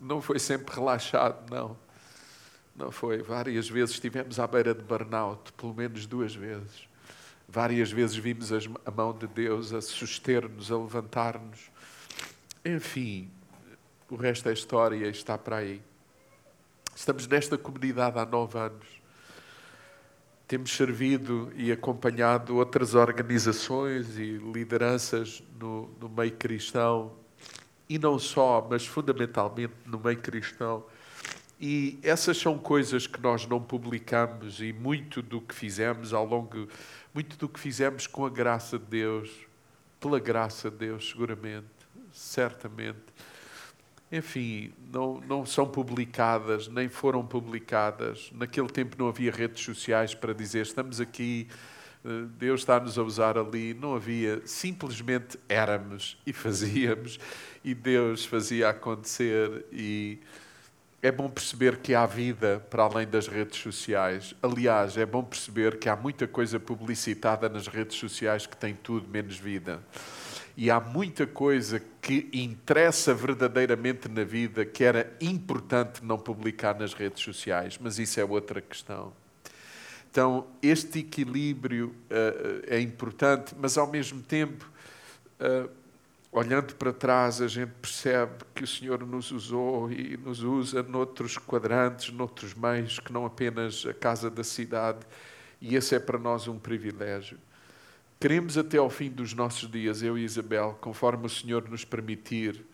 não 0.00 0.20
foi 0.20 0.38
sempre 0.38 0.74
relaxado, 0.74 1.50
não. 1.50 1.76
Não 2.74 2.90
foi. 2.90 3.22
Várias 3.22 3.68
vezes 3.68 3.94
estivemos 3.94 4.38
à 4.38 4.46
beira 4.46 4.74
de 4.74 4.82
burnout, 4.82 5.52
pelo 5.54 5.74
menos 5.74 6.06
duas 6.06 6.34
vezes. 6.34 6.86
Várias 7.48 7.90
vezes 7.90 8.16
vimos 8.16 8.50
a 8.52 8.90
mão 8.90 9.16
de 9.16 9.26
Deus 9.26 9.72
a 9.72 9.80
suster-nos, 9.80 10.70
a 10.70 10.76
levantar-nos. 10.76 11.70
Enfim, 12.64 13.30
o 14.10 14.16
resto 14.16 14.48
é 14.50 14.52
história 14.52 15.08
está 15.08 15.38
para 15.38 15.56
aí. 15.56 15.80
Estamos 16.94 17.26
nesta 17.26 17.56
comunidade 17.56 18.18
há 18.18 18.26
nove 18.26 18.58
anos. 18.58 18.86
Temos 20.46 20.70
servido 20.70 21.52
e 21.56 21.72
acompanhado 21.72 22.56
outras 22.56 22.94
organizações 22.94 24.16
e 24.16 24.36
lideranças 24.36 25.42
no, 25.58 25.90
no 26.00 26.08
meio 26.08 26.32
cristão, 26.32 27.12
e 27.88 27.98
não 27.98 28.18
só, 28.18 28.66
mas 28.68 28.86
fundamentalmente 28.86 29.74
no 29.84 29.98
meio 29.98 30.18
cristão. 30.18 30.84
E 31.60 31.98
essas 32.02 32.36
são 32.36 32.58
coisas 32.58 33.06
que 33.06 33.20
nós 33.20 33.46
não 33.46 33.60
publicamos 33.60 34.60
e 34.60 34.72
muito 34.72 35.22
do 35.22 35.40
que 35.40 35.54
fizemos 35.54 36.12
ao 36.12 36.26
longo, 36.26 36.68
muito 37.14 37.36
do 37.36 37.48
que 37.48 37.58
fizemos 37.58 38.06
com 38.06 38.26
a 38.26 38.30
graça 38.30 38.78
de 38.78 38.84
Deus, 38.84 39.30
pela 39.98 40.20
graça 40.20 40.70
de 40.70 40.76
Deus, 40.76 41.08
seguramente, 41.08 41.66
certamente. 42.12 42.98
Enfim, 44.10 44.72
não, 44.92 45.20
não 45.20 45.44
são 45.44 45.66
publicadas, 45.66 46.68
nem 46.68 46.88
foram 46.88 47.26
publicadas. 47.26 48.30
Naquele 48.32 48.68
tempo 48.68 48.96
não 48.98 49.08
havia 49.08 49.32
redes 49.32 49.64
sociais 49.64 50.14
para 50.14 50.32
dizer 50.32 50.62
estamos 50.62 51.00
aqui, 51.00 51.48
eh, 52.04 52.08
Deus 52.38 52.60
está-nos 52.60 52.98
a 52.98 53.02
usar 53.02 53.36
ali. 53.36 53.74
Não 53.74 53.96
havia, 53.96 54.40
simplesmente 54.46 55.38
éramos 55.48 56.16
e 56.24 56.32
fazíamos, 56.32 57.18
e 57.64 57.74
Deus 57.74 58.24
fazia 58.24 58.68
acontecer. 58.68 59.66
E 59.72 60.20
é 61.02 61.10
bom 61.10 61.28
perceber 61.28 61.78
que 61.78 61.92
há 61.92 62.06
vida 62.06 62.64
para 62.70 62.84
além 62.84 63.08
das 63.08 63.26
redes 63.26 63.58
sociais. 63.60 64.34
Aliás, 64.40 64.96
é 64.96 65.04
bom 65.04 65.22
perceber 65.24 65.78
que 65.78 65.88
há 65.88 65.96
muita 65.96 66.28
coisa 66.28 66.60
publicitada 66.60 67.48
nas 67.48 67.66
redes 67.66 67.96
sociais 67.98 68.46
que 68.46 68.56
tem 68.56 68.72
tudo 68.74 69.08
menos 69.08 69.36
vida. 69.36 69.82
E 70.56 70.70
há 70.70 70.80
muita 70.80 71.26
coisa 71.26 71.82
que 72.00 72.30
interessa 72.32 73.12
verdadeiramente 73.12 74.08
na 74.08 74.24
vida 74.24 74.64
que 74.64 74.82
era 74.82 75.14
importante 75.20 76.02
não 76.02 76.18
publicar 76.18 76.78
nas 76.78 76.94
redes 76.94 77.22
sociais, 77.22 77.78
mas 77.78 77.98
isso 77.98 78.18
é 78.18 78.24
outra 78.24 78.62
questão. 78.62 79.12
Então, 80.10 80.46
este 80.62 81.00
equilíbrio 81.00 81.88
uh, 81.88 82.64
é 82.68 82.80
importante, 82.80 83.54
mas 83.58 83.76
ao 83.76 83.86
mesmo 83.86 84.22
tempo, 84.22 84.66
uh, 85.38 85.68
olhando 86.32 86.74
para 86.76 86.90
trás, 86.90 87.42
a 87.42 87.48
gente 87.48 87.72
percebe 87.82 88.32
que 88.54 88.64
o 88.64 88.66
Senhor 88.66 89.06
nos 89.06 89.30
usou 89.30 89.92
e 89.92 90.16
nos 90.16 90.42
usa 90.42 90.82
noutros 90.82 91.36
quadrantes, 91.36 92.10
noutros 92.14 92.54
meios, 92.54 92.98
que 92.98 93.12
não 93.12 93.26
apenas 93.26 93.84
a 93.84 93.92
casa 93.92 94.30
da 94.30 94.42
cidade, 94.42 95.00
e 95.60 95.76
esse 95.76 95.94
é 95.94 95.98
para 95.98 96.18
nós 96.18 96.48
um 96.48 96.58
privilégio. 96.58 97.38
Queremos 98.18 98.56
até 98.56 98.78
ao 98.78 98.88
fim 98.88 99.10
dos 99.10 99.34
nossos 99.34 99.70
dias, 99.70 100.02
eu 100.02 100.16
e 100.16 100.24
Isabel, 100.24 100.78
conforme 100.80 101.26
o 101.26 101.28
Senhor 101.28 101.68
nos 101.68 101.84
permitir, 101.84 102.64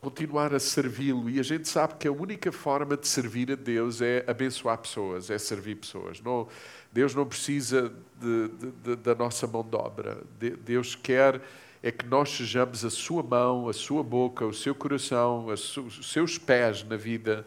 continuar 0.00 0.54
a 0.54 0.58
servi-lo. 0.58 1.28
E 1.28 1.38
a 1.38 1.42
gente 1.42 1.68
sabe 1.68 1.96
que 1.96 2.08
a 2.08 2.12
única 2.12 2.50
forma 2.50 2.96
de 2.96 3.06
servir 3.06 3.52
a 3.52 3.56
Deus 3.56 4.00
é 4.00 4.24
abençoar 4.26 4.78
pessoas, 4.78 5.28
é 5.28 5.36
servir 5.36 5.74
pessoas. 5.76 6.18
Não, 6.22 6.48
Deus 6.90 7.14
não 7.14 7.26
precisa 7.26 7.92
de, 8.18 8.48
de, 8.48 8.70
de, 8.70 8.96
da 8.96 9.14
nossa 9.14 9.46
mão 9.46 9.62
de 9.62 9.76
obra. 9.76 10.22
Deus 10.64 10.94
quer 10.94 11.42
é 11.82 11.92
que 11.92 12.06
nós 12.06 12.30
sejamos 12.30 12.86
a 12.86 12.90
sua 12.90 13.22
mão, 13.22 13.68
a 13.68 13.72
sua 13.74 14.02
boca, 14.02 14.46
o 14.46 14.54
seu 14.54 14.74
coração, 14.74 15.48
os 15.48 16.10
seus 16.10 16.38
pés 16.38 16.82
na 16.84 16.96
vida 16.96 17.46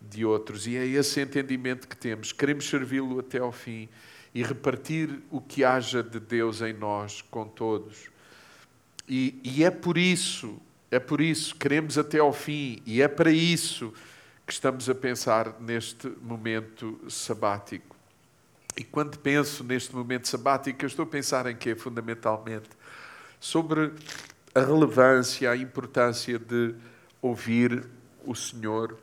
de 0.00 0.24
outros. 0.24 0.68
E 0.68 0.76
é 0.76 0.86
esse 0.86 1.20
entendimento 1.20 1.88
que 1.88 1.96
temos. 1.96 2.32
Queremos 2.32 2.68
servi-lo 2.68 3.18
até 3.18 3.40
ao 3.40 3.50
fim 3.50 3.88
e 4.34 4.42
repartir 4.42 5.22
o 5.30 5.40
que 5.40 5.64
haja 5.64 6.02
de 6.02 6.18
Deus 6.18 6.60
em 6.60 6.72
nós 6.72 7.22
com 7.22 7.46
todos. 7.46 8.10
E, 9.08 9.40
e 9.44 9.62
é 9.62 9.70
por 9.70 9.96
isso, 9.96 10.60
é 10.90 10.98
por 10.98 11.20
isso, 11.20 11.54
queremos 11.54 11.96
até 11.96 12.18
ao 12.18 12.32
fim, 12.32 12.82
e 12.84 13.00
é 13.00 13.06
para 13.06 13.30
isso 13.30 13.92
que 14.46 14.52
estamos 14.52 14.90
a 14.90 14.94
pensar 14.94 15.60
neste 15.60 16.08
momento 16.20 17.00
sabático. 17.08 17.94
E 18.76 18.82
quando 18.82 19.18
penso 19.18 19.62
neste 19.62 19.94
momento 19.94 20.26
sabático, 20.26 20.84
eu 20.84 20.88
estou 20.88 21.04
a 21.04 21.08
pensar 21.08 21.46
em 21.46 21.56
quê, 21.56 21.76
fundamentalmente? 21.76 22.68
Sobre 23.38 23.92
a 24.54 24.60
relevância, 24.60 25.50
a 25.50 25.56
importância 25.56 26.38
de 26.38 26.74
ouvir 27.22 27.86
o 28.24 28.34
Senhor, 28.34 28.98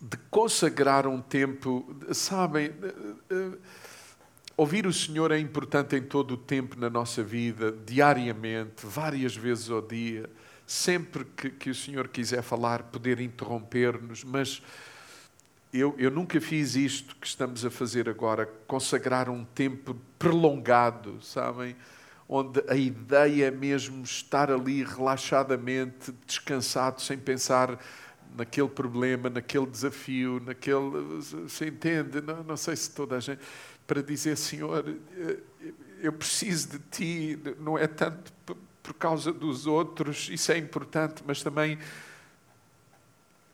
de 0.00 0.16
consagrar 0.30 1.06
um 1.06 1.20
tempo, 1.20 1.94
sabem, 2.12 2.72
Ouvir 4.56 4.86
o 4.86 4.92
Senhor 4.92 5.32
é 5.32 5.38
importante 5.38 5.96
em 5.96 6.02
todo 6.02 6.34
o 6.34 6.36
tempo 6.36 6.78
na 6.78 6.90
nossa 6.90 7.22
vida, 7.22 7.72
diariamente, 7.86 8.84
várias 8.84 9.34
vezes 9.34 9.70
ao 9.70 9.80
dia. 9.80 10.28
Sempre 10.66 11.24
que, 11.24 11.50
que 11.50 11.70
o 11.70 11.74
Senhor 11.74 12.08
quiser 12.08 12.42
falar, 12.42 12.84
poder 12.84 13.18
interromper-nos, 13.20 14.22
mas 14.24 14.62
eu, 15.72 15.94
eu 15.98 16.10
nunca 16.10 16.38
fiz 16.38 16.76
isto 16.76 17.16
que 17.16 17.26
estamos 17.26 17.64
a 17.64 17.70
fazer 17.70 18.08
agora, 18.08 18.46
consagrar 18.66 19.30
um 19.30 19.42
tempo 19.42 19.96
prolongado, 20.18 21.18
sabem? 21.22 21.74
Onde 22.28 22.62
a 22.68 22.76
ideia 22.76 23.46
é 23.46 23.50
mesmo 23.50 24.02
estar 24.04 24.50
ali 24.50 24.84
relaxadamente, 24.84 26.12
descansado, 26.26 27.00
sem 27.00 27.16
pensar 27.16 27.78
naquele 28.36 28.68
problema, 28.68 29.28
naquele 29.28 29.66
desafio, 29.66 30.40
naquele. 30.44 31.22
Se 31.48 31.66
entende? 31.66 32.20
Não, 32.20 32.42
não 32.42 32.56
sei 32.56 32.76
se 32.76 32.90
toda 32.90 33.16
a 33.16 33.20
gente 33.20 33.40
para 33.86 34.02
dizer: 34.02 34.36
Senhor, 34.36 34.84
eh, 35.16 35.36
eu 36.00 36.12
preciso 36.12 36.70
de 36.70 36.78
ti, 36.90 37.38
não 37.60 37.78
é 37.78 37.86
tanto 37.86 38.32
por 38.82 38.94
causa 38.94 39.32
dos 39.32 39.66
outros, 39.66 40.28
isso 40.30 40.50
é 40.50 40.58
importante, 40.58 41.22
mas 41.24 41.42
também 41.42 41.78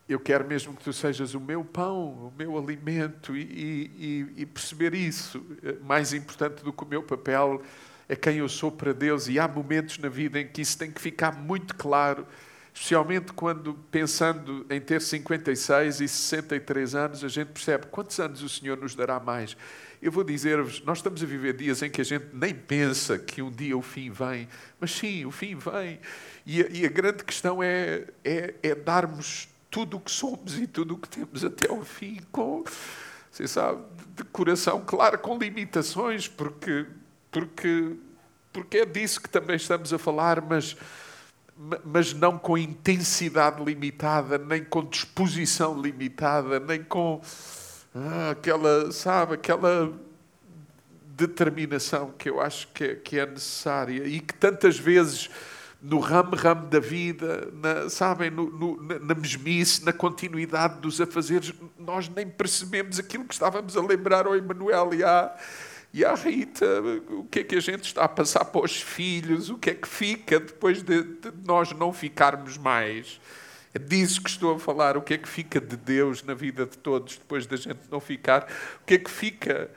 eu 0.09 0.19
quero 0.19 0.47
mesmo 0.47 0.75
que 0.75 0.83
tu 0.83 0.91
sejas 0.91 1.35
o 1.35 1.39
meu 1.39 1.63
pão, 1.63 2.09
o 2.09 2.33
meu 2.35 2.57
alimento, 2.57 3.37
e, 3.37 3.41
e, 4.35 4.41
e, 4.41 4.45
perceber 4.47 4.95
isso. 4.95 5.45
Eh, 5.63 5.75
mais 5.83 6.13
importante 6.13 6.63
do 6.63 6.73
que 6.73 6.83
o 6.83 6.87
meu 6.87 7.03
papel 7.03 7.61
é 8.07 8.15
quem 8.15 8.37
eu 8.37 8.49
sou 8.49 8.71
para 8.71 8.91
Deus, 8.91 9.27
e 9.27 9.37
há 9.37 9.47
momentos 9.47 9.99
na 9.99 10.09
vida 10.09 10.39
em 10.39 10.47
que 10.47 10.61
isso 10.61 10.75
tem 10.79 10.89
que 10.89 10.99
ficar 10.99 11.31
muito 11.33 11.75
claro, 11.75 12.25
especialmente 12.73 13.33
quando, 13.33 13.75
pensando 13.91 14.65
em 14.67 14.81
ter 14.81 14.99
56 14.99 16.01
e 16.01 16.07
63 16.07 16.95
anos, 16.95 17.23
a 17.23 17.27
gente 17.27 17.49
percebe 17.49 17.85
quantos 17.85 18.19
anos 18.19 18.41
o 18.41 18.49
Senhor 18.49 18.77
nos 18.77 18.95
dará 18.95 19.19
mais. 19.19 19.55
Eu 20.01 20.13
vou 20.13 20.23
dizer-vos, 20.23 20.81
nós 20.85 20.99
estamos 20.99 21.21
a 21.21 21.25
viver 21.25 21.53
dias 21.53 21.81
em 21.81 21.89
que 21.89 21.99
a 21.99 22.05
gente 22.05 22.27
nem 22.31 22.55
pensa 22.55 23.19
que 23.19 23.41
um 23.41 23.51
dia 23.51 23.77
o 23.77 23.81
fim 23.81 24.09
vem, 24.09 24.47
mas 24.79 24.91
sim, 24.91 25.25
o 25.25 25.31
fim 25.31 25.55
vem. 25.55 25.99
E 26.45 26.61
a, 26.61 26.67
e 26.69 26.85
a 26.85 26.89
grande 26.89 27.21
questão 27.21 27.61
é, 27.61 28.05
é, 28.23 28.55
é, 28.63 28.75
darmos 28.75 29.49
tudo 29.69 29.97
o 29.97 29.99
que 29.99 30.09
somos 30.09 30.57
e 30.57 30.65
tudo 30.65 30.93
o 30.93 30.97
que 30.97 31.09
temos 31.09 31.43
até 31.43 31.69
ao 31.69 31.83
fim, 31.83 32.21
com, 32.31 32.63
você 33.29 33.45
sabe, 33.45 33.83
de 34.15 34.23
coração, 34.23 34.81
claro, 34.85 35.19
com 35.19 35.37
limitações, 35.37 36.29
porque, 36.29 36.85
porque, 37.29 37.97
porque 38.53 38.77
é 38.77 38.85
disso 38.85 39.21
que 39.21 39.29
também 39.29 39.57
estamos 39.57 39.93
a 39.93 39.97
falar, 39.97 40.41
mas 40.41 40.77
mas 41.83 42.13
não 42.13 42.39
com 42.39 42.57
intensidade 42.57 43.61
limitada, 43.61 44.37
nem 44.37 44.63
com 44.63 44.81
disposição 44.85 45.79
limitada, 45.79 46.57
nem 46.57 46.81
com 46.81 47.19
ah, 47.93 48.31
aquela, 48.31 48.91
sabe, 48.91 49.33
aquela 49.33 49.91
determinação 51.19 52.13
que 52.17 52.29
eu 52.29 52.39
acho 52.39 52.67
que 52.69 52.83
é, 52.83 52.95
que 52.95 53.19
é 53.19 53.25
necessária 53.25 54.05
e 54.05 54.19
que 54.19 54.33
tantas 54.33 54.77
vezes 54.77 55.29
no 55.81 55.99
ramo-ramo 55.99 56.67
da 56.67 56.79
vida, 56.79 57.49
na, 57.53 57.89
sabem, 57.89 58.29
no, 58.29 58.49
no, 58.49 58.99
na 58.99 59.15
mesmice, 59.15 59.83
na 59.83 59.93
continuidade 59.93 60.79
dos 60.81 60.99
afazeres, 60.99 61.53
nós 61.77 62.09
nem 62.09 62.27
percebemos 62.27 62.99
aquilo 62.99 63.23
que 63.23 63.33
estávamos 63.33 63.77
a 63.77 63.81
lembrar 63.81 64.27
ao 64.27 64.35
Emanuel 64.35 64.93
e 64.93 65.03
à, 65.03 65.35
e 65.93 66.03
à 66.03 66.13
Rita, 66.15 66.65
o 67.09 67.23
que 67.25 67.39
é 67.39 67.43
que 67.43 67.55
a 67.55 67.61
gente 67.61 67.85
está 67.85 68.03
a 68.03 68.09
passar 68.09 68.45
para 68.45 68.65
os 68.65 68.81
filhos, 68.81 69.49
o 69.49 69.57
que 69.57 69.69
é 69.69 69.73
que 69.73 69.87
fica 69.87 70.39
depois 70.39 70.83
de, 70.83 71.01
de 71.01 71.31
nós 71.45 71.71
não 71.71 71.93
ficarmos 71.93 72.57
mais. 72.57 73.19
É 73.73 73.79
disso 73.79 74.21
que 74.21 74.29
estou 74.29 74.55
a 74.55 74.59
falar. 74.59 74.97
O 74.97 75.01
que 75.01 75.13
é 75.13 75.17
que 75.17 75.27
fica 75.27 75.61
de 75.61 75.77
Deus 75.77 76.23
na 76.23 76.33
vida 76.33 76.65
de 76.65 76.77
todos 76.77 77.17
depois 77.17 77.45
da 77.45 77.55
gente 77.55 77.79
não 77.91 77.99
ficar? 77.99 78.51
O 78.81 78.85
que 78.85 78.95
é 78.95 78.97
que 78.97 79.11
fica 79.11 79.69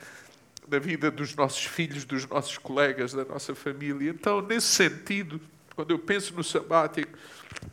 na 0.69 0.79
vida 0.79 1.11
dos 1.11 1.35
nossos 1.35 1.65
filhos, 1.65 2.05
dos 2.05 2.27
nossos 2.27 2.57
colegas, 2.57 3.13
da 3.13 3.25
nossa 3.25 3.55
família? 3.55 4.11
Então, 4.11 4.41
nesse 4.41 4.69
sentido, 4.69 5.41
quando 5.77 5.91
eu 5.91 5.99
penso 5.99 6.35
no 6.35 6.43
sabático, 6.43 7.19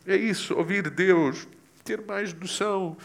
é 0.06 0.16
isso, 0.16 0.54
ouvir 0.54 0.90
Deus, 0.90 1.48
ter 1.84 2.02
mais 2.02 2.34
noção 2.34 2.96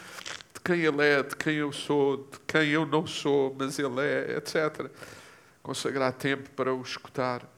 de 0.53 0.59
quem 0.61 0.81
Ele 0.81 1.01
é, 1.01 1.23
de 1.23 1.35
quem 1.35 1.55
eu 1.55 1.71
sou, 1.71 2.17
de 2.17 2.39
quem 2.45 2.69
eu 2.69 2.85
não 2.85 3.07
sou, 3.07 3.55
mas 3.57 3.79
Ele 3.79 4.01
é, 4.01 4.37
etc. 4.37 4.89
Consagrar 5.63 6.11
tempo 6.13 6.49
para 6.49 6.73
o 6.73 6.81
escutar. 6.81 7.54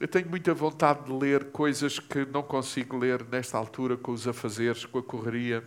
Eu 0.00 0.08
tenho 0.08 0.30
muita 0.30 0.54
vontade 0.54 1.04
de 1.04 1.12
ler 1.12 1.50
coisas 1.50 1.98
que 1.98 2.24
não 2.24 2.42
consigo 2.42 2.96
ler 2.96 3.22
nesta 3.30 3.58
altura, 3.58 3.98
com 3.98 4.12
os 4.12 4.26
afazeres, 4.26 4.86
com 4.86 4.98
a 4.98 5.02
correria. 5.02 5.62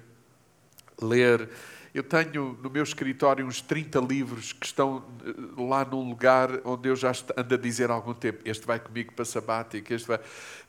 Ler. 1.00 1.48
Eu 1.94 2.02
tenho 2.02 2.58
no 2.60 2.68
meu 2.68 2.82
escritório 2.82 3.46
uns 3.46 3.62
30 3.62 4.00
livros 4.00 4.52
que 4.52 4.66
estão 4.66 5.06
eh, 5.24 5.62
lá 5.62 5.86
num 5.86 6.10
lugar 6.10 6.50
onde 6.66 6.90
eu 6.90 6.96
já 6.96 7.12
ando 7.38 7.54
a 7.54 7.58
dizer 7.60 7.92
há 7.92 7.94
algum 7.94 8.16
tempo: 8.16 8.40
este 8.44 8.66
vai 8.66 8.80
comigo 8.80 9.14
para 9.14 9.24
sabático, 9.24 9.94
este 9.94 10.08
vai. 10.08 10.20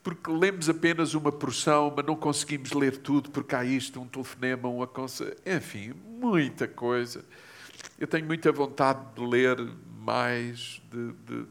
Porque 0.03 0.31
lemos 0.31 0.69
apenas 0.69 1.15
uma 1.15 1.33
porção, 1.33 1.91
mas 1.97 2.05
não 2.05 2.17
conseguimos 2.17 2.71
ler 2.73 2.99
tudo, 2.99 3.31
porque 3.31 3.55
há 3.55 3.65
isto, 3.65 3.99
um 3.99 4.07
telefonema, 4.07 4.69
um 4.69 4.83
aconselho. 4.83 5.37
Enfim, 5.47 5.95
muita 6.07 6.69
coisa. 6.69 7.25
Eu 7.99 8.07
tenho 8.07 8.27
muita 8.27 8.53
vontade 8.53 9.01
de 9.15 9.27
ler 9.27 9.57
mais, 10.01 10.83
de, 10.91 11.13
de, 11.13 11.47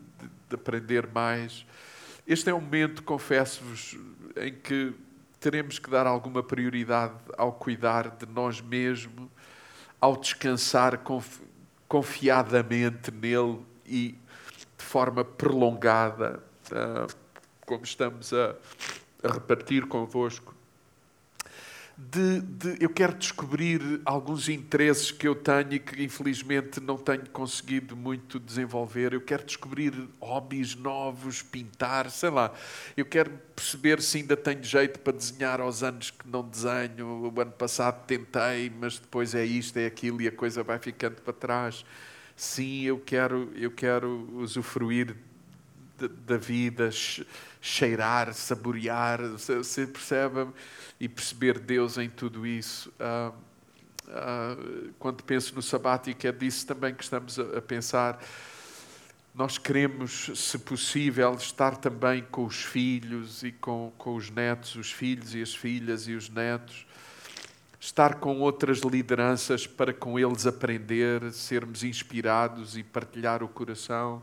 de 0.47 0.55
aprender 0.55 1.07
mais. 1.11 1.65
Este 2.25 2.49
é 2.49 2.53
um 2.53 2.61
momento, 2.61 3.03
confesso-vos, 3.03 3.97
em 4.37 4.53
que 4.53 4.93
teremos 5.41 5.77
que 5.77 5.89
dar 5.89 6.07
alguma 6.07 6.41
prioridade 6.41 7.15
ao 7.37 7.51
cuidar 7.51 8.11
de 8.11 8.25
nós 8.25 8.61
mesmos, 8.61 9.29
ao 9.99 10.15
descansar 10.15 11.01
confiadamente 11.87 13.11
nele 13.11 13.59
e 13.85 14.15
de 14.77 14.83
forma 14.85 15.25
prolongada, 15.25 16.41
ah, 16.71 17.07
como 17.65 17.83
estamos 17.83 18.31
a, 18.31 18.55
a 19.21 19.33
repartir 19.33 19.85
convosco 19.85 20.52
de, 21.95 22.41
de, 22.41 22.83
eu 22.83 22.89
quero 22.89 23.13
descobrir 23.13 24.01
alguns 24.03 24.49
interesses 24.49 25.11
que 25.11 25.27
eu 25.27 25.35
tenho 25.35 25.73
e 25.73 25.79
que 25.79 26.03
infelizmente 26.03 26.79
não 26.79 26.97
tenho 26.97 27.29
conseguido 27.29 27.95
muito 27.95 28.39
desenvolver. 28.39 29.13
Eu 29.13 29.21
quero 29.21 29.43
descobrir 29.43 29.93
hobbies 30.19 30.75
novos, 30.75 31.43
pintar, 31.43 32.09
sei 32.09 32.31
lá. 32.31 32.51
Eu 32.97 33.05
quero 33.05 33.31
perceber 33.55 34.01
se 34.01 34.17
ainda 34.17 34.35
tenho 34.35 34.63
jeito 34.63 34.99
para 34.99 35.13
desenhar 35.13 35.61
aos 35.61 35.83
anos 35.83 36.09
que 36.09 36.27
não 36.27 36.47
desenho. 36.47 37.31
O 37.31 37.41
ano 37.41 37.51
passado 37.51 38.05
tentei, 38.07 38.71
mas 38.79 38.97
depois 38.97 39.35
é 39.35 39.45
isto, 39.45 39.77
é 39.77 39.85
aquilo 39.85 40.21
e 40.21 40.27
a 40.27 40.31
coisa 40.31 40.63
vai 40.63 40.79
ficando 40.79 41.21
para 41.21 41.33
trás. 41.33 41.85
Sim, 42.35 42.81
eu 42.83 42.99
quero, 42.99 43.51
eu 43.55 43.69
quero 43.69 44.27
usufruir 44.37 45.15
da 45.97 46.37
vida, 46.37 46.89
cheirar, 47.61 48.33
saborear, 48.33 49.21
você 49.21 49.87
percebe? 49.87 50.47
E 50.99 51.07
perceber 51.07 51.59
Deus 51.59 51.97
em 51.97 52.09
tudo 52.09 52.45
isso. 52.45 52.91
Ah, 52.99 53.31
ah, 54.09 54.57
quando 54.99 55.23
penso 55.23 55.55
no 55.55 55.61
sabático, 55.61 56.27
é 56.27 56.31
disso 56.31 56.67
também 56.67 56.93
que 56.93 57.03
estamos 57.03 57.39
a, 57.39 57.57
a 57.57 57.61
pensar. 57.61 58.19
Nós 59.33 59.57
queremos, 59.57 60.29
se 60.35 60.59
possível, 60.59 61.33
estar 61.33 61.77
também 61.77 62.23
com 62.29 62.45
os 62.45 62.63
filhos 62.63 63.43
e 63.43 63.51
com, 63.51 63.91
com 63.97 64.15
os 64.15 64.29
netos, 64.29 64.75
os 64.75 64.91
filhos 64.91 65.33
e 65.33 65.41
as 65.41 65.55
filhas 65.55 66.07
e 66.07 66.13
os 66.13 66.29
netos 66.29 66.85
estar 67.83 68.15
com 68.15 68.39
outras 68.39 68.79
lideranças 68.79 69.67
para 69.67 69.91
com 69.91 70.17
eles 70.17 70.47
aprender, 70.47 71.33
sermos 71.33 71.83
inspirados 71.83 72.77
e 72.77 72.83
partilhar 72.83 73.43
o 73.43 73.47
coração. 73.49 74.21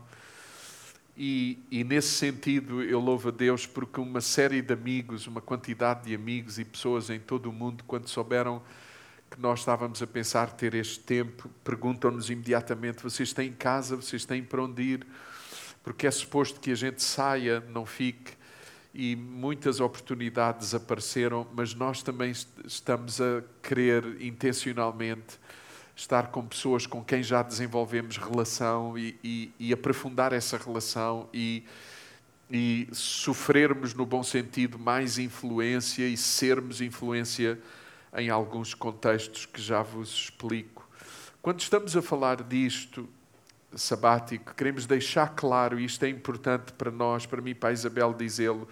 E, 1.23 1.59
e, 1.69 1.83
nesse 1.83 2.15
sentido 2.15 2.81
eu 2.81 2.99
louvo 2.99 3.29
a 3.29 3.31
Deus 3.31 3.67
porque 3.67 4.01
uma 4.01 4.21
série 4.21 4.59
de 4.59 4.73
amigos, 4.73 5.27
uma 5.27 5.39
quantidade 5.39 6.05
de 6.05 6.15
amigos 6.15 6.57
e 6.57 6.65
pessoas 6.65 7.11
em 7.11 7.19
todo 7.19 7.47
o 7.47 7.53
mundo, 7.53 7.83
quando 7.85 8.07
souberam 8.07 8.59
que 9.29 9.39
nós 9.39 9.59
estávamos 9.59 10.01
a 10.01 10.07
pensar 10.07 10.51
ter 10.53 10.73
este 10.73 10.99
tempo, 11.01 11.47
perguntam-nos 11.63 12.31
imediatamente: 12.31 13.03
vocês 13.03 13.33
têm 13.33 13.53
casa, 13.53 13.95
vocês 13.95 14.25
têm 14.25 14.41
para 14.43 14.63
onde 14.63 14.81
ir? 14.81 15.07
Porque 15.83 16.07
é 16.07 16.11
suposto 16.11 16.59
que 16.59 16.71
a 16.71 16.75
gente 16.75 17.03
saia, 17.03 17.59
não 17.69 17.85
fique. 17.85 18.33
E 18.91 19.15
muitas 19.15 19.79
oportunidades 19.79 20.73
apareceram, 20.73 21.47
mas 21.53 21.75
nós 21.75 22.01
também 22.01 22.31
estamos 22.65 23.21
a 23.21 23.43
querer 23.61 24.19
intencionalmente 24.23 25.37
estar 26.01 26.27
com 26.27 26.43
pessoas 26.43 26.87
com 26.87 27.03
quem 27.03 27.21
já 27.21 27.43
desenvolvemos 27.43 28.17
relação 28.17 28.97
e, 28.97 29.15
e, 29.23 29.51
e 29.59 29.73
aprofundar 29.73 30.33
essa 30.33 30.57
relação 30.57 31.29
e, 31.31 31.63
e 32.49 32.87
sofrermos, 32.91 33.93
no 33.93 34.03
bom 34.03 34.23
sentido, 34.23 34.79
mais 34.79 35.19
influência 35.19 36.07
e 36.07 36.17
sermos 36.17 36.81
influência 36.81 37.59
em 38.17 38.31
alguns 38.31 38.73
contextos 38.73 39.45
que 39.45 39.61
já 39.61 39.83
vos 39.83 40.09
explico. 40.09 40.89
Quando 41.39 41.59
estamos 41.59 41.95
a 41.95 42.01
falar 42.01 42.41
disto, 42.43 43.07
sabático, 43.75 44.55
queremos 44.55 44.87
deixar 44.87 45.35
claro, 45.35 45.79
e 45.79 45.85
isto 45.85 46.03
é 46.03 46.09
importante 46.09 46.73
para 46.73 46.89
nós, 46.89 47.27
para 47.27 47.41
mim, 47.41 47.53
para 47.53 47.69
a 47.69 47.73
Isabel 47.73 48.11
dizê-lo, 48.13 48.67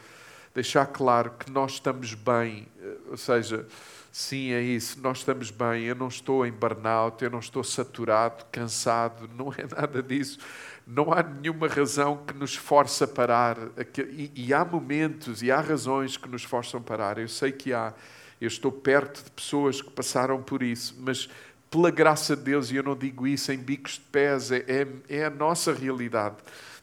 deixar 0.54 0.88
claro 0.88 1.32
que 1.38 1.52
nós 1.52 1.74
estamos 1.74 2.16
bem, 2.16 2.68
eh, 2.82 2.98
ou 3.12 3.18
seja, 3.18 3.68
Sim, 4.12 4.52
é 4.52 4.62
isso. 4.62 5.00
Nós 5.02 5.20
estamos 5.20 5.52
bem. 5.52 5.84
Eu 5.84 5.96
não 5.96 6.08
estou 6.08 6.46
em 6.46 6.52
burnout, 6.52 7.24
eu 7.24 7.30
não 7.30 7.40
estou 7.40 7.64
saturado, 7.64 8.46
cansado. 8.52 9.30
Não 9.36 9.54
é 9.54 9.66
nada 9.76 10.02
disso. 10.02 10.40
Não 10.86 11.14
há 11.14 11.22
nenhuma 11.22 11.68
razão 11.68 12.18
que 12.26 12.34
nos 12.34 12.56
force 12.56 13.04
a 13.04 13.08
parar. 13.08 13.58
E, 13.98 14.32
e 14.36 14.54
há 14.54 14.66
momentos 14.66 15.44
e 15.44 15.52
há 15.52 15.62
razões 15.62 16.18
que 16.18 16.28
nos 16.28 16.44
forçam 16.44 16.80
a 16.80 16.84
parar. 16.84 17.18
Eu 17.18 17.28
sei 17.28 17.52
que 17.52 17.74
há. 17.74 17.94
Eu 18.42 18.48
estou 18.48 18.72
perto 18.72 19.24
de 19.24 19.32
pessoas 19.32 19.82
que 19.82 19.90
passaram 19.92 20.42
por 20.42 20.64
isso, 20.64 20.96
mas 21.00 21.30
pela 21.70 21.92
graça 21.92 22.36
de 22.36 22.44
Deus, 22.44 22.72
e 22.72 22.78
eu 22.78 22.84
não 22.84 22.96
digo 22.96 23.28
isso 23.28 23.52
em 23.52 23.58
bicos 23.58 23.94
de 23.94 24.02
pés, 24.02 24.52
é, 24.52 24.64
é, 24.68 24.88
é 25.08 25.26
a 25.26 25.30
nossa 25.30 25.74
realidade. 25.74 26.38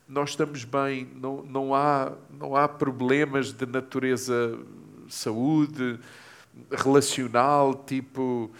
Nós 0.09 0.31
estamos 0.31 0.65
bem, 0.65 1.09
não, 1.17 1.43
não, 1.43 1.75
há, 1.75 2.13
não 2.31 2.55
há 2.55 2.69
problemas 2.69 3.53
de 3.53 3.67
natureza 3.67 4.57
saúde, 5.09 5.99
relacional, 6.71 7.75
tipo 7.75 8.51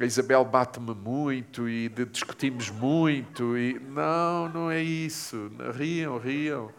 a 0.00 0.04
Isabel 0.04 0.44
bate-me 0.44 0.94
muito 0.94 1.68
e 1.68 1.88
discutimos 1.88 2.70
muito 2.70 3.58
e 3.58 3.80
não, 3.80 4.48
não 4.48 4.70
é 4.70 4.80
isso. 4.80 5.50
Riam, 5.76 6.18
riam. 6.18 6.70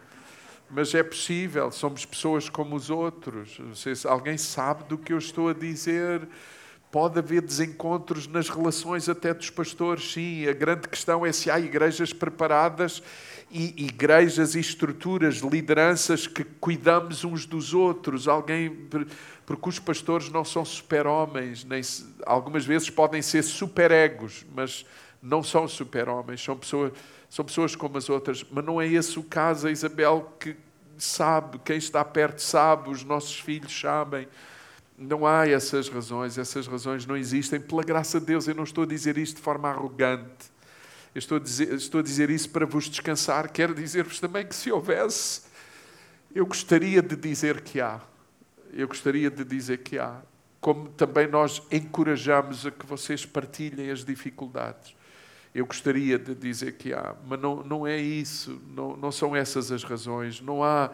Mas 0.70 0.96
é 0.96 1.04
possível, 1.04 1.70
somos 1.70 2.06
pessoas 2.06 2.48
como 2.48 2.78
os 2.78 2.90
outros. 2.90 3.60
Se 3.76 4.08
alguém 4.08 4.38
sabe 4.38 4.86
do 4.86 4.98
que 4.98 5.12
eu 5.12 5.18
estou 5.18 5.50
a 5.50 5.54
dizer. 5.54 6.28
Pode 6.92 7.20
haver 7.20 7.44
desencontros 7.44 8.26
nas 8.26 8.50
relações 8.50 9.08
até 9.08 9.32
dos 9.32 9.52
pastores, 9.52 10.12
sim. 10.12 10.48
A 10.48 10.54
grande 10.54 10.88
questão 10.88 11.24
é 11.24 11.32
se 11.32 11.52
há 11.52 11.60
igrejas 11.60 12.12
preparadas 12.12 13.04
e 13.52 13.86
igrejas 13.86 14.56
e 14.56 14.60
estruturas, 14.60 15.38
lideranças 15.38 16.26
que 16.26 16.44
cuidamos 16.44 17.24
uns 17.24 17.46
dos 17.46 17.76
outros. 17.76 18.28
Alguém 18.28 18.88
porque 19.50 19.68
os 19.68 19.80
pastores 19.80 20.30
não 20.30 20.46
são 20.46 20.64
super-homens, 20.64 21.64
nem 21.64 21.82
algumas 22.24 22.64
vezes 22.68 22.92
podem 22.92 23.20
ser 23.20 23.42
super-egos, 23.42 24.46
mas 24.54 24.86
não 25.24 25.42
são 25.42 25.68
super-homens, 25.68 26.40
são 26.40 26.56
pessoas, 26.56 26.94
são 27.28 27.44
pessoas 27.44 27.76
como 27.76 27.98
as 27.98 28.12
outras. 28.12 28.46
Mas 28.52 28.64
não 28.64 28.80
é 28.80 28.86
esse 28.86 29.18
o 29.18 29.24
caso, 29.24 29.68
a 29.68 29.72
Isabel 29.72 30.32
que 30.40 30.56
sabe, 31.00 31.58
quem 31.66 31.78
está 31.78 32.06
perto 32.06 32.44
sabe, 32.44 32.92
os 32.92 33.04
nossos 33.04 33.40
filhos 33.40 33.74
sabem. 33.76 34.28
Não 34.96 35.26
há 35.26 35.48
essas 35.48 35.90
razões, 35.90 36.38
essas 36.38 36.68
razões 36.68 37.08
não 37.08 37.18
existem. 37.18 37.60
Pela 37.60 37.82
graça 37.82 38.20
de 38.20 38.28
Deus, 38.28 38.48
eu 38.48 38.54
não 38.54 38.66
estou 38.66 38.84
a 38.84 38.88
dizer 38.88 39.18
isto 39.18 39.38
de 39.38 39.42
forma 39.42 39.68
arrogante. 39.68 40.46
Eu 41.16 41.18
estou 41.18 41.38
a 41.38 41.42
dizer, 41.42 41.74
estou 41.74 42.02
a 42.02 42.04
dizer 42.04 42.30
isso 42.30 42.52
para 42.52 42.68
vos 42.68 42.88
descansar. 42.88 43.50
Quero 43.52 43.74
dizer-vos 43.74 44.20
também 44.20 44.46
que 44.46 44.56
se 44.56 44.72
houvesse, 44.72 45.42
eu 46.36 46.46
gostaria 46.46 47.02
de 47.02 47.16
dizer 47.16 47.62
que 47.62 47.82
há 47.82 48.00
eu 48.74 48.88
gostaria 48.88 49.30
de 49.30 49.44
dizer 49.44 49.80
que 49.80 49.98
há. 49.98 50.22
Como 50.62 50.90
também 50.90 51.28
nós 51.28 51.62
encorajamos 51.72 52.66
a 52.66 52.72
que 52.72 52.86
vocês 52.86 53.26
partilhem 53.26 53.92
as 53.92 54.04
dificuldades. 54.04 54.96
Eu 55.54 55.66
gostaria 55.66 56.20
de 56.20 56.36
dizer 56.36 56.74
que 56.74 56.94
há, 56.94 57.16
mas 57.26 57.40
não, 57.40 57.64
não 57.64 57.88
é 57.88 57.98
isso, 57.98 58.62
não, 58.68 58.96
não 58.96 59.12
são 59.12 59.36
essas 59.36 59.72
as 59.72 59.84
razões, 59.84 60.40
não 60.42 60.64
há, 60.64 60.92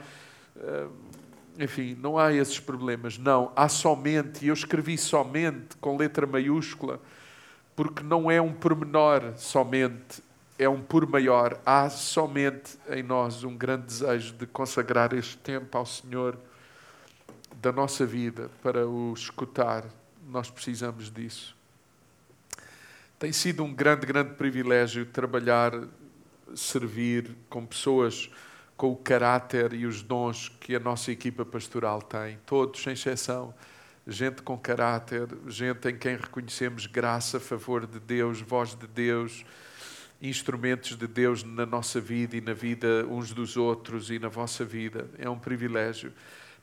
eh, 0.57 0.87
enfim, 1.59 1.97
não 1.99 2.17
há 2.17 2.31
esses 2.31 2.59
problemas. 2.59 3.17
Não, 3.17 3.51
há 3.55 3.67
somente, 3.67 4.45
e 4.45 4.47
eu 4.47 4.53
escrevi 4.53 4.97
somente 4.97 5.75
com 5.81 5.97
letra 5.97 6.25
maiúscula, 6.25 7.01
porque 7.75 8.01
não 8.01 8.31
é 8.31 8.39
um 8.39 8.53
pormenor 8.53 9.33
somente, 9.35 10.23
é 10.57 10.69
um 10.69 10.81
por 10.81 11.05
maior. 11.05 11.59
Há 11.65 11.89
somente 11.89 12.77
em 12.89 13.03
nós 13.03 13.43
um 13.43 13.57
grande 13.57 13.87
desejo 13.87 14.33
de 14.35 14.45
consagrar 14.45 15.13
este 15.13 15.37
tempo 15.37 15.77
ao 15.77 15.85
Senhor 15.85 16.37
da 17.65 17.71
nossa 17.71 18.05
vida 18.05 18.51
para 18.61 18.87
o 18.87 19.11
escutar, 19.11 19.85
nós 20.29 20.51
precisamos 20.51 21.09
disso. 21.09 21.57
Tem 23.17 23.31
sido 23.31 23.63
um 23.63 23.73
grande, 23.73 24.05
grande 24.05 24.35
privilégio 24.35 25.03
trabalhar, 25.07 25.71
servir 26.55 27.35
com 27.49 27.65
pessoas 27.65 28.29
com 28.77 28.91
o 28.91 28.95
caráter 28.95 29.73
e 29.73 29.87
os 29.87 30.03
dons 30.03 30.47
que 30.59 30.75
a 30.75 30.79
nossa 30.79 31.11
equipa 31.11 31.43
pastoral 31.43 32.03
tem, 32.03 32.37
todos, 32.45 32.83
sem 32.83 32.93
exceção. 32.93 33.51
Gente 34.05 34.43
com 34.43 34.55
caráter, 34.55 35.27
gente 35.47 35.89
em 35.89 35.97
quem 35.97 36.17
reconhecemos 36.17 36.85
graça, 36.85 37.39
favor 37.39 37.87
de 37.87 37.99
Deus, 37.99 38.41
voz 38.41 38.75
de 38.75 38.85
Deus, 38.85 39.43
instrumentos 40.21 40.95
de 40.95 41.07
Deus 41.07 41.43
na 41.43 41.65
nossa 41.65 41.99
vida 41.99 42.37
e 42.37 42.41
na 42.41 42.53
vida 42.53 43.07
uns 43.09 43.33
dos 43.33 43.57
outros 43.57 44.11
e 44.11 44.19
na 44.19 44.27
vossa 44.27 44.63
vida. 44.63 45.09
É 45.17 45.27
um 45.27 45.39
privilégio. 45.39 46.13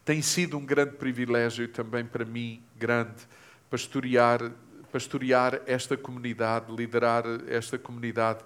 Tem 0.05 0.21
sido 0.21 0.59
um 0.59 0.65
grande 0.65 0.97
privilégio 0.97 1.69
também 1.69 2.05
para 2.05 2.25
mim, 2.25 2.63
grande, 2.77 3.27
pastorear, 3.71 4.53
pastorear 4.91 5.61
esta 5.67 5.97
comunidade, 5.97 6.75
liderar 6.75 7.25
esta 7.49 7.79
comunidade 7.79 8.45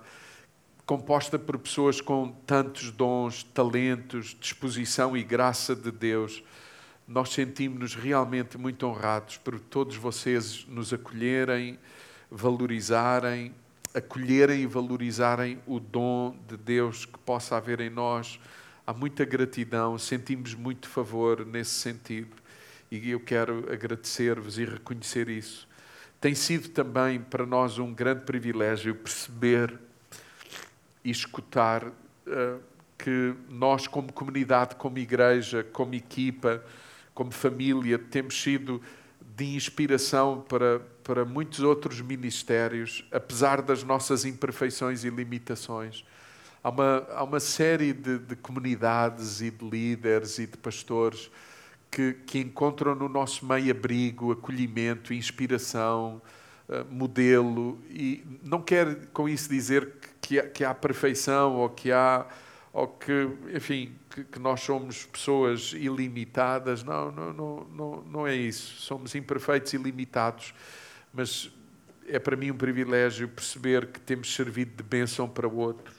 composta 0.85 1.37
por 1.37 1.59
pessoas 1.59 2.01
com 2.01 2.31
tantos 2.47 2.93
dons, 2.93 3.43
talentos, 3.43 4.37
disposição 4.39 5.17
e 5.17 5.25
graça 5.25 5.75
de 5.75 5.91
Deus. 5.91 6.45
Nós 7.09 7.31
sentimos-nos 7.31 7.95
realmente 7.95 8.57
muito 8.57 8.87
honrados 8.87 9.37
por 9.37 9.59
todos 9.59 9.97
vocês 9.97 10.65
nos 10.69 10.93
acolherem, 10.93 11.79
valorizarem 12.31 13.53
acolherem 13.97 14.61
e 14.61 14.67
valorizarem 14.67 15.59
o 15.67 15.81
dom 15.81 16.37
de 16.47 16.57
Deus 16.59 17.07
que 17.07 17.19
possa 17.21 17.57
haver 17.57 17.81
em 17.81 17.89
nós. 17.89 18.39
Há 18.87 18.95
muita 18.95 19.25
gratidão, 19.25 19.99
sentimos 19.99 20.55
muito 20.55 20.89
favor 20.89 21.45
nesse 21.45 21.73
sentido 21.73 22.37
e 22.89 23.11
eu 23.11 23.19
quero 23.19 23.67
agradecer-vos 23.69 24.59
e 24.59 24.65
reconhecer 24.65 25.29
isso. 25.29 25.67
Tem 26.21 26.37
sido 26.37 26.69
também 26.69 27.21
para 27.21 27.45
nós 27.45 27.81
um 27.81 27.93
grande 27.93 28.25
privilégio 28.25 28.95
perceber 28.95 29.77
e 31.05 31.11
escutar 31.11 31.89
uh, 31.89 32.61
que 32.97 33.35
nós, 33.49 33.89
como 33.89 34.13
comunidade, 34.13 34.77
como 34.77 34.99
igreja, 34.99 35.65
como 35.65 35.95
equipa, 35.97 36.65
como 37.13 37.33
família, 37.33 37.99
temos 37.99 38.41
sido 38.41 38.81
de 39.37 39.57
inspiração 39.57 40.45
para, 40.49 40.79
para 41.03 41.25
muitos 41.25 41.59
outros 41.59 42.01
ministérios, 42.01 43.05
apesar 43.11 43.61
das 43.63 43.83
nossas 43.83 44.25
imperfeições 44.25 45.03
e 45.03 45.11
limitações. 45.11 46.05
Há 46.67 46.71
uma, 46.71 47.07
há 47.15 47.23
uma 47.23 47.39
série 47.39 47.93
de, 47.93 48.19
de 48.19 48.35
comunidades 48.35 49.41
e 49.41 49.53
de 49.53 49.65
líderes 49.65 50.37
e 50.41 50.49
de 50.49 50.57
pastores 50.57 51.31
que, 51.89 52.15
que 52.27 52.41
encontram 52.41 52.93
no 52.93 53.09
nosso 53.09 53.47
meio 53.47 53.71
abrigo, 53.71 54.33
acolhimento, 54.33 55.15
inspiração, 55.15 56.21
uh, 56.69 56.85
modelo. 56.93 57.81
E 57.89 58.25
não 58.43 58.61
quero 58.61 59.07
com 59.13 59.29
isso 59.29 59.49
dizer 59.49 59.93
que, 60.21 60.43
que, 60.43 60.65
há, 60.65 60.75
perfeição 60.75 61.55
ou 61.55 61.69
que 61.69 61.93
há 61.93 62.27
ou 62.73 62.89
que, 62.89 63.29
enfim, 63.55 63.95
que, 64.11 64.25
que, 64.25 64.39
nós 64.41 64.61
somos 64.61 65.07
pessoas 65.07 65.73
ilimitadas. 65.73 66.83
Não, 66.83 67.13
não, 67.13 67.33
não, 67.33 67.65
não, 67.73 68.03
não 68.03 68.27
é 68.27 68.35
isso. 68.35 68.83
Somos 68.83 69.15
imperfeitos 69.15 69.73
e 69.73 69.77
limitados, 69.77 70.53
mas 71.15 71.49
é 72.09 72.19
para 72.19 72.37
mim 72.37 72.51
um 72.51 72.57
privilégio 72.57 73.29
perceber 73.29 73.87
que 73.87 74.01
temos 74.01 74.35
servido 74.35 74.73
de 74.77 74.83
bênção 74.83 75.29
para 75.29 75.47
o 75.47 75.59
outro. 75.59 75.95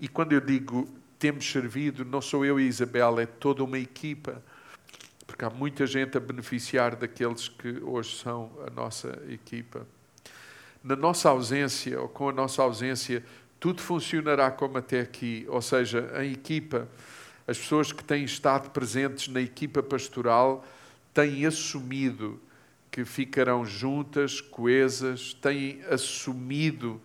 E 0.00 0.08
quando 0.08 0.32
eu 0.32 0.40
digo 0.40 0.88
temos 1.18 1.50
servido, 1.50 2.04
não 2.04 2.20
sou 2.20 2.44
eu 2.44 2.60
e 2.60 2.66
Isabel, 2.66 3.18
é 3.18 3.26
toda 3.26 3.64
uma 3.64 3.78
equipa 3.78 4.42
porque 5.28 5.44
há 5.44 5.50
muita 5.50 5.86
gente 5.86 6.16
a 6.16 6.20
beneficiar 6.20 6.96
daqueles 6.96 7.48
que 7.48 7.80
hoje 7.82 8.16
são 8.16 8.50
a 8.66 8.70
nossa 8.70 9.22
equipa. 9.28 9.86
Na 10.82 10.96
nossa 10.96 11.28
ausência, 11.28 12.00
ou 12.00 12.08
com 12.08 12.30
a 12.30 12.32
nossa 12.32 12.62
ausência, 12.62 13.22
tudo 13.60 13.82
funcionará 13.82 14.50
como 14.50 14.78
até 14.78 15.00
aqui, 15.00 15.44
ou 15.46 15.60
seja, 15.60 16.10
a 16.14 16.24
equipa, 16.24 16.88
as 17.46 17.58
pessoas 17.58 17.92
que 17.92 18.02
têm 18.02 18.24
estado 18.24 18.70
presentes 18.70 19.28
na 19.28 19.42
equipa 19.42 19.82
pastoral 19.82 20.64
têm 21.12 21.44
assumido 21.44 22.40
que 22.90 23.04
ficarão 23.04 23.66
juntas, 23.66 24.40
coesas, 24.40 25.34
têm 25.34 25.82
assumido 25.90 26.98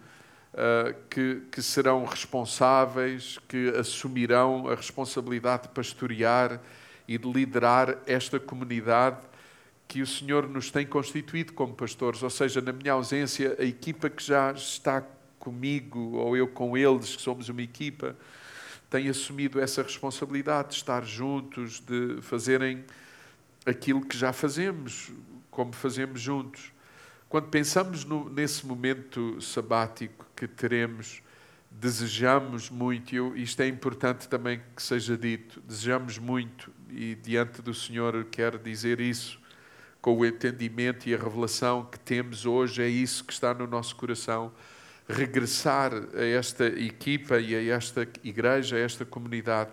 uh, 0.54 0.94
que, 1.10 1.42
que 1.52 1.62
serão 1.62 2.06
responsáveis, 2.06 3.40
que 3.48 3.70
assumirão 3.70 4.68
a 4.68 4.76
responsabilidade 4.76 5.64
de 5.64 5.70
pastorear 5.70 6.60
e 7.08 7.18
de 7.18 7.32
liderar 7.32 7.98
esta 8.06 8.40
comunidade 8.40 9.18
que 9.88 10.02
o 10.02 10.08
Senhor 10.08 10.48
nos 10.48 10.72
tem 10.72 10.86
constituído 10.86 11.54
como 11.54 11.74
pastores, 11.74 12.24
ou 12.24 12.30
seja, 12.30 12.62
na 12.62 12.72
minha 12.72 12.94
ausência, 12.94 13.56
a 13.60 13.64
equipa 13.64 14.10
que 14.10 14.24
já 14.24 14.52
está 14.52 15.04
comigo, 15.38 16.00
ou 16.16 16.36
eu 16.36 16.48
com 16.48 16.76
eles, 16.78 17.16
que 17.16 17.22
somos 17.22 17.50
uma 17.50 17.62
equipa, 17.62 18.16
tem 18.90 19.10
assumido 19.10 19.60
essa 19.60 19.84
responsabilidade 19.84 20.70
de 20.70 20.76
estar 20.76 21.04
juntos, 21.04 21.80
de 21.80 22.22
fazerem 22.22 22.84
aquilo 23.66 24.06
que 24.06 24.18
já 24.18 24.32
fazemos, 24.32 25.12
como 25.52 25.74
fazemos 25.74 26.22
juntos. 26.22 26.73
Quando 27.34 27.48
pensamos 27.48 28.06
no, 28.06 28.30
nesse 28.30 28.64
momento 28.64 29.42
sabático 29.42 30.24
que 30.36 30.48
teremos, 30.48 31.20
desejamos 31.72 32.70
muito, 32.70 33.36
e 33.36 33.42
isto 33.42 33.60
é 33.60 33.68
importante 33.68 34.30
também 34.30 34.62
que 34.76 34.84
seja 34.84 35.18
dito, 35.18 35.60
desejamos 35.62 36.20
muito 36.20 36.72
e 36.92 37.16
diante 37.16 37.60
do 37.60 37.74
Senhor 37.74 38.24
quero 38.26 38.60
dizer 38.60 39.02
isso 39.02 39.40
com 40.00 40.16
o 40.16 40.24
entendimento 40.24 41.10
e 41.10 41.16
a 41.16 41.18
revelação 41.18 41.84
que 41.86 42.00
temos 42.00 42.46
hoje, 42.46 42.84
é 42.84 42.88
isso 42.88 43.24
que 43.24 43.34
está 43.34 43.52
no 43.52 43.66
nosso 43.66 43.96
coração. 43.96 44.52
Regressar 45.10 45.92
a 46.14 46.24
esta 46.24 46.68
equipa 46.68 47.40
e 47.40 47.56
a 47.56 47.76
esta 47.76 48.08
igreja, 48.24 48.76
a 48.76 48.80
esta 48.80 49.06
comunidade, 49.06 49.72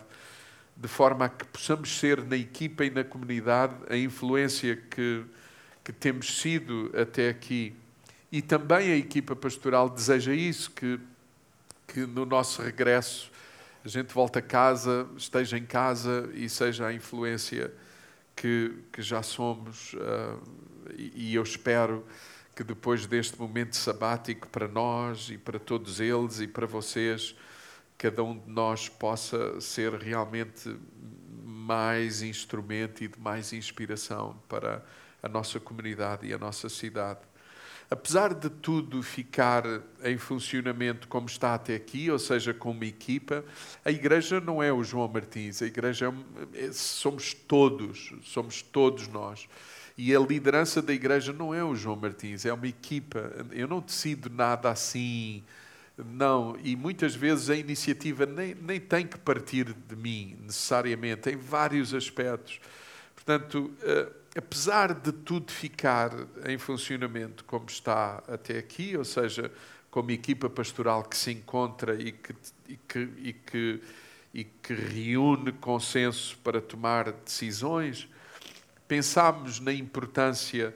de 0.74 0.88
forma 0.88 1.26
a 1.26 1.28
que 1.28 1.44
possamos 1.44 1.94
ser 1.98 2.24
na 2.24 2.38
equipa 2.38 2.86
e 2.86 2.90
na 2.90 3.04
comunidade 3.04 3.74
a 3.90 3.98
influência 3.98 4.76
que, 4.76 5.26
que 5.84 5.92
temos 5.92 6.40
sido 6.40 6.90
até 6.94 7.28
aqui. 7.28 7.74
E 8.30 8.40
também 8.40 8.92
a 8.92 8.96
equipa 8.96 9.34
pastoral 9.34 9.88
deseja 9.88 10.32
isso, 10.32 10.70
que, 10.70 11.00
que 11.86 12.00
no 12.00 12.24
nosso 12.24 12.62
regresso 12.62 13.30
a 13.84 13.88
gente 13.88 14.12
volta 14.12 14.38
a 14.38 14.42
casa, 14.42 15.08
esteja 15.16 15.56
em 15.56 15.64
casa 15.64 16.30
e 16.34 16.48
seja 16.48 16.86
a 16.86 16.92
influência 16.92 17.72
que, 18.36 18.74
que 18.92 19.02
já 19.02 19.22
somos. 19.22 19.94
Uh, 19.94 20.40
e, 20.96 21.30
e 21.30 21.34
eu 21.34 21.42
espero 21.42 22.04
que 22.54 22.62
depois 22.62 23.06
deste 23.06 23.38
momento 23.38 23.74
sabático 23.74 24.46
para 24.48 24.68
nós 24.68 25.30
e 25.30 25.38
para 25.38 25.58
todos 25.58 25.98
eles 25.98 26.40
e 26.40 26.46
para 26.46 26.66
vocês, 26.66 27.34
cada 27.96 28.22
um 28.22 28.38
de 28.38 28.50
nós 28.50 28.88
possa 28.88 29.60
ser 29.60 29.94
realmente 29.94 30.76
mais 31.42 32.20
instrumento 32.22 33.02
e 33.02 33.08
de 33.08 33.18
mais 33.18 33.52
inspiração 33.52 34.36
para 34.48 34.84
a 35.22 35.28
nossa 35.28 35.60
comunidade 35.60 36.26
e 36.26 36.32
a 36.32 36.38
nossa 36.38 36.68
cidade 36.68 37.20
apesar 37.90 38.32
de 38.32 38.48
tudo 38.48 39.02
ficar 39.02 39.64
em 40.04 40.16
funcionamento 40.16 41.08
como 41.08 41.26
está 41.26 41.54
até 41.54 41.74
aqui, 41.74 42.08
ou 42.08 42.20
seja, 42.20 42.54
com 42.54 42.70
uma 42.70 42.86
equipa, 42.86 43.44
a 43.84 43.90
igreja 43.90 44.40
não 44.40 44.62
é 44.62 44.72
o 44.72 44.84
João 44.84 45.08
Martins, 45.08 45.60
a 45.60 45.66
igreja 45.66 46.14
é, 46.54 46.66
é, 46.66 46.72
somos 46.72 47.34
todos, 47.34 48.14
somos 48.22 48.62
todos 48.62 49.08
nós. 49.08 49.48
E 49.98 50.14
a 50.14 50.20
liderança 50.20 50.80
da 50.80 50.94
igreja 50.94 51.32
não 51.32 51.52
é 51.52 51.64
o 51.64 51.74
João 51.74 51.96
Martins, 51.96 52.46
é 52.46 52.52
uma 52.52 52.68
equipa. 52.68 53.32
Eu 53.50 53.66
não 53.66 53.80
decido 53.80 54.30
nada 54.30 54.70
assim, 54.70 55.42
não. 55.98 56.56
E 56.62 56.74
muitas 56.74 57.14
vezes 57.14 57.50
a 57.50 57.56
iniciativa 57.56 58.24
nem, 58.24 58.54
nem 58.54 58.80
tem 58.80 59.06
que 59.06 59.18
partir 59.18 59.74
de 59.74 59.96
mim, 59.96 60.38
necessariamente, 60.42 61.28
em 61.28 61.36
vários 61.36 61.92
aspectos. 61.92 62.60
Portanto, 63.14 63.70
uh, 63.82 64.19
apesar 64.36 64.94
de 64.94 65.12
tudo 65.12 65.52
ficar 65.52 66.12
em 66.46 66.56
funcionamento 66.58 67.44
como 67.44 67.66
está 67.66 68.22
até 68.28 68.58
aqui, 68.58 68.96
ou 68.96 69.04
seja, 69.04 69.50
como 69.90 70.10
equipa 70.10 70.48
pastoral 70.48 71.02
que 71.04 71.16
se 71.16 71.32
encontra 71.32 71.94
e 72.00 72.12
que, 72.12 72.34
e 72.68 72.76
que, 72.76 72.98
e 72.98 73.32
que, 73.32 73.82
e 74.32 74.44
que 74.44 74.74
reúne 74.74 75.52
consenso 75.52 76.38
para 76.44 76.60
tomar 76.60 77.12
decisões, 77.12 78.08
pensámos 78.86 79.58
na 79.58 79.72
importância 79.72 80.74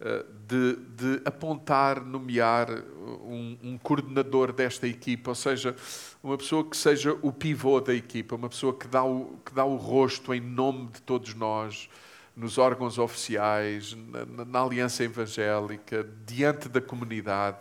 eh, 0.00 0.24
de, 0.46 0.76
de, 0.76 1.22
apontar, 1.24 2.04
nomear 2.04 2.68
um, 2.70 3.56
um, 3.62 3.78
coordenador 3.78 4.52
desta 4.52 4.88
equipa, 4.88 5.30
ou 5.30 5.34
seja, 5.34 5.76
uma 6.22 6.36
pessoa 6.36 6.64
que 6.68 6.76
seja 6.76 7.16
o 7.22 7.32
pivô 7.32 7.80
da 7.80 7.94
equipa, 7.94 8.34
uma 8.34 8.48
pessoa 8.48 8.74
que 8.74 8.88
dá 8.88 9.04
o, 9.04 9.38
que 9.44 9.54
dá 9.54 9.64
o 9.64 9.76
rosto 9.76 10.34
em 10.34 10.40
nome 10.40 10.88
de 10.88 11.00
todos 11.02 11.34
nós, 11.34 11.88
nos 12.36 12.58
órgãos 12.58 12.98
oficiais, 12.98 13.96
na, 14.08 14.44
na, 14.44 14.60
aliança 14.60 15.04
evangélica, 15.04 16.08
diante 16.26 16.68
da 16.68 16.80
comunidade. 16.80 17.58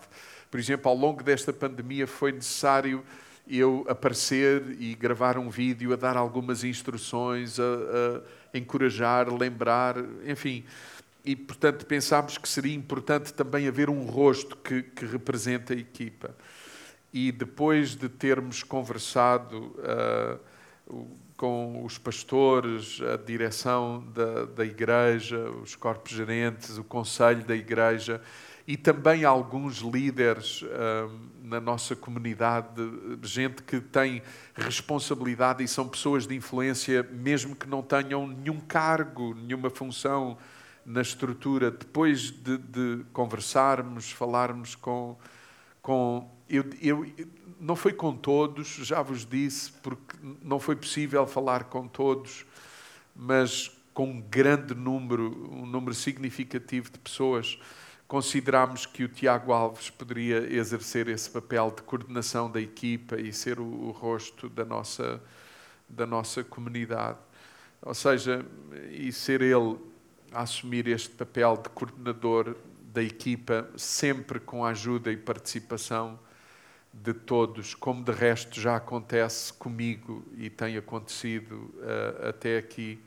Por 0.49 0.59
exemplo, 0.59 0.89
ao 0.89 0.97
longo 0.97 1.24
desta 1.24 1.53
pandemia 1.53 2.07
foi 2.07 2.32
necessário 2.32 3.03
eu 3.47 3.86
aparecer 3.88 4.76
e 4.80 4.95
gravar 4.95 5.38
um 5.38 5.49
vídeo, 5.49 5.93
a 5.93 5.95
dar 5.95 6.15
algumas 6.15 6.63
instruções, 6.63 7.59
a, 7.59 7.63
a 8.53 8.57
encorajar, 8.57 9.32
lembrar, 9.32 9.95
enfim. 10.26 10.63
E, 11.26 11.36
portanto, 11.36 11.86
pensámos 11.86 12.38
que 12.38 12.47
seria 12.47 12.74
importante 12.74 13.34
também 13.34 13.67
haver 13.67 13.89
um 13.89 14.05
rosto 14.05 14.57
que, 14.57 14.84
que 14.84 15.05
represente 15.05 15.74
a 15.74 15.76
equipa. 15.76 16.36
E 17.13 17.32
depois 17.32 17.95
de 17.95 18.09
termos 18.09 18.63
conversado, 18.63 19.57
uh, 19.78 20.39
com 21.38 21.84
os 21.84 21.97
pastores, 21.97 23.01
a 23.01 23.17
direção 23.17 24.05
da, 24.13 24.45
da 24.45 24.65
igreja, 24.65 25.49
os 25.61 25.75
corpos 25.75 26.11
gerentes, 26.11 26.77
o 26.77 26.84
conselho 26.84 27.43
da 27.43 27.55
igreja 27.55 28.21
e 28.65 28.77
também 28.77 29.25
alguns 29.25 29.79
líderes 29.79 30.61
uh, 30.61 31.11
na 31.43 31.59
nossa 31.59 31.95
comunidade, 31.95 32.67
gente 33.21 33.61
que 33.61 33.81
tem 33.81 34.21
responsabilidade 34.55 35.61
e 35.63 35.67
são 35.67 35.88
pessoas 35.88 36.25
de 36.25 36.36
influência, 36.36 37.03
mesmo 37.11 37.55
que 37.55 37.67
não 37.67 37.81
tenham 37.81 38.25
nenhum 38.25 38.59
cargo, 38.61 39.36
nenhuma 39.36 39.69
função 39.69 40.38
na 40.86 41.01
estrutura. 41.01 41.71
Depois 41.71 42.31
de, 42.31 42.57
de 42.57 43.03
conversarmos, 43.11 44.11
falarmos 44.11 44.75
com. 44.75 45.17
com 45.81 46.29
eu, 46.54 46.66
eu, 46.82 47.28
não 47.60 47.76
foi 47.76 47.93
com 47.93 48.16
todos, 48.16 48.68
já 48.68 49.01
vos 49.01 49.26
disse, 49.26 49.72
porque 49.72 50.16
não 50.41 50.60
foi 50.60 50.76
possível 50.76 51.26
falar 51.26 51.64
com 51.66 51.88
todos, 51.88 52.45
mas 53.16 53.72
com 53.93 54.10
um 54.10 54.22
grande 54.22 54.76
número, 54.76 55.49
um 55.51 55.66
número 55.66 55.93
significativo 55.93 56.91
de 56.91 56.99
pessoas 56.99 57.58
considerámos 58.08 58.86
que 58.86 59.04
o 59.04 59.08
Tiago 59.08 59.51
Alves 59.51 59.89
poderia 59.89 60.38
exercer 60.54 61.08
esse 61.08 61.30
papel 61.30 61.72
de 61.76 61.82
coordenação 61.82 62.51
da 62.51 62.62
equipa 62.62 63.20
e 63.20 63.34
ser 63.34 63.60
o, 63.60 63.64
o 63.64 63.91
rosto 63.91 64.49
da 64.49 64.64
nossa, 64.64 65.22
da 65.89 66.06
nossa 66.06 66.43
comunidade. 66.43 67.18
Ou 67.82 67.93
seja, 67.93 68.45
e 68.91 69.12
ser 69.12 69.41
ele 69.41 69.78
a 70.32 70.41
assumir 70.41 70.88
este 70.88 71.10
papel 71.10 71.58
de 71.58 71.70
coordenador 71.70 72.56
da 72.93 73.01
equipa, 73.01 73.68
sempre 73.76 74.39
com 74.39 74.64
a 74.64 74.70
ajuda 74.70 75.12
e 75.12 75.18
participação 75.18 76.20
de 76.93 77.13
todos, 77.13 77.73
como 77.73 78.03
de 78.03 78.11
resto 78.11 78.61
já 78.61 78.75
acontece 78.75 79.51
comigo 79.53 80.23
e 80.37 80.49
tem 80.49 80.77
acontecido 80.77 81.73
uh, 81.79 82.29
até 82.29 82.57
aqui. 82.57 83.01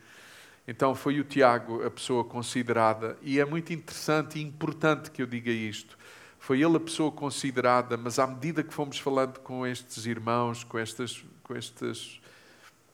Então 0.66 0.94
foi 0.94 1.20
o 1.20 1.24
Tiago 1.24 1.84
a 1.84 1.90
pessoa 1.90 2.24
considerada, 2.24 3.16
e 3.22 3.38
é 3.38 3.44
muito 3.44 3.72
interessante 3.72 4.38
e 4.38 4.42
importante 4.42 5.12
que 5.12 5.22
eu 5.22 5.26
diga 5.26 5.52
isto. 5.52 5.96
Foi 6.38 6.60
ele 6.60 6.76
a 6.76 6.80
pessoa 6.80 7.12
considerada, 7.12 7.96
mas 7.96 8.18
à 8.18 8.26
medida 8.26 8.62
que 8.64 8.74
fomos 8.74 8.98
falando 8.98 9.38
com 9.38 9.66
estes 9.66 10.06
irmãos, 10.06 10.64
com 10.64 10.78
estas, 10.78 11.24
com 11.44 11.54
estas, 11.54 12.20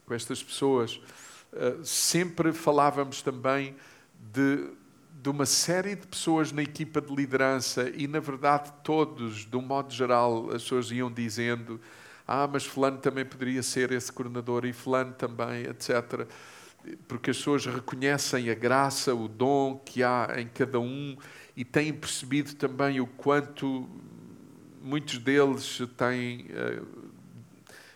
com 0.04 0.12
estas 0.12 0.42
pessoas, 0.42 1.00
uh, 1.52 1.82
sempre 1.82 2.52
falávamos 2.52 3.22
também 3.22 3.74
de 4.32 4.70
de 5.22 5.28
uma 5.28 5.46
série 5.46 5.94
de 5.94 6.04
pessoas 6.04 6.50
na 6.50 6.64
equipa 6.64 7.00
de 7.00 7.14
liderança 7.14 7.88
e, 7.94 8.08
na 8.08 8.18
verdade, 8.18 8.72
todos, 8.82 9.46
de 9.48 9.56
um 9.56 9.62
modo 9.62 9.94
geral, 9.94 10.50
as 10.50 10.64
pessoas 10.64 10.90
iam 10.90 11.12
dizendo: 11.12 11.80
Ah, 12.26 12.48
mas 12.52 12.66
Fulano 12.66 12.98
também 12.98 13.24
poderia 13.24 13.62
ser 13.62 13.92
esse 13.92 14.10
coordenador 14.10 14.64
e 14.64 14.72
Fulano 14.72 15.12
também, 15.12 15.62
etc. 15.62 16.26
Porque 17.06 17.30
as 17.30 17.36
pessoas 17.36 17.64
reconhecem 17.66 18.50
a 18.50 18.54
graça, 18.54 19.14
o 19.14 19.28
dom 19.28 19.80
que 19.84 20.02
há 20.02 20.34
em 20.38 20.48
cada 20.48 20.80
um 20.80 21.16
e 21.56 21.64
têm 21.64 21.92
percebido 21.92 22.56
também 22.56 23.00
o 23.00 23.06
quanto 23.06 23.88
muitos 24.82 25.18
deles 25.18 25.78
têm, 25.96 26.46
eh, 26.50 26.82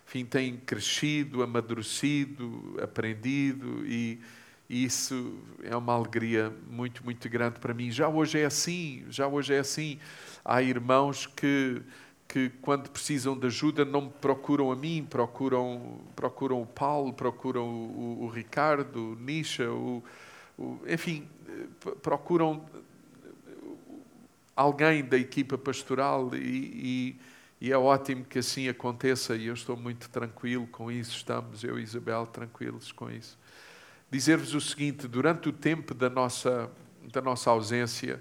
enfim, 0.07 0.25
têm 0.25 0.57
crescido, 0.59 1.43
amadurecido, 1.43 2.77
aprendido 2.81 3.85
e 3.85 4.21
e 4.69 4.85
isso 4.85 5.39
é 5.63 5.77
uma 5.77 5.93
alegria 5.95 6.53
muito, 6.69 7.05
muito 7.05 7.29
grande 7.29 7.61
para 7.61 7.73
mim. 7.73 7.91
Já 7.91 8.09
hoje 8.09 8.41
é 8.41 8.47
assim, 8.47 9.05
já 9.09 9.27
hoje 9.29 9.55
é 9.55 9.59
assim. 9.59 9.99
Há 10.45 10.61
irmãos 10.61 11.27
que, 11.27 11.83
que 12.27 12.51
quando 12.61 12.91
precisam 12.91 13.39
de 13.39 13.47
ajuda, 13.47 13.85
não 13.85 14.09
procuram 14.09 14.73
a 14.73 14.77
mim, 14.77 15.07
procuram, 15.09 16.01
procuram 16.17 16.61
o 16.61 16.67
Paulo, 16.67 17.13
procuram 17.13 17.69
o, 17.69 18.23
o, 18.23 18.25
o 18.25 18.29
Ricardo, 18.29 19.13
o 19.13 19.15
Nisha, 19.15 19.71
o, 19.71 20.03
o, 20.59 20.81
enfim, 20.89 21.29
procuram 22.03 22.67
alguém 24.57 25.05
da 25.05 25.17
equipa 25.17 25.57
pastoral 25.57 26.35
e, 26.35 27.17
e, 27.61 27.67
e, 27.69 27.73
é 27.73 27.79
ótimo 27.79 28.25
que 28.25 28.41
assim 28.41 28.69
aconteça 28.69 29.37
e 29.37 29.47
eu 29.47 29.55
estou 29.55 29.77
muito 29.77 30.09
tranquilo 30.09 30.67
com 30.67 30.91
isso, 30.91 31.15
estamos, 31.15 31.63
eu 31.63 31.79
e 31.79 31.83
Isabel, 31.83 32.27
tranquilos 32.27 32.91
com 32.91 33.09
isso 33.09 33.39
dizer-vos 34.11 34.55
o 34.55 34.61
seguinte: 34.61 35.07
durante 35.09 35.49
o 35.49 35.53
tempo 35.53 35.95
da 35.95 36.09
nossa, 36.09 36.71
da 37.13 37.21
nossa 37.21 37.51
ausência, 37.51 38.21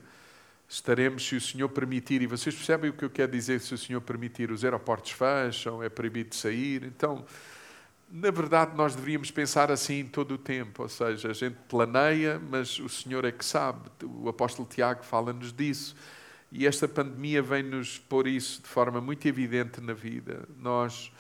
estaremos, 0.68 1.28
se 1.28 1.36
o 1.36 1.42
Senhor 1.42 1.70
permitir, 1.70 2.22
e 2.22 2.28
vocês 2.28 2.56
percebem 2.56 2.90
o 2.90 2.94
que 2.94 3.06
eu 3.06 3.10
quero 3.10 3.32
dizer, 3.32 3.60
se 3.60 3.74
o 3.74 3.78
Senhor 3.78 4.02
permitir, 4.02 4.52
os 4.52 4.64
aeroportos 4.64 5.12
fecham, 5.12 5.82
é 5.84 5.90
proibido 5.90 6.36
sair. 6.36 6.84
Então, 6.84 7.26
na 8.10 8.32
verdade, 8.32 8.76
nós 8.76 8.96
deveríamos 8.96 9.32
pensar 9.32 9.72
assim 9.72 10.06
todo 10.06 10.36
o 10.36 10.38
tempo, 10.38 10.84
ou 10.84 10.90
seja, 10.90 11.30
a 11.30 11.34
gente 11.34 11.58
planeia, 11.68 12.40
mas 12.40 12.80
o 12.80 12.88
Senhor 12.88 13.26
é 13.26 13.32
que 13.32 13.44
sabe. 13.44 13.90
O 14.04 14.30
apóstolo 14.30 14.68
Tiago 14.68 15.04
fala-nos 15.04 15.52
disso. 15.52 15.96
E 16.52 16.66
esta 16.66 16.88
pandemia 16.88 17.42
vem-nos 17.42 17.98
pôr 17.98 18.28
isso 18.28 18.62
de 18.62 18.68
forma 18.68 19.02
muito 19.02 19.28
evidente 19.28 19.82
na 19.82 19.94
vida. 19.94 20.48
Nós 20.58 21.12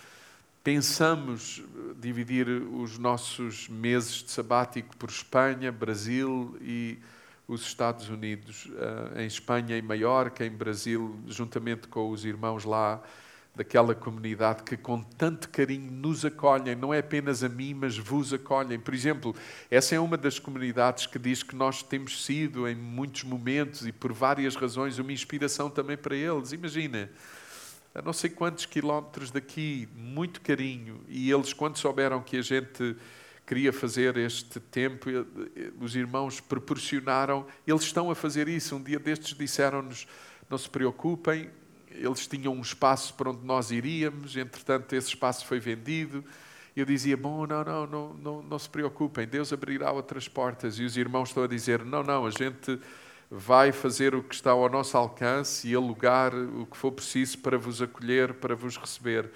Pensamos 0.66 1.62
dividir 2.00 2.50
os 2.50 2.98
nossos 2.98 3.70
meses 3.70 4.24
de 4.24 4.32
sabático 4.32 4.98
por 4.98 5.12
Espanha, 5.12 5.72
Brasil 5.72 6.58
e 6.60 6.98
os 7.48 7.62
Estados 7.62 8.10
Unidos. 8.10 8.66
Uh, 8.66 9.20
em 9.20 9.28
Espanha, 9.28 9.78
em 9.78 9.84
Maiorca, 9.84 10.44
em 10.44 10.50
Brasil, 10.50 11.20
juntamente 11.28 11.88
com 11.88 12.10
os 12.10 12.26
irmãos 12.26 12.66
lá 12.66 13.00
daquela 13.56 13.94
comunidade 13.94 14.64
que 14.64 14.76
com 14.76 15.04
tanto 15.04 15.50
carinho 15.50 15.92
nos 15.92 16.26
acolhem, 16.26 16.76
não 16.76 16.92
é 16.92 16.98
apenas 16.98 17.44
a 17.44 17.48
mim, 17.48 17.76
mas 17.76 17.96
vos 17.96 18.34
acolhem. 18.34 18.80
Por 18.80 18.96
exemplo, 18.96 19.36
essa 19.70 19.94
é 19.94 20.00
uma 20.00 20.18
das 20.18 20.40
comunidades 20.40 21.06
que 21.06 21.20
diz 21.20 21.44
que 21.44 21.56
nós 21.56 21.84
temos 21.84 22.26
sido, 22.26 22.68
em 22.68 22.74
muitos 22.74 23.24
momentos 23.24 23.86
e 23.86 23.92
por 23.92 24.12
várias 24.12 24.56
razões, 24.56 24.98
uma 24.98 25.14
inspiração 25.14 25.70
também 25.70 25.96
para 25.96 26.16
eles. 26.16 26.54
Imagina 26.54 27.08
a 27.96 28.02
não 28.02 28.12
sei 28.12 28.30
quantos 28.30 28.66
quilómetros 28.66 29.32
daqui, 29.32 29.88
muito 29.96 30.42
carinho, 30.42 31.00
e 31.08 31.32
eles, 31.32 31.54
quando 31.54 31.78
souberam 31.78 32.22
que 32.22 32.36
a 32.36 32.42
gente 32.42 32.98
queria 33.46 33.72
fazer 33.72 34.18
este 34.18 34.60
tempo, 34.60 35.10
os 35.80 35.96
irmãos 35.96 36.42
proporcionaram, 36.42 37.48
eles 37.66 37.84
estão 37.84 38.12
a 38.12 38.16
fazer 38.16 38.50
isso. 38.50 38.76
Um 38.76 38.84
dia 38.84 39.00
destes 39.00 39.38
disseram-nos: 39.38 40.06
não 40.50 40.58
se 40.58 40.70
preocupem, 40.70 41.50
eles 41.90 42.28
tinham 42.28 42.54
um 42.54 42.62
espaço 42.62 43.14
para 43.14 43.30
onde 43.30 43.46
nós 43.46 43.72
iríamos, 43.72 44.36
entretanto, 44.36 44.94
esse 44.94 45.08
espaço 45.08 45.46
foi 45.46 45.62
vendido. 45.62 46.22
Eu 46.76 46.86
dizia: 46.86 47.16
Bom, 47.16 47.48
não, 47.48 47.64
não, 47.64 47.88
não, 47.88 48.14
não, 48.14 48.44
não 48.44 48.60
se 48.60 48.70
preocupem, 48.70 49.26
Deus 49.26 49.54
abrirá 49.54 49.94
outras 49.94 50.28
portas. 50.28 50.78
E 50.80 50.84
os 50.84 50.98
irmãos 50.98 51.30
estão 51.30 51.44
a 51.44 51.48
dizer: 51.48 51.86
Não, 51.86 52.04
não, 52.04 52.26
a 52.26 52.30
gente 52.30 52.78
vai 53.30 53.72
fazer 53.72 54.14
o 54.14 54.24
que 54.24 54.36
está 54.36 54.52
ao 54.52 54.70
nosso 54.70 54.98
alcance 54.98 55.68
e 55.68 55.76
alugar 55.76 56.34
o 56.36 56.66
que 56.66 56.78
for 56.78 56.92
preciso 56.92 57.40
para 57.40 57.58
vos 57.58 57.82
acolher, 57.82 58.34
para 58.36 58.56
vos 58.56 58.78
receber. 58.78 59.32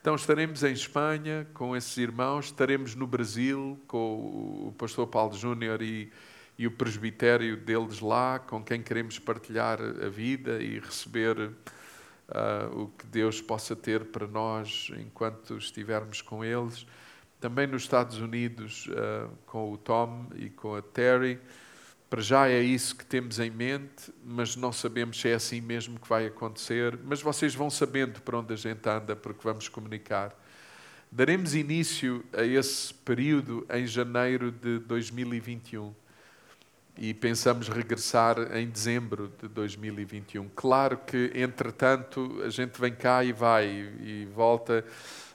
Então 0.00 0.14
estaremos 0.14 0.62
em 0.62 0.72
Espanha 0.72 1.46
com 1.54 1.74
esses 1.74 1.96
irmãos, 1.96 2.46
estaremos 2.46 2.94
no 2.94 3.06
Brasil 3.06 3.78
com 3.86 4.68
o 4.68 4.74
pastor 4.76 5.06
Paulo 5.06 5.34
Júnior 5.34 5.80
e, 5.80 6.12
e 6.58 6.66
o 6.66 6.70
presbitério 6.70 7.56
deles 7.56 8.00
lá, 8.00 8.38
com 8.38 8.62
quem 8.62 8.82
queremos 8.82 9.18
partilhar 9.18 9.78
a 9.80 10.08
vida 10.08 10.62
e 10.62 10.78
receber 10.78 11.38
uh, 11.38 12.82
o 12.82 12.88
que 12.88 13.06
Deus 13.06 13.40
possa 13.40 13.74
ter 13.74 14.04
para 14.04 14.26
nós 14.26 14.90
enquanto 14.98 15.56
estivermos 15.56 16.20
com 16.20 16.44
eles. 16.44 16.86
Também 17.40 17.66
nos 17.66 17.82
Estados 17.82 18.18
Unidos 18.18 18.86
uh, 18.88 19.30
com 19.46 19.72
o 19.72 19.78
Tom 19.78 20.26
e 20.36 20.50
com 20.50 20.74
a 20.74 20.82
Terry. 20.82 21.40
Para 22.08 22.20
já 22.20 22.48
é 22.48 22.60
isso 22.60 22.94
que 22.94 23.04
temos 23.04 23.38
em 23.40 23.50
mente, 23.50 24.12
mas 24.24 24.54
não 24.56 24.72
sabemos 24.72 25.20
se 25.20 25.28
é 25.28 25.34
assim 25.34 25.60
mesmo 25.60 25.98
que 25.98 26.08
vai 26.08 26.26
acontecer. 26.26 26.98
Mas 27.02 27.20
vocês 27.20 27.54
vão 27.54 27.70
sabendo 27.70 28.20
para 28.20 28.38
onde 28.38 28.52
a 28.52 28.56
gente 28.56 28.88
anda, 28.88 29.16
porque 29.16 29.40
vamos 29.42 29.68
comunicar. 29.68 30.32
Daremos 31.10 31.54
início 31.54 32.24
a 32.32 32.44
esse 32.44 32.92
período 32.92 33.66
em 33.70 33.86
janeiro 33.86 34.52
de 34.52 34.78
2021 34.80 35.94
e 36.96 37.12
pensamos 37.12 37.68
regressar 37.68 38.36
em 38.56 38.68
dezembro 38.68 39.32
de 39.40 39.48
2021. 39.48 40.48
Claro 40.54 40.98
que, 40.98 41.32
entretanto, 41.34 42.40
a 42.44 42.50
gente 42.50 42.80
vem 42.80 42.94
cá 42.94 43.24
e 43.24 43.32
vai 43.32 43.66
e 44.00 44.28
volta, 44.32 44.84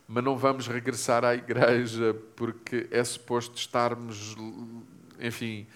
mas 0.07 0.23
não 0.23 0.37
vamos 0.37 0.67
regressar 0.67 1.25
à 1.25 1.35
igreja 1.35 2.15
porque 2.35 2.87
é 2.91 3.03
suposto 3.03 3.57
estarmos, 3.57 4.35
enfim 5.19 5.67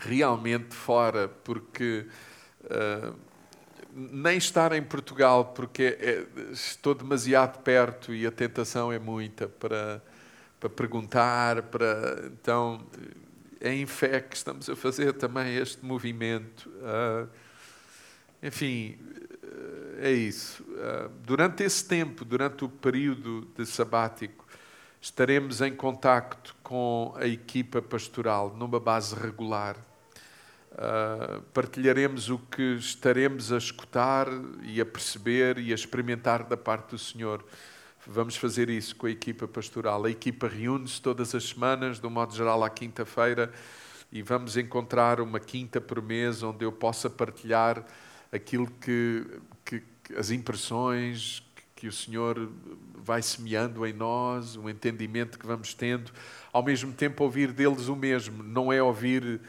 realmente 0.00 0.74
fora, 0.74 1.28
porque 1.28 2.06
uh, 2.64 3.14
nem 3.92 4.36
estar 4.36 4.72
em 4.72 4.82
Portugal, 4.82 5.46
porque 5.46 5.98
é, 6.00 6.26
estou 6.52 6.94
demasiado 6.94 7.62
perto 7.62 8.14
e 8.14 8.26
a 8.26 8.30
tentação 8.30 8.92
é 8.92 8.98
muita 8.98 9.48
para, 9.48 10.02
para 10.58 10.70
perguntar, 10.70 11.62
para 11.62 12.26
então 12.26 12.86
é 13.60 13.72
em 13.72 13.86
fé 13.86 14.20
que 14.20 14.36
estamos 14.36 14.70
a 14.70 14.76
fazer 14.76 15.12
também 15.14 15.56
este 15.56 15.84
movimento. 15.84 16.68
Uh, 16.68 17.28
enfim, 18.42 18.98
é 20.00 20.10
isso. 20.10 20.62
Uh, 20.62 21.10
durante 21.22 21.62
esse 21.62 21.84
tempo, 21.84 22.24
durante 22.24 22.64
o 22.64 22.68
período 22.68 23.46
de 23.56 23.66
sabático, 23.66 24.46
estaremos 25.00 25.60
em 25.60 25.74
contacto 25.74 26.56
com 26.62 27.14
a 27.16 27.26
equipa 27.26 27.82
pastoral 27.82 28.54
numa 28.56 28.80
base 28.80 29.14
regular. 29.14 29.76
Uh, 30.72 31.42
partilharemos 31.52 32.30
o 32.30 32.38
que 32.38 32.76
estaremos 32.76 33.52
a 33.52 33.58
escutar 33.58 34.28
e 34.62 34.80
a 34.80 34.86
perceber 34.86 35.58
e 35.58 35.72
a 35.72 35.74
experimentar 35.74 36.44
da 36.44 36.56
parte 36.56 36.90
do 36.90 36.98
Senhor. 36.98 37.44
Vamos 38.06 38.36
fazer 38.36 38.70
isso 38.70 38.94
com 38.96 39.06
a 39.06 39.10
equipa 39.10 39.46
pastoral. 39.48 40.04
A 40.04 40.10
equipa 40.10 40.48
reúne-se 40.48 41.02
todas 41.02 41.34
as 41.34 41.44
semanas, 41.44 42.00
de 42.00 42.08
modo 42.08 42.34
geral, 42.34 42.62
à 42.64 42.70
quinta-feira, 42.70 43.52
e 44.12 44.22
vamos 44.22 44.56
encontrar 44.56 45.20
uma 45.20 45.38
quinta 45.38 45.80
por 45.80 46.00
mês 46.00 46.42
onde 46.42 46.64
eu 46.64 46.72
possa 46.72 47.10
partilhar 47.10 47.84
aquilo 48.32 48.70
que, 48.80 49.26
que, 49.64 49.82
que 50.02 50.14
as 50.14 50.30
impressões 50.30 51.42
que 51.76 51.88
o 51.88 51.92
Senhor 51.92 52.50
vai 52.94 53.22
semeando 53.22 53.86
em 53.86 53.92
nós, 53.92 54.56
o 54.56 54.68
entendimento 54.68 55.38
que 55.38 55.46
vamos 55.46 55.74
tendo, 55.74 56.12
ao 56.52 56.62
mesmo 56.62 56.92
tempo 56.92 57.24
ouvir 57.24 57.52
deles 57.52 57.88
o 57.88 57.96
mesmo, 57.96 58.42
não 58.42 58.72
é 58.72 58.82
ouvir 58.82 59.40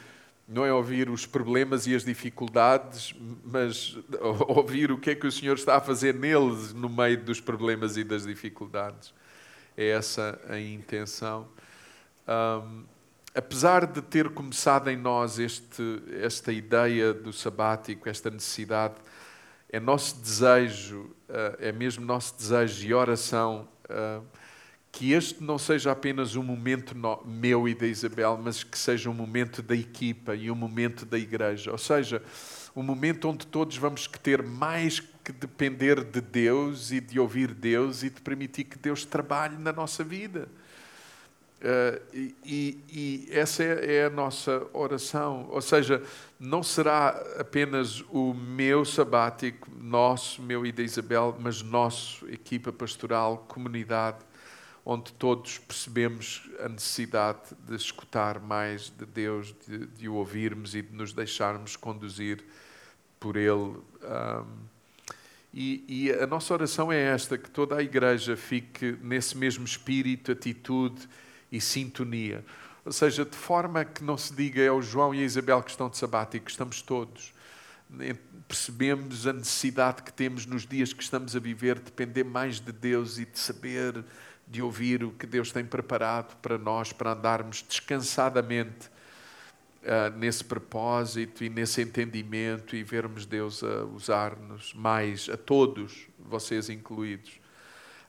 não 0.51 0.65
é 0.65 0.73
ouvir 0.73 1.09
os 1.09 1.25
problemas 1.25 1.87
e 1.87 1.95
as 1.95 2.03
dificuldades, 2.03 3.15
mas 3.45 3.97
ouvir 4.49 4.91
o 4.91 4.97
que 4.97 5.11
é 5.11 5.15
que 5.15 5.25
o 5.25 5.31
Senhor 5.31 5.55
está 5.55 5.77
a 5.77 5.81
fazer 5.81 6.13
neles 6.13 6.73
no 6.73 6.89
meio 6.89 7.23
dos 7.23 7.39
problemas 7.39 7.95
e 7.95 8.03
das 8.03 8.25
dificuldades. 8.25 9.13
É 9.77 9.87
essa 9.91 10.37
a 10.49 10.59
intenção. 10.59 11.47
Um, 12.27 12.83
apesar 13.33 13.87
de 13.87 14.01
ter 14.01 14.29
começado 14.29 14.89
em 14.89 14.97
nós 14.97 15.39
este, 15.39 16.03
esta 16.21 16.51
ideia 16.51 17.13
do 17.13 17.31
sabático, 17.31 18.09
esta 18.09 18.29
necessidade, 18.29 18.95
é 19.69 19.79
nosso 19.79 20.19
desejo, 20.19 21.03
uh, 21.29 21.55
é 21.59 21.71
mesmo 21.71 22.05
nosso 22.05 22.35
desejo 22.35 22.85
e 22.85 22.93
oração. 22.93 23.69
Uh, 23.85 24.21
que 24.91 25.13
este 25.13 25.41
não 25.41 25.57
seja 25.57 25.91
apenas 25.91 26.35
um 26.35 26.43
momento 26.43 26.95
meu 27.25 27.67
e 27.67 27.73
da 27.73 27.87
Isabel, 27.87 28.39
mas 28.43 28.63
que 28.63 28.77
seja 28.77 29.09
um 29.09 29.13
momento 29.13 29.61
da 29.61 29.75
equipa 29.75 30.35
e 30.35 30.51
um 30.51 30.55
momento 30.55 31.05
da 31.05 31.17
igreja. 31.17 31.71
Ou 31.71 31.77
seja, 31.77 32.21
um 32.75 32.83
momento 32.83 33.29
onde 33.29 33.47
todos 33.47 33.77
vamos 33.77 34.05
ter 34.07 34.43
mais 34.43 34.99
que 34.99 35.31
depender 35.31 36.03
de 36.03 36.19
Deus 36.19 36.91
e 36.91 36.99
de 36.99 37.19
ouvir 37.19 37.53
Deus 37.53 38.03
e 38.03 38.09
de 38.09 38.19
permitir 38.21 38.65
que 38.65 38.77
Deus 38.77 39.05
trabalhe 39.05 39.57
na 39.57 39.71
nossa 39.71 40.03
vida. 40.03 40.49
Uh, 41.61 42.35
e, 42.43 42.79
e, 42.89 43.27
essa 43.31 43.63
é, 43.63 43.97
é, 43.97 44.05
a 44.05 44.09
nossa 44.09 44.67
oração. 44.73 45.47
Ou 45.51 45.61
seja, 45.61 46.01
não 46.39 46.63
será 46.63 47.09
apenas 47.37 48.03
o 48.09 48.33
meu 48.33 48.83
sabático, 48.83 49.69
nosso, 49.79 50.41
meu 50.41 50.65
e 50.65 50.71
da 50.71 50.81
Isabel, 50.81 51.37
mas 51.39 51.61
nosso, 51.61 52.27
equipa 52.27 52.73
pastoral, 52.73 53.45
comunidade 53.47 54.30
onde 54.85 55.13
todos 55.13 55.57
percebemos 55.59 56.49
a 56.59 56.67
necessidade 56.67 57.55
de 57.67 57.75
escutar 57.75 58.39
mais 58.39 58.89
de 58.89 59.05
Deus, 59.05 59.53
de, 59.67 59.85
de 59.87 60.09
o 60.09 60.15
ouvirmos 60.15 60.75
e 60.75 60.81
de 60.81 60.93
nos 60.93 61.13
deixarmos 61.13 61.75
conduzir 61.75 62.43
por 63.19 63.37
Ele. 63.37 63.51
Um, 63.53 64.71
e, 65.53 65.83
e, 65.87 66.11
a 66.11 66.25
nossa 66.25 66.53
oração 66.53 66.91
é 66.91 66.99
esta: 66.99 67.37
que 67.37 67.49
toda 67.49 67.75
a 67.75 67.83
igreja 67.83 68.37
fique 68.37 68.97
nesse 69.01 69.37
mesmo 69.37 69.65
espírito, 69.65 70.31
atitude 70.31 71.07
e 71.51 71.59
sintonia. 71.59 72.43
Ou 72.83 72.91
seja, 72.91 73.23
de 73.23 73.35
forma 73.35 73.85
que 73.85 74.03
não 74.03 74.17
se 74.17 74.33
diga 74.33 74.61
é 74.61 74.71
o 74.71 74.81
João 74.81 75.13
e 75.13 75.19
a 75.21 75.23
Isabel 75.23 75.61
que 75.61 75.69
estão 75.69 75.89
de 75.89 75.97
sabático, 75.97 76.49
estamos 76.49 76.81
todos. 76.81 77.33
Percebemos 78.47 79.27
a 79.27 79.33
necessidade 79.33 80.01
que 80.01 80.11
temos 80.11 80.45
nos 80.45 80.65
dias 80.65 80.93
que 80.93 81.03
estamos 81.03 81.35
a 81.35 81.39
viver 81.39 81.77
de 81.77 81.85
depender 81.85 82.23
mais 82.23 82.59
de 82.59 82.71
Deus 82.71 83.19
e 83.19 83.25
de 83.25 83.37
saber 83.37 84.03
de 84.51 84.61
ouvir 84.61 85.01
o 85.01 85.11
que 85.11 85.25
Deus 85.25 85.49
tem 85.49 85.63
preparado 85.63 86.35
para 86.41 86.57
nós, 86.57 86.91
para 86.91 87.13
andarmos 87.13 87.63
descansadamente 87.65 88.89
uh, 89.81 90.15
nesse 90.17 90.43
propósito 90.43 91.45
e 91.45 91.49
nesse 91.49 91.81
entendimento 91.81 92.75
e 92.75 92.83
vermos 92.83 93.25
Deus 93.25 93.63
a 93.63 93.85
usar-nos 93.85 94.73
mais, 94.73 95.29
a 95.29 95.37
todos, 95.37 96.05
vocês 96.19 96.69
incluídos. 96.69 97.39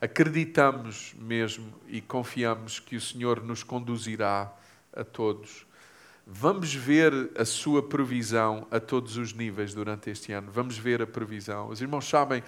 Acreditamos 0.01 1.15
mesmo 1.17 1.73
e 1.87 2.01
confiamos 2.01 2.81
que 2.81 2.97
o 2.97 3.01
Senhor 3.01 3.41
nos 3.41 3.63
conduzirá 3.63 4.53
a 4.93 5.05
todos. 5.05 5.65
Vamos 6.25 6.73
ver 6.73 7.33
a 7.37 7.45
sua 7.45 7.83
provisão 7.83 8.65
a 8.71 8.79
todos 8.79 9.17
os 9.17 9.33
níveis 9.33 9.75
durante 9.75 10.09
este 10.09 10.33
ano. 10.33 10.53
Vamos 10.53 10.79
ver 10.79 11.03
a 11.03 11.07
provisão. 11.07 11.69
Os 11.69 11.81
irmãos 11.81 12.09
sabem, 12.09 12.45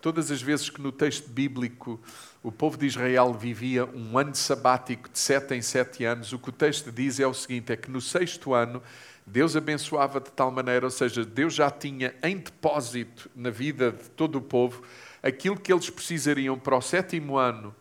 todas 0.00 0.30
as 0.30 0.40
vezes 0.40 0.70
que 0.70 0.80
no 0.80 0.92
texto 0.92 1.28
bíblico 1.28 2.00
o 2.40 2.52
povo 2.52 2.76
de 2.76 2.86
Israel 2.86 3.34
vivia 3.34 3.84
um 3.84 4.16
ano 4.16 4.32
sabático 4.32 5.08
de 5.08 5.18
sete 5.18 5.54
em 5.54 5.60
sete 5.60 6.04
anos, 6.04 6.32
o 6.32 6.38
que 6.38 6.50
o 6.50 6.52
texto 6.52 6.92
diz 6.92 7.18
é 7.18 7.26
o 7.26 7.34
seguinte: 7.34 7.72
é 7.72 7.76
que 7.76 7.90
no 7.90 8.00
sexto 8.00 8.54
ano 8.54 8.80
Deus 9.26 9.56
abençoava 9.56 10.20
de 10.20 10.30
tal 10.30 10.52
maneira, 10.52 10.86
ou 10.86 10.90
seja, 10.90 11.24
Deus 11.24 11.52
já 11.52 11.68
tinha 11.68 12.14
em 12.22 12.36
depósito 12.36 13.28
na 13.34 13.50
vida 13.50 13.90
de 13.90 14.08
todo 14.10 14.36
o 14.36 14.40
povo 14.40 14.82
aquilo 15.20 15.58
que 15.58 15.72
eles 15.72 15.90
precisariam 15.90 16.56
para 16.56 16.76
o 16.76 16.80
sétimo 16.80 17.36
ano 17.36 17.74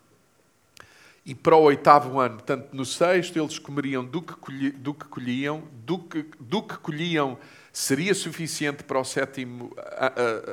e 1.25 1.33
para 1.33 1.55
o 1.55 1.61
oitavo 1.63 2.19
ano. 2.19 2.35
Portanto, 2.35 2.69
no 2.73 2.85
sexto 2.85 3.39
eles 3.39 3.57
comeriam 3.57 4.05
do 4.05 4.21
que, 4.21 4.33
colhi, 4.33 4.71
do 4.71 4.93
que 4.93 5.05
colhiam, 5.05 5.63
do 5.85 5.97
que, 5.97 6.25
do 6.39 6.61
que 6.61 6.77
colhiam 6.77 7.37
seria 7.73 8.13
suficiente 8.13 8.83
para 8.83 8.99
o 8.99 9.03
sétimo 9.03 9.75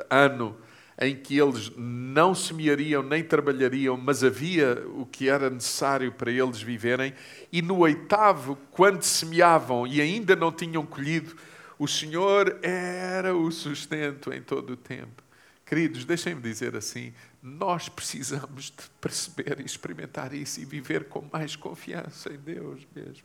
ano 0.09 0.57
em 0.99 1.15
que 1.15 1.37
eles 1.37 1.71
não 1.75 2.35
semeariam 2.35 3.01
nem 3.01 3.23
trabalhariam, 3.23 3.97
mas 3.97 4.23
havia 4.23 4.83
o 4.95 5.05
que 5.05 5.27
era 5.27 5.49
necessário 5.49 6.11
para 6.11 6.31
eles 6.31 6.61
viverem, 6.61 7.13
e 7.51 7.61
no 7.61 7.79
oitavo, 7.79 8.57
quando 8.71 9.01
semeavam 9.01 9.87
e 9.87 9.99
ainda 9.99 10.35
não 10.35 10.51
tinham 10.51 10.85
colhido, 10.85 11.35
o 11.79 11.87
Senhor 11.87 12.59
era 12.61 13.35
o 13.35 13.51
sustento 13.51 14.31
em 14.31 14.41
todo 14.41 14.73
o 14.73 14.77
tempo. 14.77 15.22
Queridos, 15.65 16.05
deixem-me 16.05 16.41
dizer 16.41 16.75
assim: 16.75 17.13
nós 17.41 17.89
precisamos 17.89 18.65
de 18.65 18.83
perceber 18.99 19.59
e 19.59 19.65
experimentar 19.65 20.33
isso 20.33 20.59
e 20.59 20.65
viver 20.65 21.05
com 21.05 21.27
mais 21.31 21.55
confiança 21.55 22.31
em 22.31 22.37
Deus 22.37 22.85
mesmo. 22.95 23.23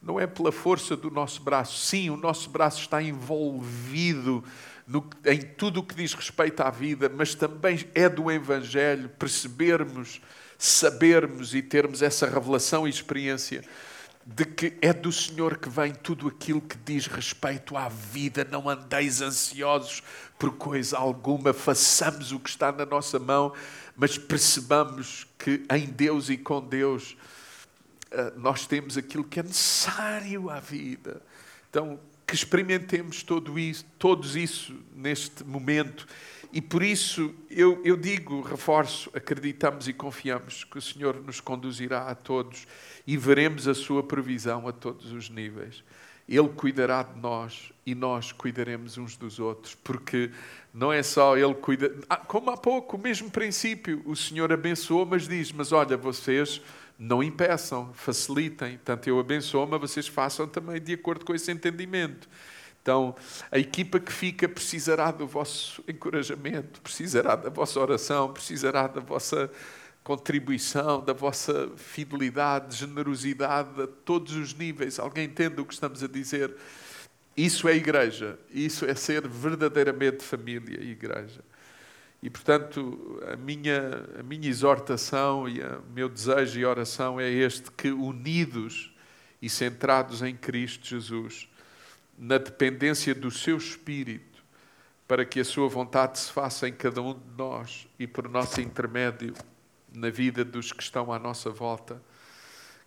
Não 0.00 0.20
é 0.20 0.26
pela 0.26 0.52
força 0.52 0.96
do 0.96 1.10
nosso 1.10 1.42
braço. 1.42 1.78
Sim, 1.78 2.10
o 2.10 2.16
nosso 2.16 2.50
braço 2.50 2.80
está 2.80 3.02
envolvido 3.02 4.44
no, 4.86 5.08
em 5.24 5.40
tudo 5.40 5.80
o 5.80 5.82
que 5.82 5.94
diz 5.94 6.14
respeito 6.14 6.60
à 6.60 6.70
vida, 6.70 7.08
mas 7.08 7.34
também 7.34 7.88
é 7.94 8.08
do 8.08 8.30
Evangelho 8.30 9.08
percebermos, 9.08 10.20
sabermos 10.56 11.54
e 11.54 11.62
termos 11.62 12.02
essa 12.02 12.28
revelação 12.28 12.86
e 12.86 12.90
experiência 12.90 13.64
de 14.26 14.44
que 14.44 14.76
é 14.82 14.92
do 14.92 15.12
Senhor 15.12 15.56
que 15.56 15.68
vem 15.68 15.94
tudo 15.94 16.26
aquilo 16.26 16.60
que 16.60 16.76
diz 16.76 17.06
respeito 17.06 17.76
à 17.76 17.88
vida. 17.88 18.44
Não 18.50 18.68
andeis 18.68 19.22
ansiosos 19.22 20.02
por 20.38 20.52
coisa 20.52 20.98
alguma, 20.98 21.52
façamos 21.52 22.32
o 22.32 22.38
que 22.38 22.50
está 22.50 22.70
na 22.70 22.84
nossa 22.84 23.18
mão, 23.18 23.52
mas 23.96 24.18
percebamos 24.18 25.26
que 25.38 25.64
em 25.70 25.86
Deus 25.86 26.28
e 26.28 26.36
com 26.36 26.60
Deus 26.60 27.16
eh, 28.10 28.32
nós 28.36 28.66
temos 28.66 28.96
aquilo 28.96 29.24
que 29.24 29.40
é 29.40 29.42
necessário 29.42 30.50
à 30.50 30.60
vida. 30.60 31.22
Então, 31.70 31.98
que 32.26 32.34
experimentemos 32.34 33.22
todo 33.22 33.58
isso, 33.58 33.84
todos 33.98 34.34
isso 34.34 34.74
neste 34.94 35.44
momento. 35.44 36.06
E 36.52 36.60
por 36.60 36.82
isso 36.82 37.34
eu, 37.50 37.80
eu 37.84 37.96
digo, 37.96 38.40
reforço, 38.40 39.10
acreditamos 39.14 39.86
e 39.88 39.92
confiamos 39.92 40.64
que 40.64 40.78
o 40.78 40.82
Senhor 40.82 41.22
nos 41.22 41.40
conduzirá 41.40 42.08
a 42.08 42.14
todos 42.14 42.66
e 43.06 43.16
veremos 43.16 43.68
a 43.68 43.74
sua 43.74 44.02
provisão 44.02 44.66
a 44.66 44.72
todos 44.72 45.12
os 45.12 45.28
níveis. 45.30 45.84
Ele 46.28 46.48
cuidará 46.48 47.02
de 47.02 47.20
nós 47.20 47.72
e 47.84 47.94
nós 47.94 48.32
cuidaremos 48.32 48.98
uns 48.98 49.16
dos 49.16 49.38
outros, 49.38 49.74
porque 49.74 50.30
não 50.74 50.92
é 50.92 51.02
só 51.02 51.36
Ele 51.36 51.54
cuida. 51.54 51.94
Ah, 52.08 52.16
como 52.16 52.50
há 52.50 52.56
pouco, 52.56 52.96
o 52.96 53.00
mesmo 53.00 53.30
princípio, 53.30 54.02
o 54.04 54.16
Senhor 54.16 54.52
abençoou, 54.52 55.06
mas 55.06 55.28
diz: 55.28 55.52
Mas 55.52 55.70
olha, 55.70 55.96
vocês 55.96 56.60
não 56.98 57.22
impeçam, 57.22 57.92
facilitem. 57.94 58.78
Tanto 58.84 59.08
eu 59.08 59.18
abençoo, 59.20 59.66
mas 59.66 59.80
vocês 59.80 60.08
façam 60.08 60.48
também 60.48 60.80
de 60.80 60.94
acordo 60.94 61.24
com 61.24 61.34
esse 61.34 61.50
entendimento. 61.52 62.28
Então, 62.82 63.16
a 63.50 63.58
equipa 63.58 63.98
que 63.98 64.12
fica 64.12 64.48
precisará 64.48 65.10
do 65.10 65.26
vosso 65.26 65.82
encorajamento, 65.88 66.80
precisará 66.80 67.34
da 67.34 67.50
vossa 67.50 67.80
oração, 67.80 68.32
precisará 68.32 68.86
da 68.86 69.00
vossa 69.00 69.50
contribuição, 70.06 71.04
da 71.04 71.12
vossa 71.12 71.68
fidelidade, 71.76 72.76
generosidade 72.76 73.82
a 73.82 73.88
todos 73.88 74.36
os 74.36 74.54
níveis. 74.54 75.00
Alguém 75.00 75.24
entende 75.24 75.60
o 75.60 75.66
que 75.66 75.74
estamos 75.74 76.00
a 76.00 76.06
dizer? 76.06 76.54
Isso 77.36 77.66
é 77.66 77.74
igreja, 77.74 78.38
isso 78.52 78.84
é 78.84 78.94
ser 78.94 79.26
verdadeiramente 79.26 80.22
família 80.22 80.78
e 80.80 80.92
igreja. 80.92 81.40
E, 82.22 82.30
portanto, 82.30 83.20
a 83.32 83.34
minha, 83.34 84.06
a 84.20 84.22
minha 84.22 84.48
exortação 84.48 85.48
e 85.48 85.60
o 85.60 85.82
meu 85.92 86.08
desejo 86.08 86.60
e 86.60 86.64
oração 86.64 87.18
é 87.18 87.28
este: 87.28 87.72
que 87.72 87.90
unidos 87.90 88.94
e 89.42 89.50
centrados 89.50 90.22
em 90.22 90.36
Cristo 90.36 90.86
Jesus, 90.86 91.48
na 92.16 92.38
dependência 92.38 93.12
do 93.12 93.32
seu 93.32 93.56
Espírito, 93.56 94.44
para 95.08 95.24
que 95.24 95.40
a 95.40 95.44
sua 95.44 95.68
vontade 95.68 96.20
se 96.20 96.30
faça 96.30 96.68
em 96.68 96.72
cada 96.72 97.02
um 97.02 97.12
de 97.12 97.36
nós 97.36 97.88
e 97.98 98.06
por 98.06 98.28
nosso 98.28 98.60
intermédio 98.60 99.34
na 99.96 100.10
vida 100.10 100.44
dos 100.44 100.72
que 100.72 100.82
estão 100.82 101.10
à 101.10 101.18
nossa 101.18 101.48
volta, 101.48 102.02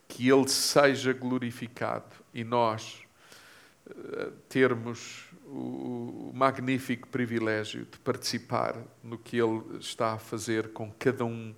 que 0.07 0.29
Ele 0.29 0.47
seja 0.47 1.11
glorificado 1.11 2.15
e 2.31 2.43
nós 2.43 3.01
uh, 3.87 4.31
termos 4.47 5.25
o, 5.47 6.31
magnífico 6.35 7.07
privilégio 7.07 7.87
de 7.91 7.97
participar 7.97 8.77
no 9.03 9.17
que 9.17 9.37
Ele 9.37 9.79
está 9.79 10.13
a 10.13 10.17
fazer 10.19 10.69
com 10.69 10.91
cada 10.99 11.25
um 11.25 11.55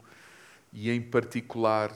e, 0.71 0.89
em 0.89 1.01
particular, 1.01 1.91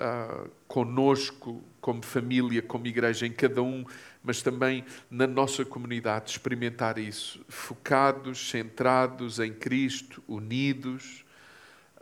uh, 0.00 0.48
conosco, 0.68 1.60
como 1.80 2.04
família, 2.04 2.62
como 2.62 2.86
igreja, 2.86 3.26
em 3.26 3.32
cada 3.32 3.64
um, 3.64 3.84
mas 4.22 4.42
também 4.42 4.84
na 5.10 5.26
nossa 5.26 5.64
comunidade, 5.64 6.30
experimentar 6.30 6.98
isso, 6.98 7.44
focados, 7.48 8.48
centrados 8.48 9.40
em 9.40 9.52
Cristo, 9.52 10.22
unidos, 10.28 11.24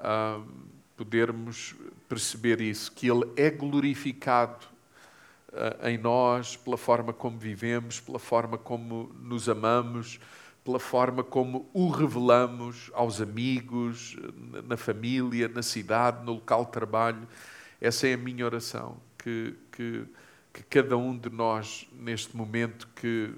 uh, 0.01 0.47
podermos 0.97 1.75
perceber 2.09 2.61
isso, 2.61 2.93
que 2.93 3.09
Ele 3.09 3.31
é 3.37 3.51
glorificado 3.51 4.67
em 5.83 5.99
nós, 5.99 6.57
pela 6.57 6.77
forma 6.77 7.13
como 7.13 7.37
vivemos, 7.37 7.99
pela 7.99 8.19
forma 8.19 8.57
como 8.57 9.13
nos 9.21 9.49
amamos, 9.49 10.21
pela 10.65 10.79
forma 10.79 11.25
como 11.25 11.69
o 11.73 11.89
revelamos 11.89 12.91
aos 12.95 13.21
amigos, 13.21 14.17
na 14.69 14.77
família, 14.77 15.49
na 15.49 15.63
cidade, 15.63 16.25
no 16.25 16.35
local 16.35 16.67
de 16.67 16.73
trabalho. 16.73 17.27
Essa 17.81 18.07
é 18.09 18.15
a 18.15 18.17
minha 18.17 18.45
oração, 18.45 18.99
que, 19.19 19.55
que, 19.73 20.05
que 20.53 20.63
cada 20.65 20.97
um 20.97 21.17
de 21.17 21.31
nós, 21.31 21.89
neste 21.93 22.37
momento 22.37 22.89
que 22.95 23.35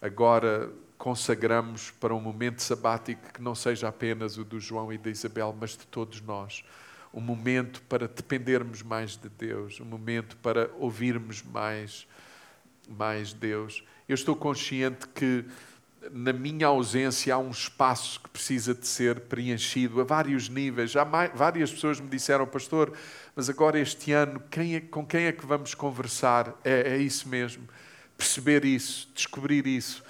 agora 0.00 0.70
consagramos 0.98 1.92
para 1.92 2.12
um 2.12 2.20
momento 2.20 2.60
sabático 2.60 3.32
que 3.32 3.40
não 3.40 3.54
seja 3.54 3.88
apenas 3.88 4.36
o 4.36 4.44
do 4.44 4.58
João 4.58 4.92
e 4.92 4.98
da 4.98 5.08
Isabel, 5.08 5.56
mas 5.58 5.70
de 5.70 5.86
todos 5.86 6.20
nós. 6.20 6.64
Um 7.14 7.20
momento 7.20 7.80
para 7.82 8.08
dependermos 8.08 8.82
mais 8.82 9.16
de 9.16 9.28
Deus, 9.28 9.80
um 9.80 9.84
momento 9.84 10.36
para 10.38 10.68
ouvirmos 10.78 11.42
mais, 11.42 12.06
mais 12.88 13.32
Deus. 13.32 13.84
Eu 14.08 14.14
estou 14.14 14.34
consciente 14.34 15.06
que 15.08 15.44
na 16.10 16.32
minha 16.32 16.66
ausência 16.66 17.34
há 17.34 17.38
um 17.38 17.50
espaço 17.50 18.20
que 18.20 18.28
precisa 18.30 18.74
de 18.74 18.86
ser 18.86 19.20
preenchido 19.20 20.00
a 20.00 20.04
vários 20.04 20.48
níveis. 20.48 20.90
Já 20.90 21.04
mais, 21.04 21.30
várias 21.34 21.72
pessoas 21.72 22.00
me 22.00 22.08
disseram, 22.08 22.46
pastor, 22.46 22.92
mas 23.36 23.48
agora 23.48 23.78
este 23.78 24.12
ano, 24.12 24.42
quem 24.50 24.76
é, 24.76 24.80
com 24.80 25.06
quem 25.06 25.24
é 25.24 25.32
que 25.32 25.46
vamos 25.46 25.74
conversar? 25.74 26.54
É, 26.64 26.94
é 26.94 26.98
isso 26.98 27.28
mesmo. 27.28 27.68
Perceber 28.16 28.64
isso, 28.64 29.08
descobrir 29.14 29.66
isso. 29.66 30.02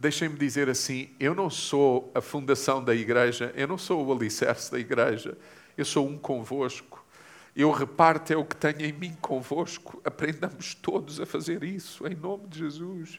Deixem-me 0.00 0.38
dizer 0.38 0.68
assim: 0.68 1.10
eu 1.18 1.34
não 1.34 1.50
sou 1.50 2.12
a 2.14 2.20
fundação 2.20 2.82
da 2.82 2.94
igreja, 2.94 3.52
eu 3.56 3.66
não 3.66 3.76
sou 3.76 4.06
o 4.06 4.12
alicerce 4.12 4.70
da 4.70 4.78
igreja, 4.78 5.36
eu 5.76 5.84
sou 5.84 6.06
um 6.06 6.16
convosco. 6.16 7.04
Eu 7.54 7.72
reparto 7.72 8.32
é 8.32 8.36
o 8.36 8.44
que 8.44 8.54
tenho 8.54 8.82
em 8.82 8.92
mim 8.92 9.16
convosco. 9.20 10.00
Aprendamos 10.04 10.72
todos 10.76 11.20
a 11.20 11.26
fazer 11.26 11.64
isso, 11.64 12.06
em 12.06 12.14
nome 12.14 12.46
de 12.46 12.60
Jesus. 12.60 13.18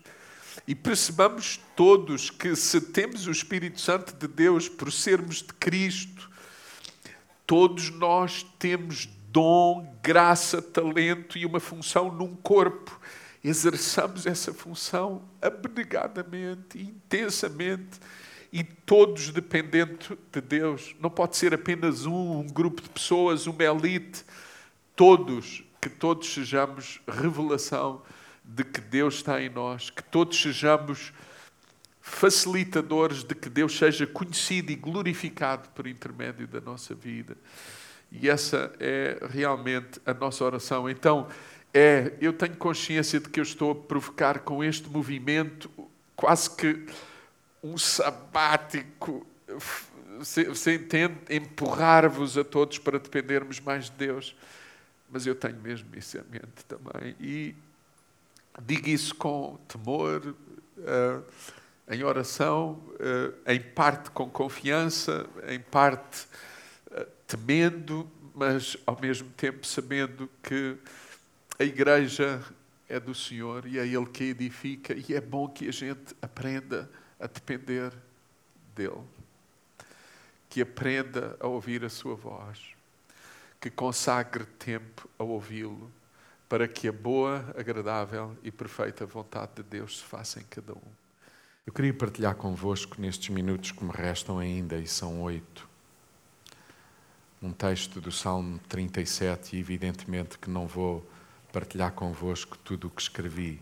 E 0.66 0.74
percebamos 0.74 1.60
todos 1.76 2.30
que 2.30 2.56
se 2.56 2.80
temos 2.80 3.28
o 3.28 3.32
Espírito 3.32 3.82
Santo 3.82 4.16
de 4.16 4.28
Deus 4.30 4.70
por 4.70 4.90
sermos 4.90 5.38
de 5.42 5.54
Cristo, 5.56 6.32
todos 7.46 7.90
nós 7.90 8.44
temos 8.58 9.06
dom, 9.28 10.00
graça, 10.02 10.62
talento 10.62 11.38
e 11.38 11.46
uma 11.46 11.60
função 11.60 12.10
num 12.10 12.38
corpo. 12.38 12.98
Exerçamos 13.44 14.26
essa 14.26 14.54
função 14.54 15.22
abnegadamente, 15.42 16.82
intensamente 16.82 18.00
e 18.52 18.64
todos 18.64 19.30
dependendo 19.30 20.18
de 20.32 20.42
Deus. 20.42 20.96
Não 21.00 21.10
pode 21.10 21.38
ser 21.38 21.54
apenas 21.54 22.06
um, 22.06 22.40
um 22.40 22.48
grupo 22.48 22.82
de 22.82 22.90
pessoas, 22.90 23.48
uma 23.48 23.64
elite. 23.64 24.24
Todos, 24.96 25.64
que 25.80 25.90
todos 25.90 26.34
sejamos 26.34 27.00
revelação 27.08 28.02
de 28.44 28.64
que 28.64 28.82
Deus 28.82 29.16
está 29.16 29.42
em 29.42 29.50
nós, 29.50 29.90
que 29.90 30.04
todos 30.04 30.42
sejamos 30.42 31.14
facilitadores 32.02 33.24
de 33.24 33.36
que 33.36 33.50
Deus 33.50 33.78
seja 33.78 34.08
conhecido 34.08 34.72
e 34.72 34.76
glorificado 34.76 35.70
por 35.70 35.86
intermédio 35.86 36.48
da 36.48 36.60
nossa 36.60 36.96
vida. 36.96 37.38
E 38.12 38.28
essa 38.28 38.74
é 38.80 39.20
realmente 39.30 40.02
a 40.06 40.14
nossa 40.14 40.44
oração. 40.44 40.90
Então, 40.90 41.28
é, 41.74 42.13
eu 42.20 42.34
tenho 42.34 42.55
consciência 42.55 43.20
de 43.20 43.30
que 43.30 43.39
eu 43.39 43.43
estou 43.43 43.72
a 43.72 43.76
provocar 43.76 44.39
com 44.39 44.63
este 44.63 44.89
movimento 44.89 45.70
quase 46.15 46.49
que 46.49 46.86
um 47.63 47.78
sabático. 47.78 49.26
Você 50.20 50.76
entende? 50.76 51.15
Empurrar-vos 51.30 52.38
a 52.38 52.43
todos 52.43 52.78
para 52.78 52.99
dependermos 52.99 53.59
mais 53.59 53.86
de 53.86 53.91
Deus. 53.91 54.36
Mas 55.09 55.26
eu 55.26 55.34
tenho 55.34 55.57
mesmo 55.57 55.88
isso 55.95 56.17
em 56.17 56.24
mente 56.30 56.65
também. 56.67 57.15
E 57.20 57.55
Digo 58.65 58.89
isso 58.89 59.15
com 59.15 59.57
temor, 59.67 60.36
uh, 60.78 61.24
em 61.88 62.03
oração, 62.03 62.82
uh, 62.95 63.34
em 63.47 63.59
parte 63.59 64.11
com 64.11 64.30
confiança, 64.30 65.26
em 65.47 65.59
parte 65.59 66.26
uh, 66.91 67.05
temendo, 67.26 68.09
mas 68.36 68.76
ao 68.86 68.99
mesmo 68.99 69.30
tempo 69.32 69.65
sabendo 69.65 70.30
que 70.43 70.76
a 71.60 71.64
igreja 71.66 72.41
é 72.88 72.99
do 72.99 73.14
Senhor 73.14 73.66
e 73.68 73.78
é 73.78 73.86
Ele 73.86 74.05
que 74.05 74.24
edifica 74.24 74.93
e 74.93 75.14
é 75.14 75.20
bom 75.20 75.47
que 75.47 75.68
a 75.68 75.72
gente 75.74 76.16
aprenda 76.22 76.89
a 77.20 77.28
depender 77.28 77.91
dEle. 78.74 79.03
Que 80.49 80.62
aprenda 80.62 81.36
a 81.38 81.47
ouvir 81.47 81.84
a 81.84 81.89
Sua 81.89 82.16
voz. 82.16 82.60
Que 83.60 83.70
consagre 83.70 84.45
tempo 84.57 85.10
a 85.20 85.24
ouvi-lo 85.24 85.91
para 86.47 86.68
que 86.68 86.88
a 86.88 86.91
boa, 86.91 87.53
agradável 87.55 88.36
e 88.41 88.49
perfeita 88.49 89.05
vontade 89.05 89.51
de 89.57 89.64
Deus 89.64 89.99
se 89.99 90.03
faça 90.05 90.39
em 90.39 90.45
cada 90.49 90.74
um. 90.74 90.91
Eu 91.68 91.72
queria 91.72 91.93
partilhar 91.93 92.34
convosco 92.36 92.99
nestes 92.99 93.30
minutos 93.30 93.72
que 93.72 93.84
me 93.84 93.91
restam 93.91 94.39
ainda, 94.39 94.78
e 94.78 94.88
são 94.88 95.22
oito, 95.22 95.70
um 97.39 97.51
texto 97.51 98.01
do 98.01 98.12
Salmo 98.12 98.60
37, 98.68 99.55
e 99.55 99.60
evidentemente 99.60 100.39
que 100.39 100.49
não 100.49 100.66
vou 100.66 101.07
partilhar 101.52 101.91
convosco 101.91 102.58
tudo 102.58 102.88
o 102.88 102.89
que 102.89 103.02
escrevi. 103.02 103.62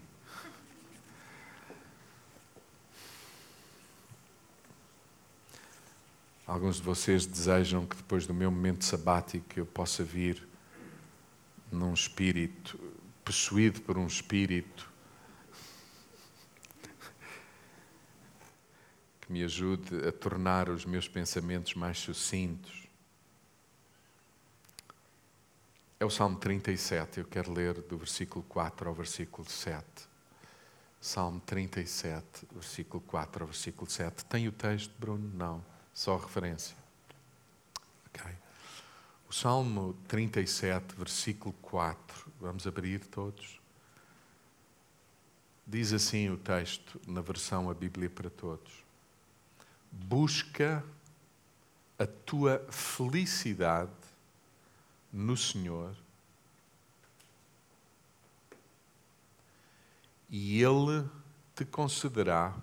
Alguns 6.46 6.78
de 6.78 6.82
vocês 6.82 7.26
desejam 7.26 7.86
que 7.86 7.96
depois 7.96 8.26
do 8.26 8.34
meu 8.34 8.50
momento 8.50 8.86
sabático 8.86 9.60
eu 9.60 9.66
possa 9.66 10.04
vir 10.04 10.48
num 11.70 11.94
espírito, 11.94 12.80
possuído 13.26 13.82
por 13.82 13.98
um 13.98 14.08
espírito 14.08 14.90
que 19.20 19.34
me 19.34 19.44
ajude 19.44 20.08
a 20.08 20.12
tornar 20.14 20.70
os 20.70 20.86
meus 20.86 21.06
pensamentos 21.06 21.74
mais 21.74 22.00
sucintos. 22.00 22.87
É 26.00 26.06
o 26.06 26.12
Salmo 26.12 26.38
37, 26.38 27.22
eu 27.22 27.26
quero 27.26 27.52
ler 27.52 27.82
do 27.82 27.98
versículo 27.98 28.46
4 28.48 28.88
ao 28.88 28.94
versículo 28.94 29.50
7. 29.50 29.84
Salmo 31.02 31.40
37, 31.40 32.48
versículo 32.52 33.02
4 33.02 33.44
ao 33.44 33.48
versículo 33.48 33.90
7. 33.90 34.24
Tem 34.26 34.48
o 34.48 34.52
texto, 34.52 34.94
Bruno? 35.00 35.28
Não, 35.34 35.66
só 35.96 36.16
referência. 36.16 36.78
Ok. 38.06 38.32
O 39.28 39.34
Salmo 39.34 39.96
37, 40.08 40.96
versículo 40.96 41.56
4, 41.64 42.32
vamos 42.40 42.68
abrir 42.68 43.00
todos. 43.08 43.60
Diz 45.66 45.94
assim 45.94 46.30
o 46.30 46.38
texto 46.38 47.02
na 47.08 47.22
versão 47.22 47.72
A 47.72 47.74
Bíblia 47.74 48.08
para 48.08 48.30
Todos: 48.30 48.86
Busca 49.92 50.84
a 51.98 52.06
tua 52.06 52.64
felicidade 52.70 53.92
no 55.18 55.36
Senhor 55.36 55.96
e 60.30 60.62
Ele 60.62 61.10
te 61.56 61.66
concederá 61.66 62.56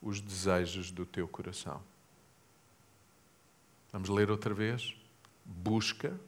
os 0.00 0.20
desejos 0.20 0.90
do 0.90 1.04
teu 1.04 1.28
coração. 1.28 1.82
Vamos 3.92 4.08
ler 4.08 4.30
outra 4.30 4.54
vez? 4.54 4.94
busca 5.50 6.18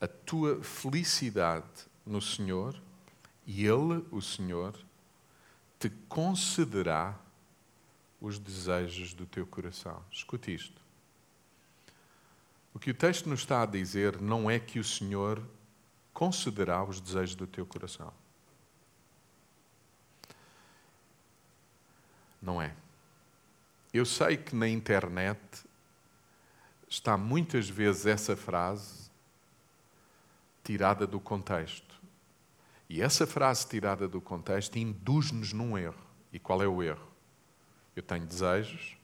a 0.00 0.06
tua 0.06 0.62
felicidade 0.62 1.86
no 2.04 2.20
Senhor 2.20 2.80
e 3.46 3.64
Ele, 3.64 4.04
o 4.10 4.20
Senhor, 4.20 4.74
te 5.78 5.88
concederá 6.08 7.18
os 8.20 8.38
desejos 8.38 9.14
do 9.14 9.24
teu 9.24 9.46
coração. 9.46 10.02
Escute 10.10 10.54
isto. 10.54 10.87
O 12.78 12.80
que 12.80 12.92
o 12.92 12.94
texto 12.94 13.28
nos 13.28 13.40
está 13.40 13.62
a 13.62 13.66
dizer 13.66 14.20
não 14.20 14.48
é 14.48 14.60
que 14.60 14.78
o 14.78 14.84
Senhor 14.84 15.42
concederá 16.14 16.84
os 16.84 17.00
desejos 17.00 17.34
do 17.34 17.44
teu 17.44 17.66
coração. 17.66 18.14
Não 22.40 22.62
é. 22.62 22.72
Eu 23.92 24.06
sei 24.06 24.36
que 24.36 24.54
na 24.54 24.68
internet 24.68 25.40
está 26.88 27.16
muitas 27.16 27.68
vezes 27.68 28.06
essa 28.06 28.36
frase 28.36 29.10
tirada 30.62 31.04
do 31.04 31.18
contexto. 31.18 32.00
E 32.88 33.02
essa 33.02 33.26
frase 33.26 33.66
tirada 33.66 34.06
do 34.06 34.20
contexto 34.20 34.76
induz-nos 34.76 35.52
num 35.52 35.76
erro. 35.76 36.06
E 36.32 36.38
qual 36.38 36.62
é 36.62 36.68
o 36.68 36.80
erro? 36.80 37.08
Eu 37.96 38.04
tenho 38.04 38.24
desejos 38.24 38.96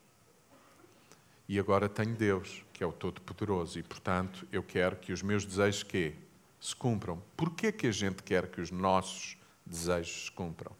e 1.48 1.58
agora 1.58 1.88
tenho 1.88 2.14
Deus, 2.14 2.63
que 2.74 2.84
é 2.84 2.86
o 2.86 2.92
Todo-Poderoso, 2.92 3.78
e 3.78 3.82
portanto 3.82 4.46
eu 4.52 4.62
quero 4.62 4.96
que 4.96 5.12
os 5.12 5.22
meus 5.22 5.46
desejos 5.46 5.82
que 5.82 6.12
se 6.60 6.76
cumpram. 6.76 7.22
Porquê 7.34 7.72
que 7.72 7.86
a 7.86 7.92
gente 7.92 8.22
quer 8.22 8.48
que 8.48 8.60
os 8.60 8.70
nossos 8.70 9.38
desejos 9.64 10.26
se 10.26 10.32
cumpram? 10.32 10.72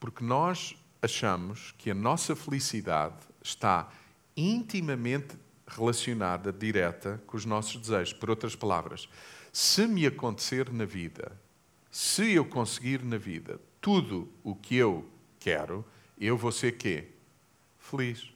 Porque 0.00 0.24
nós 0.24 0.74
achamos 1.02 1.74
que 1.76 1.90
a 1.90 1.94
nossa 1.94 2.34
felicidade 2.34 3.16
está 3.42 3.90
intimamente 4.34 5.36
relacionada, 5.66 6.50
direta, 6.50 7.22
com 7.26 7.36
os 7.36 7.44
nossos 7.44 7.76
desejos. 7.76 8.14
Por 8.14 8.30
outras 8.30 8.56
palavras, 8.56 9.08
se 9.52 9.86
me 9.86 10.06
acontecer 10.06 10.72
na 10.72 10.86
vida 10.86 11.32
se 11.92 12.32
eu 12.32 12.46
conseguir 12.46 13.04
na 13.04 13.18
vida 13.18 13.60
tudo 13.78 14.26
o 14.42 14.56
que 14.56 14.76
eu 14.76 15.06
quero, 15.38 15.84
eu 16.18 16.38
vou 16.38 16.50
ser 16.50 16.78
quê? 16.78 17.08
Feliz. 17.78 18.31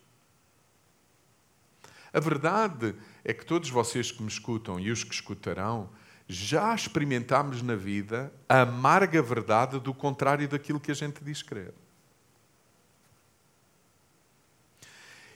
A 2.16 2.20
verdade 2.20 2.94
é 3.22 3.34
que 3.34 3.44
todos 3.44 3.68
vocês 3.68 4.10
que 4.10 4.22
me 4.22 4.28
escutam 4.30 4.80
e 4.80 4.90
os 4.90 5.04
que 5.04 5.12
escutarão, 5.12 5.90
já 6.26 6.74
experimentámos 6.74 7.60
na 7.60 7.76
vida 7.76 8.32
a 8.48 8.62
amarga 8.62 9.20
verdade 9.20 9.78
do 9.78 9.92
contrário 9.92 10.48
daquilo 10.48 10.80
que 10.80 10.90
a 10.90 10.94
gente 10.94 11.22
diz 11.22 11.42
crer. 11.42 11.74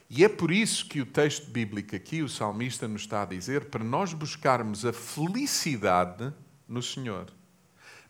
E 0.09 0.25
é 0.25 0.27
por 0.27 0.49
isso 0.49 0.87
que 0.87 0.99
o 0.99 1.05
texto 1.05 1.51
bíblico 1.51 1.95
aqui, 1.95 2.23
o 2.23 2.27
salmista 2.27 2.87
nos 2.87 3.03
está 3.03 3.21
a 3.21 3.25
dizer, 3.25 3.65
para 3.65 3.83
nós 3.83 4.11
buscarmos 4.15 4.83
a 4.83 4.91
felicidade 4.91 6.33
no 6.67 6.81
Senhor, 6.81 7.31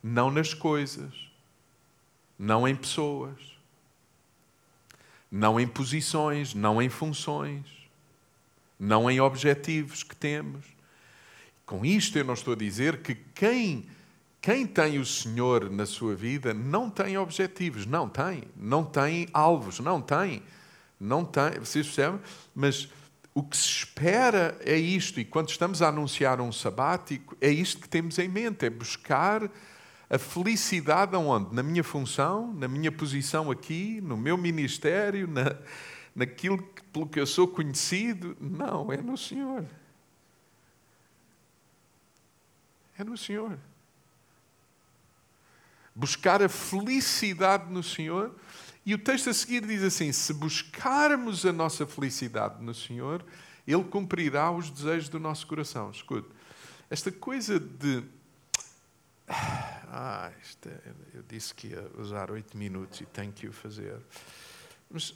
não 0.01 0.31
nas 0.31 0.53
coisas, 0.53 1.29
não 2.39 2.65
em 2.65 2.73
pessoas, 2.73 3.37
não 5.29 5.59
em 5.59 5.67
posições, 5.67 6.53
não 6.53 6.81
em 6.81 6.87
funções, 6.87 7.80
não 8.81 9.09
em 9.09 9.21
objetivos 9.21 10.01
que 10.01 10.15
temos. 10.15 10.65
Com 11.65 11.85
isto 11.85 12.17
eu 12.17 12.25
não 12.25 12.33
estou 12.33 12.53
a 12.53 12.57
dizer 12.57 13.01
que 13.03 13.13
quem 13.13 13.85
quem 14.41 14.65
tem 14.65 14.97
o 14.97 15.05
Senhor 15.05 15.69
na 15.69 15.85
sua 15.85 16.15
vida 16.15 16.51
não 16.51 16.89
tem 16.89 17.15
objetivos, 17.15 17.85
não 17.85 18.09
tem, 18.09 18.43
não 18.57 18.83
tem 18.83 19.27
alvos, 19.31 19.79
não 19.79 20.01
tem 20.01 20.41
não 20.99 21.25
tem, 21.25 21.59
vocês 21.59 21.87
percebem? 21.87 22.19
Mas 22.53 22.87
o 23.33 23.41
que 23.41 23.57
se 23.57 23.67
espera 23.67 24.55
é 24.63 24.77
isto, 24.77 25.19
e 25.19 25.25
quando 25.25 25.49
estamos 25.49 25.81
a 25.81 25.87
anunciar 25.87 26.39
um 26.39 26.51
sabático, 26.51 27.35
é 27.41 27.49
isto 27.49 27.81
que 27.81 27.89
temos 27.89 28.19
em 28.19 28.27
mente: 28.27 28.65
é 28.65 28.69
buscar 28.69 29.49
a 30.09 30.17
felicidade 30.19 31.15
aonde? 31.15 31.55
Na 31.55 31.63
minha 31.63 31.83
função, 31.83 32.53
na 32.53 32.67
minha 32.67 32.91
posição 32.91 33.49
aqui, 33.49 33.99
no 34.01 34.15
meu 34.15 34.37
ministério, 34.37 35.27
na, 35.27 35.55
naquilo 36.15 36.61
pelo 36.91 37.07
que 37.07 37.19
eu 37.19 37.25
sou 37.25 37.47
conhecido. 37.47 38.35
Não, 38.39 38.91
é 38.91 38.97
no 38.97 39.17
Senhor. 39.17 39.65
É 42.97 43.03
no 43.03 43.17
Senhor. 43.17 43.57
Buscar 45.95 46.41
a 46.41 46.49
felicidade 46.49 47.71
no 47.71 47.83
Senhor 47.83 48.35
e 48.85 48.93
o 48.93 48.97
texto 48.97 49.29
a 49.29 49.33
seguir 49.33 49.65
diz 49.65 49.83
assim: 49.83 50.11
se 50.11 50.33
buscarmos 50.33 51.45
a 51.45 51.53
nossa 51.53 51.85
felicidade 51.85 52.63
no 52.63 52.73
Senhor, 52.73 53.23
Ele 53.67 53.83
cumprirá 53.83 54.51
os 54.51 54.69
desejos 54.69 55.09
do 55.09 55.19
nosso 55.19 55.45
coração. 55.45 55.91
Escute, 55.91 56.27
esta 56.89 57.11
coisa 57.11 57.59
de. 57.59 58.03
Ah, 59.93 60.31
é, 60.67 60.93
eu 61.15 61.23
disse 61.27 61.53
que 61.53 61.67
ia 61.67 61.91
usar 61.97 62.31
oito 62.31 62.57
minutos 62.57 63.01
e 63.01 63.05
tenho 63.05 63.29
que 63.33 63.45
o 63.45 63.51
fazer. 63.51 63.97
Mas. 64.89 65.13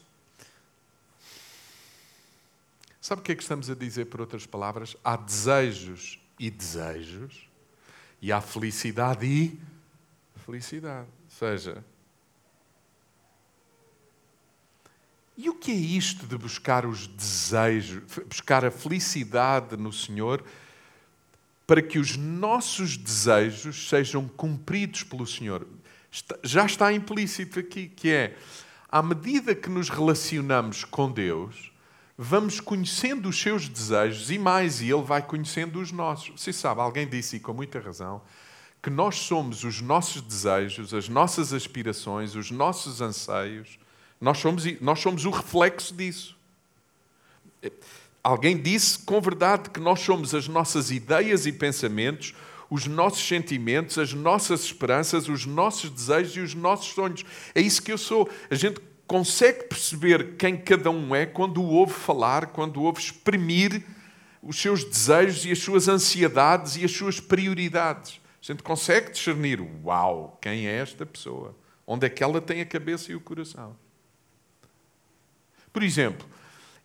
Sabe 3.05 3.21
o 3.21 3.23
que 3.23 3.33
é 3.33 3.35
que 3.35 3.43
estamos 3.43 3.69
a 3.69 3.75
dizer, 3.75 4.05
por 4.05 4.19
outras 4.19 4.47
palavras? 4.47 4.97
Há 5.03 5.15
desejos 5.15 6.19
e 6.39 6.49
desejos, 6.49 7.47
e 8.19 8.31
há 8.31 8.41
felicidade 8.41 9.27
e 9.27 9.59
felicidade. 10.43 11.07
Ou 11.25 11.29
seja, 11.29 11.85
E 15.37 15.47
o 15.47 15.53
que 15.53 15.69
é 15.69 15.75
isto 15.75 16.25
de 16.25 16.35
buscar 16.35 16.83
os 16.83 17.05
desejos, 17.05 18.01
buscar 18.27 18.65
a 18.65 18.71
felicidade 18.71 19.77
no 19.77 19.93
Senhor, 19.93 20.43
para 21.67 21.83
que 21.83 21.99
os 21.99 22.17
nossos 22.17 22.97
desejos 22.97 23.87
sejam 23.87 24.27
cumpridos 24.27 25.03
pelo 25.03 25.27
Senhor? 25.27 25.67
Já 26.41 26.65
está 26.65 26.91
implícito 26.91 27.59
aqui, 27.59 27.87
que 27.87 28.09
é, 28.09 28.35
à 28.89 29.03
medida 29.03 29.53
que 29.53 29.69
nos 29.69 29.89
relacionamos 29.89 30.83
com 30.83 31.11
Deus, 31.11 31.74
vamos 32.17 32.59
conhecendo 32.59 33.29
os 33.29 33.39
seus 33.39 33.67
desejos 33.67 34.31
e 34.31 34.37
mais, 34.37 34.81
e 34.81 34.91
Ele 34.91 35.01
vai 35.01 35.21
conhecendo 35.21 35.79
os 35.79 35.91
nossos. 35.91 36.41
Você 36.41 36.53
sabe, 36.53 36.81
alguém 36.81 37.07
disse, 37.07 37.37
e 37.37 37.39
com 37.39 37.53
muita 37.53 37.79
razão, 37.79 38.21
que 38.81 38.89
nós 38.89 39.15
somos 39.15 39.63
os 39.63 39.81
nossos 39.81 40.21
desejos, 40.21 40.93
as 40.93 41.09
nossas 41.09 41.53
aspirações, 41.53 42.35
os 42.35 42.51
nossos 42.51 43.01
anseios, 43.01 43.79
nós 44.21 44.37
somos, 44.37 44.63
nós 44.81 44.99
somos 44.99 45.25
o 45.25 45.29
reflexo 45.29 45.93
disso. 45.93 46.37
Alguém 48.23 48.59
disse 48.59 48.99
com 48.99 49.19
verdade 49.19 49.69
que 49.69 49.79
nós 49.79 49.99
somos 49.99 50.33
as 50.33 50.47
nossas 50.47 50.91
ideias 50.91 51.45
e 51.45 51.51
pensamentos, 51.51 52.33
os 52.69 52.87
nossos 52.87 53.27
sentimentos, 53.27 53.97
as 53.97 54.13
nossas 54.13 54.63
esperanças, 54.63 55.27
os 55.27 55.45
nossos 55.45 55.89
desejos 55.89 56.35
e 56.35 56.39
os 56.39 56.53
nossos 56.55 56.93
sonhos. 56.93 57.23
É 57.53 57.61
isso 57.61 57.81
que 57.81 57.91
eu 57.91 57.97
sou. 57.97 58.29
A 58.49 58.55
gente 58.55 58.79
consegue 59.07 59.65
perceber 59.65 60.35
quem 60.35 60.57
cada 60.57 60.89
um 60.89 61.15
é 61.15 61.25
quando 61.25 61.61
o 61.61 61.67
ouve 61.67 61.93
falar, 61.93 62.47
quando 62.47 62.77
o 62.77 62.83
ouve 62.83 62.99
exprimir 62.99 63.83
os 64.41 64.59
seus 64.59 64.83
desejos 64.83 65.45
e 65.45 65.51
as 65.51 65.59
suas 65.59 65.87
ansiedades 65.87 66.75
e 66.75 66.85
as 66.85 66.91
suas 66.91 67.19
prioridades. 67.19 68.21
A 68.41 68.45
gente 68.45 68.61
consegue 68.61 69.11
discernir, 69.11 69.59
uau, 69.83 70.37
quem 70.41 70.67
é 70.67 70.77
esta 70.77 71.05
pessoa? 71.05 71.55
Onde 71.85 72.05
é 72.05 72.09
que 72.09 72.23
ela 72.23 72.39
tem 72.39 72.61
a 72.61 72.65
cabeça 72.65 73.11
e 73.11 73.15
o 73.15 73.21
coração? 73.21 73.75
Por 75.73 75.83
exemplo, 75.83 76.27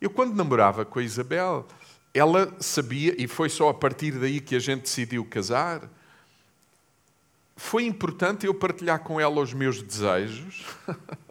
eu 0.00 0.10
quando 0.10 0.34
namorava 0.34 0.84
com 0.84 0.98
a 0.98 1.02
Isabel, 1.02 1.66
ela 2.12 2.54
sabia, 2.60 3.14
e 3.22 3.28
foi 3.28 3.48
só 3.48 3.68
a 3.68 3.74
partir 3.74 4.12
daí 4.12 4.40
que 4.40 4.56
a 4.56 4.58
gente 4.58 4.82
decidiu 4.82 5.24
casar, 5.24 5.88
foi 7.56 7.84
importante 7.84 8.46
eu 8.46 8.54
partilhar 8.54 9.00
com 9.00 9.20
ela 9.20 9.40
os 9.40 9.52
meus 9.52 9.82
desejos, 9.82 10.64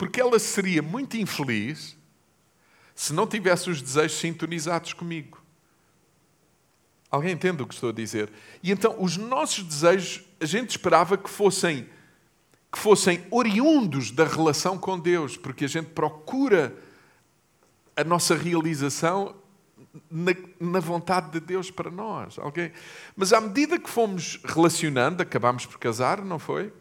porque 0.00 0.18
ela 0.18 0.38
seria 0.38 0.80
muito 0.80 1.18
infeliz 1.18 1.94
se 2.94 3.12
não 3.12 3.26
tivesse 3.26 3.68
os 3.68 3.82
desejos 3.82 4.18
sintonizados 4.18 4.94
comigo. 4.94 5.42
Alguém 7.10 7.32
entende 7.32 7.62
o 7.62 7.66
que 7.66 7.74
estou 7.74 7.90
a 7.90 7.92
dizer? 7.92 8.32
E 8.62 8.72
então, 8.72 8.96
os 8.98 9.18
nossos 9.18 9.62
desejos, 9.62 10.24
a 10.40 10.46
gente 10.46 10.70
esperava 10.70 11.18
que 11.18 11.28
fossem 11.28 11.86
que 12.72 12.78
fossem 12.78 13.26
oriundos 13.30 14.10
da 14.10 14.24
relação 14.24 14.78
com 14.78 14.98
Deus, 14.98 15.36
porque 15.36 15.66
a 15.66 15.68
gente 15.68 15.90
procura 15.90 16.74
a 17.94 18.02
nossa 18.02 18.34
realização 18.34 19.36
na, 20.10 20.32
na, 20.58 20.80
vontade 20.80 21.30
de 21.30 21.40
Deus 21.40 21.70
para 21.70 21.90
nós. 21.90 22.38
Okay? 22.38 22.72
Mas 23.14 23.34
à 23.34 23.40
medida 23.42 23.78
que 23.78 23.90
fomos 23.90 24.40
relacionando, 24.46 25.22
acabámos 25.22 25.66
por 25.66 25.78
casar, 25.78 26.24
não 26.24 26.38
foi? 26.38 26.72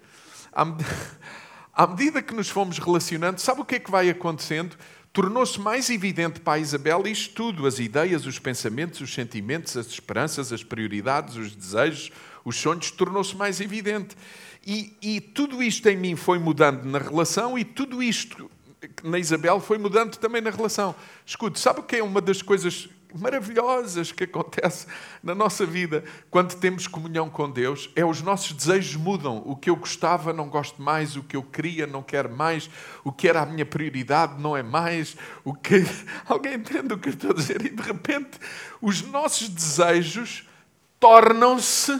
À, 0.53 0.63
à 1.79 1.87
medida 1.87 2.21
que 2.21 2.35
nos 2.35 2.49
fomos 2.49 2.77
relacionando, 2.77 3.39
sabe 3.39 3.61
o 3.61 3.65
que 3.65 3.75
é 3.75 3.79
que 3.79 3.89
vai 3.89 4.09
acontecendo? 4.09 4.75
Tornou-se 5.13 5.57
mais 5.57 5.89
evidente 5.89 6.41
para 6.41 6.55
a 6.55 6.59
Isabel 6.59 7.07
isto 7.07 7.33
tudo: 7.33 7.65
as 7.65 7.79
ideias, 7.79 8.25
os 8.25 8.37
pensamentos, 8.37 8.99
os 8.99 9.13
sentimentos, 9.13 9.77
as 9.77 9.87
esperanças, 9.87 10.51
as 10.51 10.61
prioridades, 10.61 11.37
os 11.37 11.55
desejos, 11.55 12.11
os 12.43 12.57
sonhos, 12.57 12.91
tornou-se 12.91 13.33
mais 13.33 13.61
evidente. 13.61 14.17
E, 14.67 14.93
e 15.01 15.21
tudo 15.21 15.63
isto 15.63 15.87
em 15.87 15.95
mim 15.95 16.17
foi 16.17 16.37
mudando 16.37 16.83
na 16.83 16.99
relação 16.99 17.57
e 17.57 17.63
tudo 17.63 18.03
isto 18.03 18.51
na 19.01 19.17
Isabel 19.17 19.61
foi 19.61 19.77
mudando 19.77 20.17
também 20.17 20.41
na 20.41 20.49
relação. 20.49 20.93
Escute, 21.25 21.61
sabe 21.61 21.79
o 21.79 21.83
que 21.83 21.95
é 21.95 22.03
uma 22.03 22.19
das 22.19 22.41
coisas 22.41 22.89
maravilhosas 23.13 24.11
que 24.11 24.23
acontece 24.23 24.87
na 25.23 25.33
nossa 25.33 25.65
vida 25.65 26.03
quando 26.29 26.55
temos 26.55 26.87
comunhão 26.87 27.29
com 27.29 27.49
Deus? 27.49 27.89
É 27.95 28.05
os 28.05 28.21
nossos 28.21 28.51
desejos 28.53 28.95
mudam. 28.95 29.41
O 29.45 29.55
que 29.55 29.69
eu 29.69 29.75
gostava 29.75 30.31
não 30.33 30.49
gosto 30.49 30.81
mais, 30.81 31.15
o 31.15 31.23
que 31.23 31.35
eu 31.35 31.43
queria 31.43 31.87
não 31.87 32.03
quero 32.03 32.29
mais, 32.29 32.69
o 33.03 33.11
que 33.11 33.27
era 33.27 33.41
a 33.41 33.45
minha 33.45 33.65
prioridade 33.65 34.41
não 34.41 34.55
é 34.55 34.63
mais, 34.63 35.15
o 35.43 35.53
que 35.53 35.83
alguém 36.27 36.55
entende 36.55 36.93
o 36.93 36.97
que 36.97 37.09
eu 37.09 37.13
estou 37.13 37.31
a 37.31 37.33
dizer 37.33 37.65
e 37.65 37.69
de 37.69 37.81
repente 37.81 38.39
os 38.81 39.01
nossos 39.01 39.49
desejos 39.49 40.47
tornam-se 40.99 41.99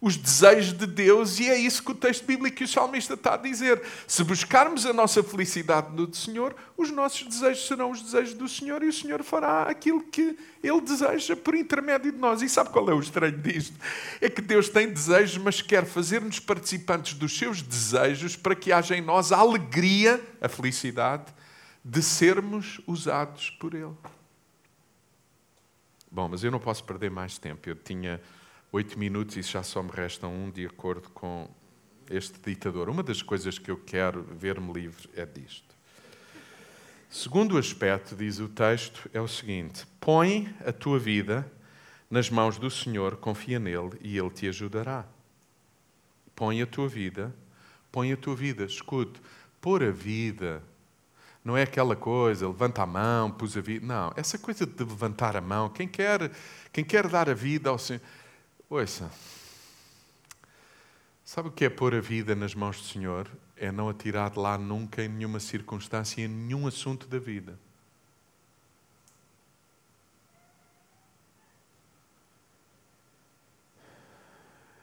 os 0.00 0.16
desejos 0.16 0.72
de 0.72 0.86
Deus, 0.86 1.40
e 1.40 1.48
é 1.48 1.56
isso 1.56 1.82
que 1.82 1.90
o 1.90 1.94
texto 1.94 2.24
bíblico 2.24 2.62
e 2.62 2.64
o 2.64 2.68
salmista 2.68 3.14
está 3.14 3.34
a 3.34 3.36
dizer. 3.36 3.82
Se 4.06 4.22
buscarmos 4.22 4.84
a 4.84 4.92
nossa 4.92 5.22
felicidade 5.22 5.94
no 5.94 6.12
Senhor, 6.14 6.54
os 6.76 6.90
nossos 6.90 7.26
desejos 7.26 7.66
serão 7.66 7.90
os 7.90 8.02
desejos 8.02 8.34
do 8.34 8.48
Senhor 8.48 8.82
e 8.82 8.88
o 8.88 8.92
Senhor 8.92 9.22
fará 9.22 9.62
aquilo 9.62 10.02
que 10.02 10.36
Ele 10.62 10.80
deseja 10.82 11.34
por 11.34 11.54
intermédio 11.54 12.12
de 12.12 12.18
nós. 12.18 12.42
E 12.42 12.48
sabe 12.48 12.70
qual 12.70 12.88
é 12.90 12.94
o 12.94 13.00
estranho 13.00 13.38
disto? 13.38 13.74
É 14.20 14.28
que 14.28 14.42
Deus 14.42 14.68
tem 14.68 14.88
desejos, 14.88 15.38
mas 15.38 15.62
quer 15.62 15.86
fazer-nos 15.86 16.38
participantes 16.38 17.14
dos 17.14 17.36
seus 17.36 17.62
desejos 17.62 18.36
para 18.36 18.54
que 18.54 18.72
haja 18.72 18.94
em 18.96 19.00
nós 19.00 19.32
a 19.32 19.38
alegria, 19.38 20.22
a 20.40 20.48
felicidade, 20.48 21.34
de 21.82 22.02
sermos 22.02 22.80
usados 22.86 23.50
por 23.50 23.74
Ele. 23.74 23.94
Bom, 26.10 26.28
mas 26.28 26.44
eu 26.44 26.50
não 26.50 26.58
posso 26.58 26.84
perder 26.84 27.10
mais 27.10 27.38
tempo. 27.38 27.68
Eu 27.68 27.76
tinha 27.76 28.20
oito 28.76 28.98
minutos 28.98 29.38
e 29.38 29.42
já 29.42 29.62
só 29.62 29.82
me 29.82 29.90
restam 29.90 30.30
um 30.34 30.50
de 30.50 30.66
acordo 30.66 31.08
com 31.08 31.48
este 32.10 32.38
ditador. 32.44 32.90
Uma 32.90 33.02
das 33.02 33.22
coisas 33.22 33.58
que 33.58 33.70
eu 33.70 33.78
quero 33.78 34.22
ver-me 34.22 34.70
livre 34.70 35.08
é 35.16 35.24
disto. 35.24 35.74
Segundo 37.08 37.56
aspecto, 37.56 38.14
diz 38.14 38.38
o 38.38 38.48
texto, 38.48 39.08
é 39.14 39.20
o 39.20 39.26
seguinte: 39.26 39.86
põe 39.98 40.54
a 40.64 40.72
tua 40.72 40.98
vida 40.98 41.50
nas 42.10 42.28
mãos 42.28 42.58
do 42.58 42.70
Senhor, 42.70 43.16
confia 43.16 43.58
nele 43.58 43.92
e 44.02 44.18
ele 44.18 44.30
te 44.30 44.46
ajudará. 44.46 45.06
põe 46.34 46.60
a 46.60 46.66
tua 46.66 46.86
vida, 46.86 47.34
põe 47.90 48.12
a 48.12 48.16
tua 48.16 48.36
vida, 48.36 48.64
escute, 48.64 49.18
pôr 49.58 49.82
a 49.82 49.90
vida 49.90 50.62
não 51.42 51.56
é 51.56 51.62
aquela 51.62 51.94
coisa, 51.94 52.48
levanta 52.48 52.82
a 52.82 52.86
mão, 52.86 53.30
pus 53.30 53.56
a 53.56 53.60
vida. 53.60 53.86
Não, 53.86 54.12
essa 54.16 54.36
coisa 54.36 54.66
de 54.66 54.82
levantar 54.82 55.36
a 55.36 55.40
mão, 55.40 55.68
quem 55.68 55.86
quer, 55.86 56.32
quem 56.72 56.84
quer 56.84 57.06
dar 57.06 57.30
a 57.30 57.34
vida 57.34 57.70
ao 57.70 57.78
Senhor. 57.78 58.02
Ouça, 58.68 59.08
sabe 61.24 61.48
o 61.48 61.52
que 61.52 61.64
é 61.64 61.70
pôr 61.70 61.94
a 61.94 62.00
vida 62.00 62.34
nas 62.34 62.52
mãos 62.52 62.80
do 62.80 62.86
Senhor? 62.88 63.30
É 63.56 63.70
não 63.70 63.88
atirar 63.88 64.30
de 64.30 64.40
lá 64.40 64.58
nunca 64.58 65.04
em 65.04 65.08
nenhuma 65.08 65.38
circunstância, 65.38 66.20
em 66.20 66.26
nenhum 66.26 66.66
assunto 66.66 67.06
da 67.06 67.16
vida. 67.16 67.56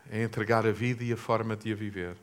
É 0.09 0.23
entregar 0.23 0.65
a 0.65 0.71
vida 0.71 1.03
e 1.03 1.11
a 1.11 1.17
forma 1.17 1.53
de 1.53 1.73
a 1.73 1.75
viver. 1.75 2.15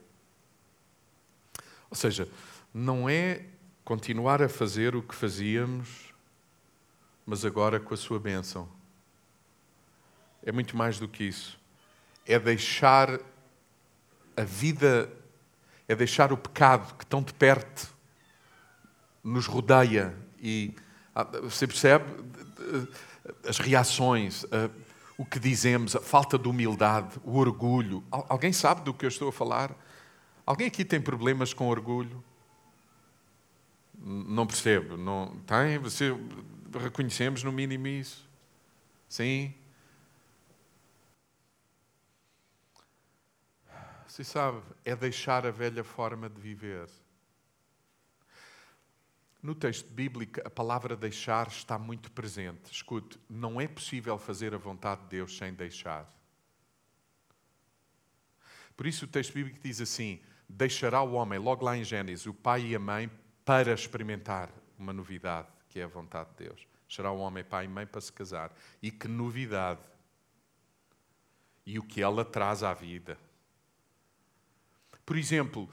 Ou 1.90 1.96
seja, 1.96 2.26
não 2.72 3.06
é 3.06 3.44
continuar 3.84 4.40
a 4.40 4.48
fazer 4.48 4.96
o 4.96 5.02
que 5.02 5.14
fazíamos, 5.14 6.14
mas 7.26 7.44
agora 7.44 7.78
com 7.78 7.92
a 7.92 7.98
sua 7.98 8.18
bênção. 8.18 8.79
É 10.42 10.52
muito 10.52 10.76
mais 10.76 10.98
do 10.98 11.08
que 11.08 11.24
isso. 11.24 11.58
É 12.26 12.38
deixar 12.38 13.18
a 14.36 14.42
vida, 14.42 15.10
é 15.88 15.94
deixar 15.94 16.32
o 16.32 16.36
pecado 16.36 16.94
que 16.96 17.06
tão 17.06 17.22
de 17.22 17.32
perto 17.34 17.88
nos 19.22 19.46
rodeia 19.46 20.16
e 20.40 20.74
ah, 21.14 21.24
você 21.42 21.66
percebe 21.66 22.04
as 23.46 23.58
reações, 23.58 24.44
o 25.18 25.24
que 25.24 25.38
dizemos, 25.38 25.94
a 25.94 26.00
falta 26.00 26.38
de 26.38 26.48
humildade, 26.48 27.20
o 27.22 27.36
orgulho. 27.36 28.02
Alguém 28.10 28.52
sabe 28.52 28.82
do 28.82 28.94
que 28.94 29.04
eu 29.04 29.08
estou 29.08 29.28
a 29.28 29.32
falar? 29.32 29.76
Alguém 30.46 30.66
aqui 30.66 30.84
tem 30.84 31.00
problemas 31.00 31.52
com 31.52 31.68
orgulho? 31.68 32.24
Não 33.98 34.46
percebo. 34.46 34.96
Não, 34.96 35.36
tem? 35.46 35.78
Você, 35.78 36.16
reconhecemos 36.82 37.44
no 37.44 37.52
mínimo 37.52 37.86
isso? 37.86 38.26
Sim? 39.08 39.54
Você 44.10 44.24
sabe, 44.24 44.60
é 44.84 44.96
deixar 44.96 45.46
a 45.46 45.52
velha 45.52 45.84
forma 45.84 46.28
de 46.28 46.40
viver. 46.40 46.88
No 49.40 49.54
texto 49.54 49.88
bíblico, 49.88 50.40
a 50.44 50.50
palavra 50.50 50.96
deixar 50.96 51.46
está 51.46 51.78
muito 51.78 52.10
presente. 52.10 52.72
Escute, 52.72 53.20
não 53.30 53.60
é 53.60 53.68
possível 53.68 54.18
fazer 54.18 54.52
a 54.52 54.58
vontade 54.58 55.02
de 55.02 55.10
Deus 55.10 55.38
sem 55.38 55.54
deixar. 55.54 56.12
Por 58.76 58.84
isso 58.84 59.04
o 59.04 59.08
texto 59.08 59.32
bíblico 59.32 59.60
diz 59.62 59.80
assim: 59.80 60.20
deixará 60.48 61.00
o 61.02 61.12
homem, 61.12 61.38
logo 61.38 61.64
lá 61.64 61.76
em 61.76 61.84
Gênesis, 61.84 62.26
o 62.26 62.34
pai 62.34 62.66
e 62.66 62.74
a 62.74 62.80
mãe 62.80 63.08
para 63.44 63.72
experimentar 63.72 64.50
uma 64.76 64.92
novidade, 64.92 65.46
que 65.68 65.78
é 65.78 65.84
a 65.84 65.86
vontade 65.86 66.30
de 66.30 66.46
Deus. 66.48 66.66
Será 66.88 67.12
o 67.12 67.18
homem 67.20 67.44
pai 67.44 67.66
e 67.66 67.68
mãe 67.68 67.86
para 67.86 68.00
se 68.00 68.12
casar. 68.12 68.52
E 68.82 68.90
que 68.90 69.06
novidade! 69.06 69.80
E 71.64 71.78
o 71.78 71.82
que 71.84 72.02
ela 72.02 72.24
traz 72.24 72.64
à 72.64 72.74
vida. 72.74 73.16
Por 75.10 75.18
exemplo, 75.18 75.68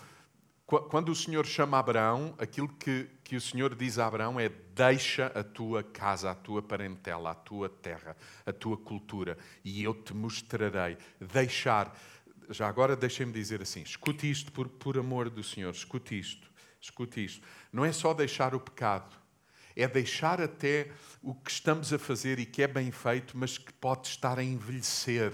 quando 0.65 1.09
o 1.09 1.15
Senhor 1.15 1.45
chama 1.45 1.77
Abraão, 1.77 2.33
aquilo 2.39 2.67
que, 2.67 3.07
que 3.23 3.35
o 3.35 3.39
Senhor 3.39 3.75
diz 3.75 3.99
a 3.99 4.07
Abraão 4.07 4.39
é: 4.39 4.49
deixa 4.49 5.27
a 5.27 5.43
tua 5.43 5.83
casa, 5.83 6.31
a 6.31 6.33
tua 6.33 6.59
parentela, 6.59 7.29
a 7.29 7.35
tua 7.35 7.69
terra, 7.69 8.17
a 8.43 8.51
tua 8.51 8.75
cultura, 8.75 9.37
e 9.63 9.83
eu 9.83 9.93
te 9.93 10.11
mostrarei. 10.11 10.97
Deixar. 11.21 11.95
Já 12.49 12.67
agora 12.67 12.95
deixem-me 12.95 13.31
dizer 13.31 13.61
assim: 13.61 13.83
escute 13.83 14.27
isto 14.27 14.51
por, 14.51 14.67
por 14.67 14.97
amor 14.97 15.29
do 15.29 15.43
Senhor, 15.43 15.69
escute 15.69 16.17
isto. 16.17 16.49
Escute 16.81 17.23
isto. 17.23 17.45
Não 17.71 17.85
é 17.85 17.91
só 17.91 18.15
deixar 18.15 18.55
o 18.55 18.59
pecado, 18.59 19.15
é 19.75 19.87
deixar 19.87 20.41
até 20.41 20.89
o 21.21 21.35
que 21.35 21.51
estamos 21.51 21.93
a 21.93 21.99
fazer 21.99 22.39
e 22.39 22.45
que 22.47 22.63
é 22.63 22.67
bem 22.67 22.89
feito, 22.89 23.37
mas 23.37 23.55
que 23.55 23.71
pode 23.71 24.07
estar 24.07 24.39
a 24.39 24.43
envelhecer, 24.43 25.31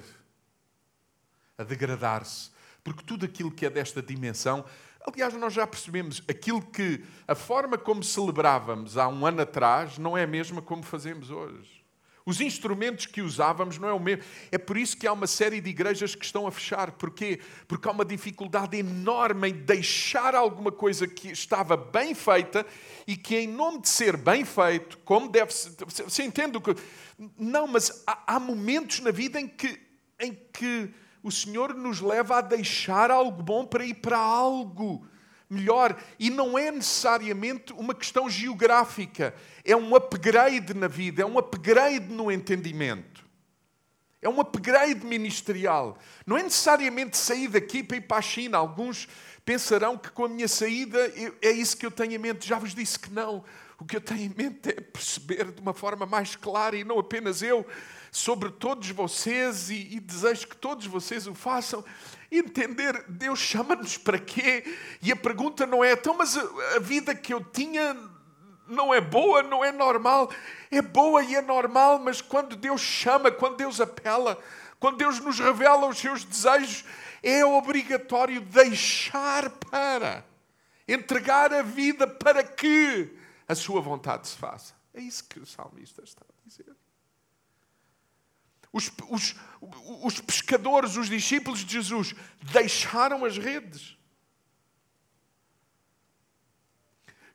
a 1.57 1.63
degradar-se. 1.63 2.51
Porque 2.83 3.03
tudo 3.03 3.25
aquilo 3.25 3.51
que 3.51 3.65
é 3.65 3.69
desta 3.69 4.01
dimensão, 4.01 4.65
aliás, 5.05 5.33
nós 5.35 5.53
já 5.53 5.65
percebemos, 5.65 6.21
aquilo 6.27 6.61
que 6.61 7.03
a 7.27 7.35
forma 7.35 7.77
como 7.77 8.03
celebrávamos 8.03 8.97
há 8.97 9.07
um 9.07 9.25
ano 9.25 9.41
atrás 9.41 9.97
não 9.97 10.17
é 10.17 10.23
a 10.23 10.27
mesma 10.27 10.61
como 10.61 10.83
fazemos 10.83 11.29
hoje. 11.29 11.83
Os 12.25 12.39
instrumentos 12.39 13.05
que 13.05 13.21
usávamos 13.21 13.77
não 13.77 13.89
é 13.89 13.93
o 13.93 13.99
mesmo. 13.99 14.23
É 14.49 14.57
por 14.57 14.77
isso 14.77 14.95
que 14.95 15.05
há 15.05 15.11
uma 15.11 15.27
série 15.27 15.59
de 15.59 15.69
igrejas 15.69 16.15
que 16.15 16.23
estão 16.23 16.47
a 16.47 16.51
fechar. 16.51 16.91
Porquê? 16.93 17.41
Porque 17.67 17.87
há 17.87 17.91
uma 17.91 18.05
dificuldade 18.05 18.77
enorme 18.77 19.49
em 19.49 19.53
deixar 19.53 20.33
alguma 20.33 20.71
coisa 20.71 21.05
que 21.05 21.31
estava 21.31 21.75
bem 21.75 22.15
feita 22.15 22.65
e 23.05 23.17
que, 23.17 23.35
em 23.35 23.47
nome 23.47 23.81
de 23.81 23.89
ser 23.89 24.15
bem 24.15 24.45
feito, 24.45 24.97
como 24.99 25.27
deve 25.27 25.53
ser. 25.53 25.73
Você 25.85 26.23
entende 26.23 26.57
o 26.57 26.61
que. 26.61 26.73
Não, 27.37 27.67
mas 27.67 28.03
há, 28.07 28.39
momentos 28.39 29.01
na 29.01 29.11
vida 29.11 29.39
em 29.39 29.47
que, 29.47 29.77
em 30.17 30.33
que 30.53 30.93
o 31.23 31.31
Senhor 31.31 31.73
nos 31.73 32.01
leva 32.01 32.37
a 32.37 32.41
deixar 32.41 33.09
algo 33.09 33.41
bom 33.41 33.65
para 33.65 33.85
ir 33.85 33.95
para 33.95 34.17
algo 34.17 35.07
melhor. 35.49 35.97
E 36.19 36.29
não 36.29 36.57
é 36.57 36.69
necessariamente 36.69 37.71
uma 37.73 37.95
questão 37.95 38.29
geográfica, 38.29 39.33
é 39.63 39.75
um 39.75 39.95
upgrade 39.95 40.73
na 40.73 40.87
vida, 40.87 41.21
é 41.21 41.25
um 41.25 41.37
upgrade 41.37 42.13
no 42.13 42.29
entendimento. 42.29 43.23
É 44.21 44.29
um 44.29 44.39
upgrade 44.39 45.05
ministerial. 45.05 45.97
Não 46.25 46.37
é 46.37 46.43
necessariamente 46.43 47.17
sair 47.17 47.49
daqui 47.49 47.83
para 47.83 47.97
ir 47.97 48.01
para 48.01 48.17
a 48.17 48.21
China. 48.21 48.57
Alguns 48.57 49.07
pensarão 49.43 49.97
que 49.97 50.09
com 50.09 50.23
a 50.23 50.29
minha 50.29 50.47
saída 50.47 51.11
é 51.41 51.51
isso 51.51 51.75
que 51.75 51.85
eu 51.85 51.91
tenho 51.91 52.13
em 52.13 52.17
mente. 52.17 52.47
Já 52.47 52.57
vos 52.57 52.73
disse 52.73 52.97
que 52.97 53.11
não. 53.11 53.43
O 53.77 53.83
que 53.83 53.97
eu 53.97 54.01
tenho 54.01 54.21
em 54.21 54.33
mente 54.33 54.69
é 54.69 54.79
perceber 54.79 55.51
de 55.51 55.59
uma 55.59 55.73
forma 55.73 56.05
mais 56.05 56.37
clara 56.37 56.77
e 56.77 56.85
não 56.85 56.97
apenas 56.99 57.41
eu, 57.41 57.67
sobre 58.13 58.51
todos 58.51 58.87
vocês 58.91 59.71
e, 59.71 59.95
e 59.95 59.99
desejo 59.99 60.47
que 60.47 60.55
todos 60.55 60.85
vocês 60.85 61.25
o 61.25 61.33
façam 61.33 61.83
entender 62.31 63.03
Deus 63.07 63.39
chama-nos 63.39 63.97
para 63.97 64.19
quê? 64.19 64.63
E 65.01 65.11
a 65.11 65.15
pergunta 65.15 65.65
não 65.65 65.83
é, 65.83 65.93
então, 65.93 66.15
mas 66.15 66.37
a, 66.37 66.41
a 66.75 66.79
vida 66.79 67.15
que 67.15 67.33
eu 67.33 67.43
tinha 67.43 67.95
não 68.67 68.93
é 68.93 69.01
boa, 69.01 69.41
não 69.43 69.65
é 69.65 69.71
normal. 69.71 70.31
É 70.71 70.81
boa 70.81 71.23
e 71.23 71.35
é 71.35 71.41
normal, 71.41 71.99
mas 71.99 72.21
quando 72.21 72.55
Deus 72.55 72.81
chama, 72.81 73.31
quando 73.31 73.57
Deus 73.57 73.81
apela, 73.81 74.41
quando 74.79 74.97
Deus 74.97 75.19
nos 75.19 75.39
revela 75.39 75.87
os 75.87 75.97
seus 75.97 76.23
desejos, 76.23 76.85
é 77.21 77.43
obrigatório 77.43 78.41
deixar 78.41 79.49
para, 79.49 80.23
entregar 80.87 81.53
a 81.53 81.61
vida 81.61 82.07
para 82.07 82.43
que 82.43 83.15
a 83.47 83.55
sua 83.55 83.81
vontade 83.81 84.27
se 84.27 84.37
faça. 84.37 84.73
É 84.93 85.01
isso 85.01 85.23
que 85.25 85.39
o 85.39 85.45
salmista 85.45 86.03
está 86.03 86.21
a 86.23 86.47
dizer. 86.47 86.82
Os, 88.73 88.91
os, 89.07 89.35
os 90.01 90.19
pescadores, 90.19 90.97
os 90.97 91.07
discípulos 91.07 91.63
de 91.63 91.73
Jesus, 91.73 92.15
deixaram 92.41 93.23
as 93.23 93.37
redes. 93.37 93.95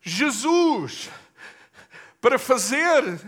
Jesus, 0.03 1.09
para 2.21 2.41
fazer 2.41 3.21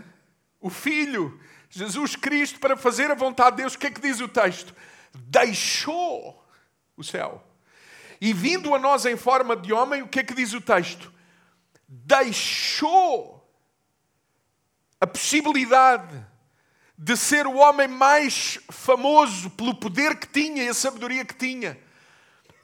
o 0.59 0.69
Filho, 0.69 1.39
Jesus 1.69 2.17
Cristo, 2.17 2.59
para 2.59 2.75
fazer 2.75 3.09
a 3.09 3.15
vontade 3.15 3.55
de 3.55 3.61
Deus, 3.61 3.75
o 3.75 3.79
que 3.79 3.87
é 3.87 3.91
que 3.91 4.01
diz 4.01 4.19
o 4.19 4.27
texto? 4.27 4.75
Deixou 5.13 6.45
o 6.97 7.03
céu. 7.03 7.41
E 8.19 8.33
vindo 8.33 8.75
a 8.75 8.79
nós 8.79 9.05
em 9.05 9.15
forma 9.15 9.55
de 9.55 9.71
homem, 9.71 10.01
o 10.01 10.07
que 10.07 10.19
é 10.19 10.23
que 10.23 10.33
diz 10.33 10.53
o 10.53 10.59
texto? 10.59 11.11
Deixou 11.87 13.41
a 14.99 15.07
possibilidade 15.07 16.29
de 17.03 17.17
ser 17.17 17.47
o 17.47 17.55
homem 17.55 17.87
mais 17.87 18.59
famoso 18.69 19.49
pelo 19.49 19.73
poder 19.73 20.19
que 20.19 20.27
tinha 20.27 20.63
e 20.63 20.67
a 20.67 20.73
sabedoria 20.73 21.25
que 21.25 21.33
tinha. 21.33 21.75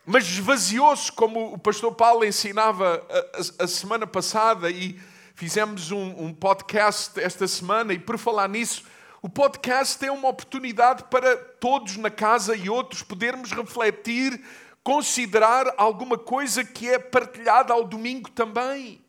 Mas 0.05 0.25
esvaziou-se, 0.25 1.11
como 1.11 1.53
o 1.53 1.57
pastor 1.57 1.95
Paulo 1.95 2.23
ensinava 2.23 3.03
a, 3.09 3.61
a, 3.61 3.63
a 3.63 3.67
semana 3.67 4.05
passada, 4.05 4.69
e 4.69 5.01
fizemos 5.33 5.89
um, 5.89 6.25
um, 6.25 6.31
podcast 6.31 7.19
esta 7.19 7.47
semana, 7.47 7.93
e 7.93 7.97
por 7.97 8.19
falar 8.19 8.47
nisso, 8.47 8.83
o 9.23 9.27
podcast 9.27 10.05
é 10.05 10.11
uma 10.11 10.29
oportunidade 10.29 11.05
para 11.05 11.35
todos 11.35 11.97
na 11.97 12.11
casa 12.11 12.55
e 12.55 12.69
outros 12.69 13.01
podermos 13.01 13.51
refletir, 13.51 14.39
considerar 14.83 15.73
alguma 15.77 16.15
coisa 16.15 16.63
que 16.63 16.87
é 16.87 16.99
partilhada 16.99 17.73
ao 17.73 17.83
domingo 17.83 18.29
também. 18.29 19.03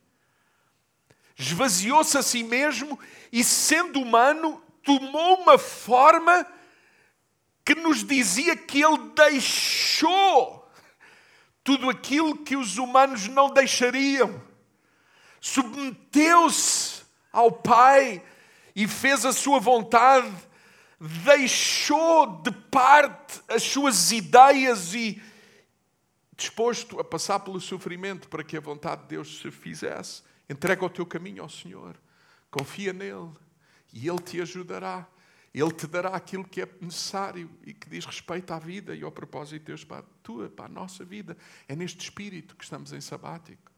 Esvaziou-se 1.37 2.17
a 2.17 2.23
si 2.23 2.43
mesmo 2.43 2.99
e, 3.31 3.45
sendo 3.45 4.01
humano, 4.01 4.63
tomou 4.89 5.43
uma 5.43 5.59
forma 5.59 6.47
que 7.63 7.75
nos 7.75 8.03
dizia 8.03 8.57
que 8.57 8.83
ele 8.83 9.11
deixou 9.15 10.67
tudo 11.63 11.91
aquilo 11.91 12.39
que 12.39 12.57
os 12.57 12.79
humanos 12.79 13.29
não 13.29 13.53
deixariam. 13.53 14.43
Submeteu-se 15.43 17.03
ao 17.31 17.53
Pai 17.53 18.25
e 18.75 18.89
fez 18.89 19.27
a 19.27 19.33
sua 19.35 19.61
vontade, 19.61 20.33
deixou 20.99 22.41
de 22.41 22.51
parte 22.51 23.43
as 23.47 23.63
suas 23.63 24.11
ideias 24.11 24.95
e, 24.95 25.23
disposto 26.35 26.99
a 26.99 27.05
passar 27.05 27.41
pelo 27.41 27.61
sofrimento 27.61 28.27
para 28.29 28.43
que 28.43 28.57
a 28.57 28.61
vontade 28.61 29.03
de 29.03 29.09
Deus 29.09 29.39
se 29.41 29.51
fizesse. 29.51 30.23
Entrega 30.49 30.83
o 30.83 30.89
teu 30.89 31.05
caminho 31.05 31.43
ao 31.43 31.51
Senhor, 31.51 32.01
confia 32.51 32.95
nele 32.95 33.29
e 33.93 34.09
Ele 34.09 34.19
te 34.19 34.41
ajudará. 34.41 35.07
Ele 35.53 35.73
te 35.73 35.87
dará 35.87 36.11
aquilo 36.11 36.45
que 36.45 36.61
é 36.61 36.69
necessário 36.81 37.51
e 37.65 37.73
que 37.73 37.89
diz 37.89 38.05
respeito 38.05 38.53
à 38.53 38.59
vida 38.59 38.95
e 38.95 39.03
ao 39.03 39.11
propósito 39.11 39.61
de 39.61 39.67
Deus 39.67 39.85
para 39.85 40.01
a 40.01 40.05
tua, 40.23 40.49
para 40.49 40.67
a 40.67 40.69
nossa 40.69 41.05
vida. 41.05 41.37
É 41.67 41.75
neste 41.75 42.01
espírito 42.01 42.55
que 42.55 42.65
estamos 42.65 42.93
em 42.93 43.01
sabático. 43.01 43.73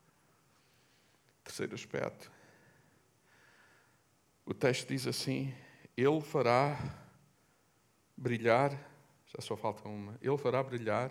Terceiro 1.45 1.75
aspecto. 1.75 2.31
O 4.45 4.53
texto 4.53 4.89
diz 4.89 5.07
assim: 5.07 5.55
Ele 5.97 6.21
fará 6.21 6.77
brilhar, 8.17 8.73
já 9.27 9.41
só 9.41 9.57
falta 9.57 9.89
uma, 9.89 10.19
Ele 10.21 10.37
fará 10.37 10.63
brilhar 10.63 11.11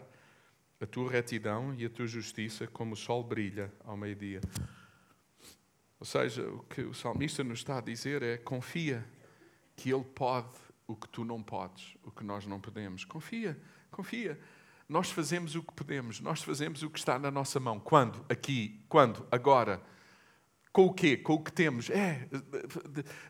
a 0.81 0.85
tua 0.85 1.09
retidão 1.09 1.73
e 1.73 1.85
a 1.85 1.89
tua 1.89 2.07
justiça 2.07 2.67
como 2.67 2.93
o 2.93 2.97
sol 2.97 3.23
brilha 3.23 3.73
ao 3.83 3.97
meio-dia. 3.97 4.41
Ou 5.99 6.05
seja, 6.05 6.47
o 6.47 6.59
que 6.63 6.81
o 6.81 6.93
salmista 6.93 7.43
nos 7.43 7.59
está 7.59 7.77
a 7.77 7.81
dizer 7.81 8.23
é: 8.23 8.37
confia 8.37 9.05
que 9.75 9.91
Ele 9.91 10.03
pode 10.03 10.57
o 10.87 10.95
que 10.95 11.07
tu 11.07 11.23
não 11.23 11.43
podes, 11.43 11.95
o 12.03 12.09
que 12.09 12.23
nós 12.23 12.45
não 12.47 12.59
podemos. 12.59 13.05
Confia, 13.05 13.59
confia. 13.91 14.39
Nós 14.87 15.11
fazemos 15.11 15.55
o 15.55 15.61
que 15.61 15.71
podemos, 15.71 16.19
nós 16.19 16.41
fazemos 16.41 16.81
o 16.81 16.89
que 16.89 16.97
está 16.97 17.19
na 17.19 17.29
nossa 17.29 17.59
mão. 17.59 17.79
Quando? 17.79 18.25
Aqui. 18.27 18.83
Quando? 18.89 19.27
Agora. 19.31 19.81
Com 20.71 20.85
o 20.85 20.93
quê? 20.93 21.17
Com 21.17 21.33
o 21.33 21.43
que 21.43 21.51
temos. 21.51 21.89
É, 21.89 22.27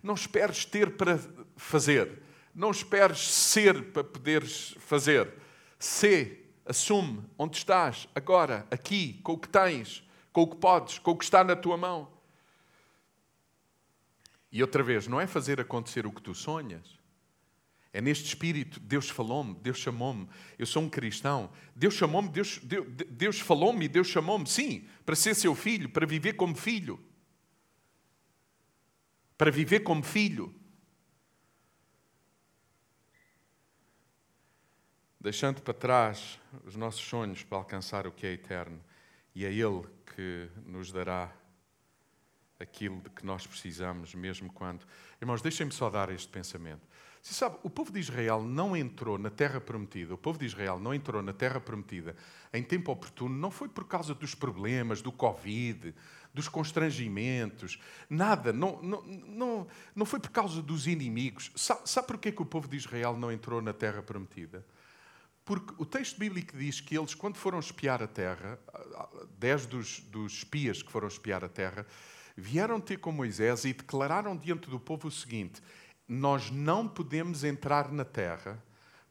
não 0.01 0.13
esperes 0.13 0.63
ter 0.63 0.95
para 0.95 1.19
fazer. 1.57 2.21
Não 2.53 2.71
esperes 2.71 3.27
ser 3.27 3.91
para 3.91 4.03
poderes 4.03 4.75
fazer. 4.79 5.33
Sê, 5.77 6.45
assume 6.65 7.23
onde 7.37 7.57
estás, 7.57 8.07
agora, 8.13 8.67
aqui, 8.69 9.19
com 9.23 9.33
o 9.33 9.37
que 9.37 9.49
tens, 9.49 10.07
com 10.31 10.41
o 10.43 10.47
que 10.47 10.57
podes, 10.57 10.99
com 10.99 11.11
o 11.11 11.17
que 11.17 11.23
está 11.23 11.43
na 11.43 11.55
tua 11.55 11.77
mão. 11.77 12.18
E 14.51 14.61
outra 14.61 14.81
vez, 14.81 15.07
não 15.07 15.21
é 15.21 15.27
fazer 15.27 15.61
acontecer 15.61 16.05
o 16.05 16.11
que 16.11 16.21
tu 16.21 16.33
sonhas. 16.33 16.99
É 17.91 18.01
neste 18.01 18.25
espírito, 18.25 18.79
Deus 18.79 19.09
falou-me, 19.09 19.55
Deus 19.55 19.77
chamou-me, 19.77 20.29
eu 20.59 20.65
sou 20.65 20.83
um 20.83 20.89
cristão. 20.89 21.51
Deus 21.75 21.95
chamou-me, 21.95 22.29
Deus, 22.29 22.59
Deus, 22.59 22.87
Deus 23.09 23.39
falou-me 23.39 23.85
e 23.85 23.87
Deus 23.87 24.07
chamou-me, 24.07 24.47
sim, 24.47 24.87
para 25.05 25.15
ser 25.15 25.35
seu 25.35 25.55
filho, 25.55 25.89
para 25.89 26.05
viver 26.05 26.33
como 26.33 26.55
filho. 26.55 26.99
Para 29.37 29.49
viver 29.49 29.79
como 29.79 30.03
filho. 30.03 30.53
Deixando 35.19 35.61
para 35.61 35.73
trás 35.73 36.39
os 36.65 36.75
nossos 36.75 37.01
sonhos 37.01 37.43
para 37.43 37.57
alcançar 37.57 38.05
o 38.05 38.11
que 38.11 38.25
é 38.25 38.33
eterno. 38.33 38.79
E 39.33 39.45
é 39.45 39.51
Ele 39.51 39.83
que 40.15 40.49
nos 40.65 40.91
dará 40.91 41.33
aquilo 42.59 42.99
de 43.01 43.09
que 43.09 43.25
nós 43.25 43.47
precisamos, 43.47 44.13
mesmo 44.13 44.51
quando. 44.51 44.85
Irmãos, 45.21 45.41
deixem-me 45.41 45.71
só 45.71 45.89
dar 45.89 46.09
este 46.09 46.27
pensamento. 46.27 46.85
Você 47.21 47.33
sabe, 47.33 47.57
o 47.63 47.69
povo 47.69 47.91
de 47.91 47.99
Israel 47.99 48.41
não 48.43 48.75
entrou 48.75 49.17
na 49.17 49.29
terra 49.29 49.59
prometida, 49.59 50.13
o 50.13 50.17
povo 50.17 50.39
de 50.39 50.45
Israel 50.45 50.79
não 50.79 50.93
entrou 50.93 51.21
na 51.21 51.33
terra 51.33 51.59
prometida 51.59 52.15
em 52.53 52.63
tempo 52.63 52.91
oportuno, 52.91 53.35
não 53.35 53.51
foi 53.51 53.67
por 53.67 53.85
causa 53.85 54.13
dos 54.13 54.33
problemas, 54.33 55.01
do 55.01 55.11
Covid, 55.11 55.93
dos 56.33 56.47
constrangimentos, 56.47 57.79
nada, 58.09 58.53
não, 58.53 58.81
não, 58.81 59.01
não, 59.01 59.67
não 59.93 60.05
foi 60.05 60.19
por 60.19 60.29
causa 60.29 60.61
dos 60.61 60.87
inimigos. 60.87 61.51
Sabe, 61.55 61.81
sabe 61.89 62.07
porquê 62.07 62.31
que 62.31 62.41
o 62.41 62.45
povo 62.45 62.67
de 62.67 62.77
Israel 62.77 63.17
não 63.17 63.31
entrou 63.31 63.61
na 63.61 63.73
terra 63.73 64.01
prometida? 64.01 64.65
Porque 65.43 65.73
o 65.77 65.85
texto 65.85 66.17
bíblico 66.19 66.55
diz 66.55 66.79
que 66.79 66.97
eles, 66.97 67.15
quando 67.15 67.35
foram 67.35 67.59
espiar 67.59 68.01
a 68.01 68.07
terra, 68.07 68.59
dez 69.37 69.65
dos, 69.65 69.99
dos 70.01 70.33
espias 70.33 70.81
que 70.81 70.91
foram 70.91 71.07
espiar 71.07 71.43
a 71.43 71.49
terra, 71.49 71.85
vieram 72.39 72.79
ter 72.79 72.97
com 72.97 73.11
Moisés 73.11 73.65
e 73.65 73.73
declararam 73.73 74.35
diante 74.35 74.69
do 74.69 74.79
povo 74.79 75.07
o 75.07 75.11
seguinte: 75.11 75.61
Nós 76.07 76.49
não 76.49 76.87
podemos 76.87 77.43
entrar 77.43 77.91
na 77.91 78.05
terra 78.05 78.63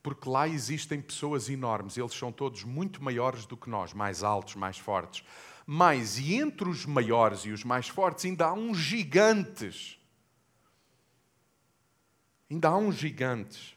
porque 0.03 0.29
lá 0.29 0.49
existem 0.49 1.01
pessoas 1.03 1.49
enormes, 1.49 1.97
eles 1.97 2.15
são 2.15 2.33
todos 2.33 2.65
muito 2.65 3.03
maiores 3.03 3.45
do 3.45 3.57
que 3.57 3.69
nós, 3.69 3.93
mais 3.93 4.23
altos, 4.23 4.55
mais 4.55 4.79
fortes. 4.79 5.23
Mas, 5.67 6.19
e 6.19 6.35
entre 6.35 6.67
os 6.67 6.87
maiores 6.87 7.41
e 7.41 7.51
os 7.51 7.63
mais 7.63 7.89
fortes, 7.89 8.25
ainda 8.25 8.47
há 8.47 8.53
uns 8.55 8.79
gigantes. 8.79 9.99
Ainda 12.51 12.69
há 12.69 12.77
uns 12.79 12.97
gigantes. 12.97 13.77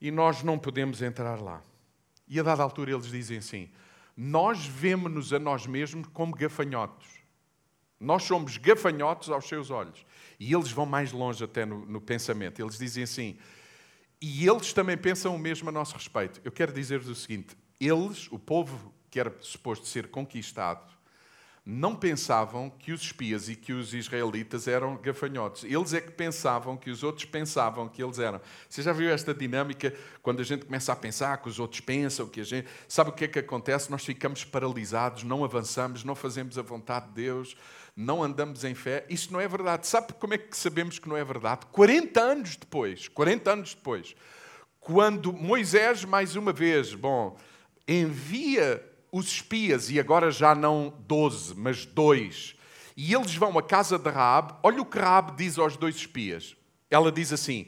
E 0.00 0.10
nós 0.12 0.44
não 0.44 0.58
podemos 0.58 1.02
entrar 1.02 1.40
lá. 1.40 1.60
E 2.28 2.38
a 2.38 2.42
dada 2.44 2.62
altura 2.62 2.92
eles 2.92 3.06
dizem 3.06 3.38
assim: 3.38 3.68
nós 4.22 4.66
vemos-nos 4.66 5.32
a 5.32 5.38
nós 5.38 5.66
mesmos 5.66 6.06
como 6.12 6.34
gafanhotos. 6.34 7.06
Nós 7.98 8.24
somos 8.24 8.58
gafanhotos 8.58 9.30
aos 9.30 9.48
seus 9.48 9.70
olhos. 9.70 10.04
E 10.38 10.52
eles 10.52 10.70
vão 10.70 10.84
mais 10.84 11.10
longe 11.10 11.42
até 11.42 11.64
no, 11.64 11.86
no 11.86 12.02
pensamento. 12.02 12.60
Eles 12.60 12.76
dizem 12.76 13.04
assim, 13.04 13.38
e 14.20 14.46
eles 14.46 14.74
também 14.74 14.98
pensam 14.98 15.34
o 15.34 15.38
mesmo 15.38 15.70
a 15.70 15.72
nosso 15.72 15.94
respeito. 15.94 16.38
Eu 16.44 16.52
quero 16.52 16.70
dizer-vos 16.70 17.08
o 17.08 17.14
seguinte: 17.14 17.56
eles, 17.80 18.30
o 18.30 18.38
povo 18.38 18.92
que 19.10 19.18
era 19.18 19.34
suposto 19.40 19.86
ser 19.86 20.10
conquistado, 20.10 20.92
não 21.70 21.94
pensavam 21.94 22.68
que 22.68 22.90
os 22.90 23.00
espias 23.00 23.48
e 23.48 23.54
que 23.54 23.72
os 23.72 23.94
israelitas 23.94 24.66
eram 24.66 24.96
gafanhotos. 24.96 25.62
Eles 25.62 25.94
é 25.94 26.00
que 26.00 26.10
pensavam 26.10 26.76
que 26.76 26.90
os 26.90 27.04
outros 27.04 27.24
pensavam 27.24 27.88
que 27.88 28.02
eles 28.02 28.18
eram. 28.18 28.40
Você 28.68 28.82
já 28.82 28.92
viu 28.92 29.08
esta 29.08 29.32
dinâmica 29.32 29.94
quando 30.20 30.40
a 30.40 30.42
gente 30.42 30.66
começa 30.66 30.92
a 30.92 30.96
pensar 30.96 31.40
que 31.40 31.48
os 31.48 31.60
outros 31.60 31.80
pensam, 31.80 32.26
que 32.26 32.40
a 32.40 32.44
gente. 32.44 32.66
Sabe 32.88 33.10
o 33.10 33.12
que 33.12 33.24
é 33.24 33.28
que 33.28 33.38
acontece? 33.38 33.88
Nós 33.88 34.04
ficamos 34.04 34.44
paralisados, 34.44 35.22
não 35.22 35.44
avançamos, 35.44 36.02
não 36.02 36.16
fazemos 36.16 36.58
a 36.58 36.62
vontade 36.62 37.06
de 37.06 37.12
Deus, 37.12 37.56
não 37.96 38.20
andamos 38.20 38.64
em 38.64 38.74
fé. 38.74 39.06
Isso 39.08 39.32
não 39.32 39.40
é 39.40 39.46
verdade. 39.46 39.86
Sabe 39.86 40.12
como 40.14 40.34
é 40.34 40.38
que 40.38 40.56
sabemos 40.56 40.98
que 40.98 41.08
não 41.08 41.16
é 41.16 41.24
verdade? 41.24 41.66
40 41.66 42.20
anos 42.20 42.56
depois, 42.56 43.06
40 43.06 43.52
anos 43.52 43.74
depois, 43.74 44.16
quando 44.80 45.32
Moisés, 45.32 46.04
mais 46.04 46.34
uma 46.34 46.52
vez, 46.52 46.94
bom, 46.94 47.38
envia 47.86 48.89
os 49.12 49.26
espias, 49.26 49.90
e 49.90 49.98
agora 49.98 50.30
já 50.30 50.54
não 50.54 50.94
doze, 51.06 51.54
mas 51.56 51.84
dois, 51.84 52.54
e 52.96 53.14
eles 53.14 53.34
vão 53.34 53.58
à 53.58 53.62
casa 53.62 53.98
de 53.98 54.10
Raab, 54.10 54.56
olha 54.62 54.82
o 54.82 54.84
que 54.84 54.98
Raab 54.98 55.36
diz 55.36 55.58
aos 55.58 55.76
dois 55.76 55.96
espias. 55.96 56.54
Ela 56.90 57.10
diz 57.10 57.32
assim: 57.32 57.66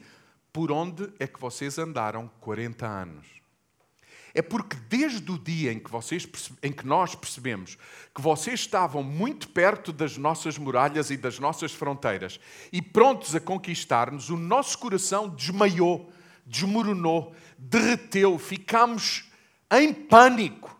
Por 0.51 0.71
onde 0.71 1.11
é 1.19 1.25
que 1.25 1.39
vocês 1.39 1.79
andaram 1.79 2.29
40 2.39 2.85
anos? 2.85 3.25
É 4.35 4.41
porque 4.41 4.75
desde 4.89 5.31
o 5.31 5.37
dia 5.37 5.71
em 5.71 5.79
que, 5.79 5.91
vocês, 5.91 6.27
em 6.61 6.71
que 6.71 6.85
nós 6.85 7.13
percebemos 7.13 7.77
que 8.13 8.21
vocês 8.21 8.61
estavam 8.61 9.03
muito 9.03 9.47
perto 9.49 9.93
das 9.93 10.17
nossas 10.17 10.57
muralhas 10.57 11.11
e 11.11 11.17
das 11.17 11.37
nossas 11.37 11.71
fronteiras 11.71 12.39
e 12.71 12.81
prontos 12.81 13.35
a 13.35 13.39
conquistar-nos, 13.39 14.31
o 14.31 14.37
nosso 14.37 14.77
coração 14.79 15.29
desmaiou, 15.29 16.11
desmoronou, 16.45 17.35
derreteu, 17.57 18.39
ficámos 18.39 19.31
em 19.71 19.93
pânico. 19.93 20.79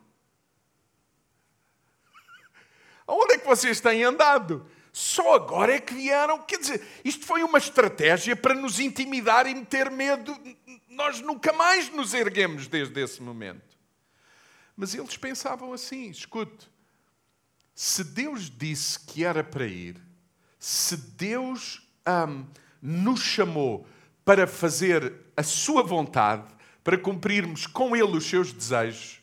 Onde 3.07 3.35
é 3.35 3.37
que 3.37 3.45
vocês 3.45 3.79
têm 3.79 4.03
andado? 4.03 4.65
Só 4.91 5.35
agora 5.35 5.75
é 5.75 5.79
que 5.79 5.93
vieram. 5.93 6.39
Quer 6.43 6.59
dizer, 6.59 6.87
isto 7.03 7.25
foi 7.25 7.43
uma 7.43 7.57
estratégia 7.57 8.35
para 8.35 8.53
nos 8.53 8.79
intimidar 8.79 9.47
e 9.47 9.55
meter 9.55 9.89
medo. 9.89 10.37
Nós 10.87 11.19
nunca 11.19 11.51
mais 11.51 11.89
nos 11.89 12.13
erguemos 12.13 12.67
desde 12.67 13.01
esse 13.01 13.21
momento. 13.21 13.75
Mas 14.77 14.93
eles 14.93 15.17
pensavam 15.17 15.73
assim: 15.73 16.09
escute, 16.09 16.69
se 17.73 18.03
Deus 18.03 18.51
disse 18.55 18.99
que 18.99 19.25
era 19.25 19.43
para 19.43 19.65
ir, 19.65 19.99
se 20.59 20.95
Deus 20.95 21.81
hum, 22.07 22.45
nos 22.79 23.19
chamou 23.19 23.87
para 24.23 24.45
fazer 24.45 25.13
a 25.35 25.41
sua 25.41 25.81
vontade, 25.81 26.53
para 26.83 26.97
cumprirmos 26.97 27.65
com 27.65 27.95
Ele 27.95 28.15
os 28.15 28.25
seus 28.25 28.53
desejos, 28.53 29.22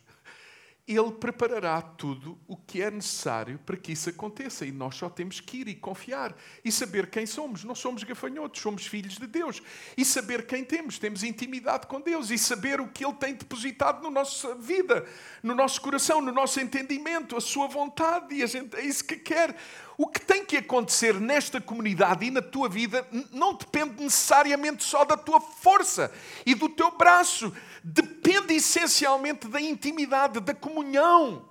ele 0.97 1.13
preparará 1.13 1.81
tudo 1.81 2.39
o 2.49 2.57
que 2.57 2.83
é 2.83 2.91
necessário 2.91 3.59
para 3.65 3.77
que 3.77 3.93
isso 3.93 4.11
aconteça. 4.11 4.65
E 4.67 4.73
nós 4.73 4.97
só 4.97 5.09
temos 5.09 5.41
que 5.41 5.59
ir 5.59 5.69
e 5.69 5.75
confiar 5.75 6.35
e 6.65 6.73
saber 6.73 7.09
quem 7.09 7.27
somos. 7.27 7.65
Não 7.65 7.75
somos 7.75 8.03
gafanhotos, 8.03 8.61
somos 8.61 8.87
filhos 8.87 9.17
de 9.17 9.27
Deus. 9.27 9.63
E 9.97 10.05
saber 10.05 10.47
quem 10.47 10.65
temos. 10.65 10.99
Temos 10.99 11.23
intimidade 11.23 11.87
com 11.87 12.01
Deus 12.01 12.31
e 12.31 12.39
saber 12.39 12.81
o 12.81 12.89
que 12.89 13.05
Ele 13.05 13.15
tem 13.15 13.35
depositado 13.35 14.03
na 14.03 14.11
nossa 14.11 14.55
vida, 14.55 15.07
no 15.43 15.55
nosso 15.55 15.81
coração, 15.81 16.21
no 16.21 16.33
nosso 16.33 16.61
entendimento, 16.61 17.37
a 17.37 17.41
Sua 17.41 17.69
vontade. 17.69 18.35
E 18.35 18.43
a 18.43 18.47
gente 18.47 18.75
é 18.77 18.83
isso 18.83 19.05
que 19.05 19.17
quer. 19.17 19.57
O 20.03 20.07
que 20.07 20.19
tem 20.19 20.43
que 20.43 20.57
acontecer 20.57 21.21
nesta 21.21 21.61
comunidade 21.61 22.25
e 22.25 22.31
na 22.31 22.41
tua 22.41 22.71
vida 22.71 23.07
não 23.31 23.53
depende 23.53 24.03
necessariamente 24.03 24.83
só 24.83 25.05
da 25.05 25.15
tua 25.15 25.39
força 25.43 26.11
e 26.47 26.55
do 26.55 26.71
teu 26.71 26.97
braço 26.97 27.55
depende 27.85 28.55
essencialmente 28.55 29.47
da 29.47 29.61
intimidade, 29.61 30.41
da 30.41 30.55
comunhão, 30.55 31.47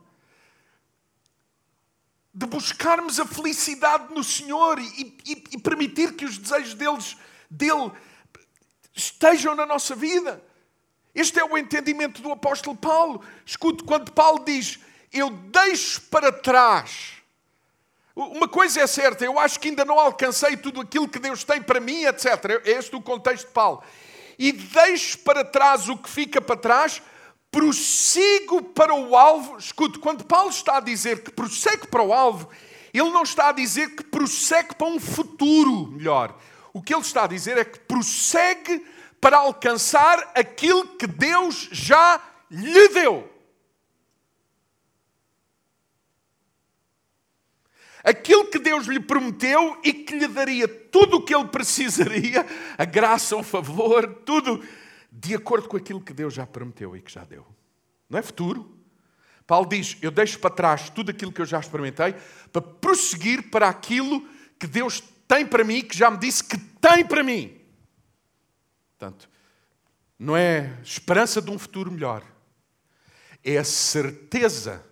de 2.33 2.47
buscarmos 2.47 3.19
a 3.19 3.25
felicidade 3.27 4.11
no 4.15 4.23
Senhor 4.23 4.79
e, 4.79 5.15
e, 5.27 5.43
e 5.51 5.57
permitir 5.59 6.15
que 6.15 6.25
os 6.25 6.39
desejos 6.39 6.73
deles, 6.73 7.17
dele 7.51 7.91
estejam 8.95 9.53
na 9.53 9.67
nossa 9.67 9.93
vida. 9.93 10.43
Este 11.13 11.39
é 11.39 11.45
o 11.45 11.55
entendimento 11.55 12.19
do 12.19 12.31
apóstolo 12.31 12.75
Paulo. 12.75 13.23
Escute, 13.45 13.83
quando 13.83 14.11
Paulo 14.11 14.43
diz: 14.43 14.79
Eu 15.13 15.29
deixo 15.29 16.01
para 16.09 16.31
trás. 16.31 17.18
Uma 18.19 18.49
coisa 18.49 18.81
é 18.81 18.87
certa, 18.87 19.23
eu 19.23 19.39
acho 19.39 19.57
que 19.57 19.69
ainda 19.69 19.85
não 19.85 19.97
alcancei 19.97 20.57
tudo 20.57 20.81
aquilo 20.81 21.07
que 21.07 21.19
Deus 21.19 21.45
tem 21.45 21.61
para 21.61 21.79
mim, 21.79 22.03
etc. 22.03 22.61
É 22.65 22.71
este 22.71 22.93
o 22.93 23.01
contexto 23.01 23.47
de 23.47 23.53
Paulo. 23.53 23.81
E 24.37 24.51
deixo 24.51 25.19
para 25.19 25.45
trás 25.45 25.87
o 25.87 25.95
que 25.95 26.09
fica 26.09 26.41
para 26.41 26.57
trás, 26.57 27.01
prossigo 27.49 28.61
para 28.61 28.93
o 28.93 29.15
alvo. 29.15 29.57
Escute, 29.57 29.99
quando 29.99 30.25
Paulo 30.25 30.49
está 30.49 30.77
a 30.77 30.81
dizer 30.81 31.23
que 31.23 31.31
prossegue 31.31 31.87
para 31.87 32.03
o 32.03 32.11
alvo, 32.11 32.49
ele 32.93 33.09
não 33.09 33.23
está 33.23 33.49
a 33.49 33.53
dizer 33.53 33.95
que 33.95 34.03
prossegue 34.03 34.75
para 34.75 34.87
um 34.87 34.99
futuro 34.99 35.87
melhor. 35.87 36.35
O 36.73 36.81
que 36.81 36.93
ele 36.93 37.01
está 37.01 37.23
a 37.23 37.27
dizer 37.27 37.57
é 37.57 37.63
que 37.63 37.79
prossegue 37.79 38.85
para 39.21 39.37
alcançar 39.37 40.29
aquilo 40.35 40.85
que 40.97 41.07
Deus 41.07 41.69
já 41.71 42.21
lhe 42.51 42.89
deu. 42.89 43.29
Aquilo 48.09 48.49
que 48.49 48.57
Deus 48.57 48.87
lhe 48.87 48.99
prometeu 48.99 49.79
e 49.83 49.93
que 49.93 50.17
lhe 50.17 50.27
daria 50.27 50.67
tudo 50.67 51.17
o 51.17 51.21
que 51.21 51.35
ele 51.35 51.47
precisaria, 51.47 52.43
a 52.75 52.83
graça, 52.83 53.35
o 53.35 53.43
favor, 53.43 54.07
tudo 54.25 54.63
de 55.11 55.35
acordo 55.35 55.69
com 55.69 55.77
aquilo 55.77 56.01
que 56.01 56.11
Deus 56.11 56.33
já 56.33 56.43
prometeu 56.47 56.97
e 56.97 57.01
que 57.03 57.11
já 57.11 57.23
deu. 57.23 57.45
Não 58.09 58.17
é 58.17 58.23
futuro? 58.23 58.75
Paulo 59.45 59.69
diz: 59.69 59.95
Eu 60.01 60.09
deixo 60.09 60.39
para 60.39 60.49
trás 60.49 60.89
tudo 60.89 61.11
aquilo 61.11 61.31
que 61.31 61.39
eu 61.39 61.45
já 61.45 61.59
experimentei 61.59 62.15
para 62.51 62.63
prosseguir 62.63 63.51
para 63.51 63.69
aquilo 63.69 64.27
que 64.57 64.65
Deus 64.65 65.03
tem 65.27 65.45
para 65.45 65.63
mim, 65.63 65.83
que 65.83 65.95
já 65.95 66.09
me 66.09 66.17
disse 66.17 66.43
que 66.43 66.57
tem 66.57 67.05
para 67.05 67.23
mim. 67.23 67.61
Portanto, 68.97 69.29
não 70.17 70.35
é 70.35 70.79
esperança 70.81 71.39
de 71.39 71.51
um 71.51 71.59
futuro 71.59 71.91
melhor, 71.91 72.23
é 73.43 73.59
a 73.59 73.63
certeza 73.63 74.83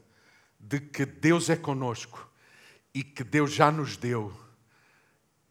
de 0.59 0.79
que 0.79 1.03
Deus 1.03 1.49
é 1.49 1.55
conosco 1.55 2.26
e 2.97 3.03
que 3.03 3.23
Deus 3.23 3.53
já 3.53 3.71
nos 3.71 3.97
deu 3.97 4.35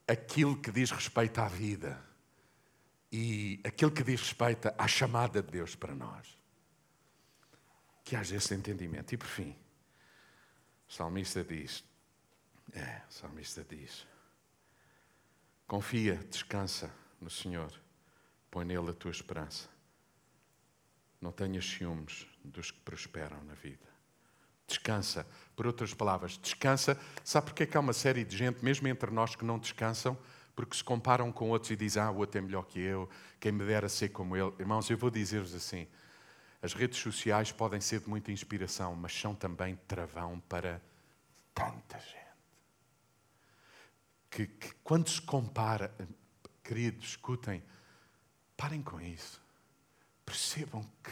aquilo 0.06 0.60
que 0.60 0.72
diz 0.72 0.90
respeito 0.90 1.40
à 1.40 1.48
vida 1.48 2.02
e 3.12 3.60
aquilo 3.64 3.90
que 3.90 4.02
diz 4.02 4.20
respeito 4.20 4.68
à 4.76 4.88
chamada 4.88 5.42
de 5.42 5.50
Deus 5.50 5.74
para 5.74 5.94
nós. 5.94 6.36
Que 8.04 8.16
haja 8.16 8.36
esse 8.36 8.54
entendimento. 8.54 9.12
E 9.12 9.16
por 9.16 9.28
fim, 9.28 9.56
o 10.88 10.92
salmista 10.92 11.44
diz: 11.44 11.84
é, 12.72 13.02
o 13.08 13.12
salmista 13.12 13.64
diz, 13.64 14.06
confia, 15.66 16.16
descansa 16.30 16.92
no 17.20 17.30
Senhor 17.30 17.72
Põe 18.56 18.64
nele 18.64 18.88
a 18.88 18.94
tua 18.94 19.10
esperança. 19.10 19.68
Não 21.20 21.30
tenhas 21.30 21.66
ciúmes 21.66 22.26
dos 22.42 22.70
que 22.70 22.80
prosperam 22.80 23.44
na 23.44 23.52
vida. 23.52 23.86
Descansa. 24.66 25.26
Por 25.54 25.66
outras 25.66 25.94
palavras, 25.94 26.38
descansa. 26.38 26.98
Sabe 27.24 27.46
porque 27.46 27.62
é 27.62 27.66
que 27.66 27.76
há 27.76 27.80
uma 27.80 27.92
série 27.92 28.24
de 28.24 28.36
gente, 28.36 28.64
mesmo 28.64 28.86
entre 28.88 29.10
nós, 29.10 29.34
que 29.34 29.44
não 29.44 29.58
descansam? 29.58 30.16
Porque 30.54 30.76
se 30.76 30.84
comparam 30.84 31.30
com 31.32 31.50
outros 31.50 31.70
e 31.70 31.76
dizem, 31.76 32.02
ah, 32.02 32.10
o 32.10 32.18
outro 32.18 32.38
é 32.38 32.40
melhor 32.40 32.64
que 32.64 32.80
eu, 32.80 33.08
quem 33.38 33.52
me 33.52 33.64
dera 33.64 33.88
ser 33.88 34.08
como 34.10 34.36
ele. 34.36 34.52
Irmãos, 34.58 34.88
eu 34.90 34.96
vou 34.96 35.10
dizer-vos 35.10 35.54
assim: 35.54 35.86
as 36.62 36.72
redes 36.72 36.98
sociais 36.98 37.52
podem 37.52 37.80
ser 37.80 38.00
de 38.00 38.08
muita 38.08 38.32
inspiração, 38.32 38.94
mas 38.94 39.12
são 39.18 39.34
também 39.34 39.76
travão 39.86 40.40
para 40.48 40.80
tanta 41.54 41.98
gente. 41.98 42.16
Que, 44.30 44.46
que 44.46 44.74
quando 44.82 45.08
se 45.08 45.22
compara, 45.22 45.94
queridos, 46.62 47.10
escutem, 47.10 47.62
Parem 48.56 48.82
com 48.82 49.00
isso. 49.00 49.40
Percebam 50.24 50.82
que, 51.04 51.10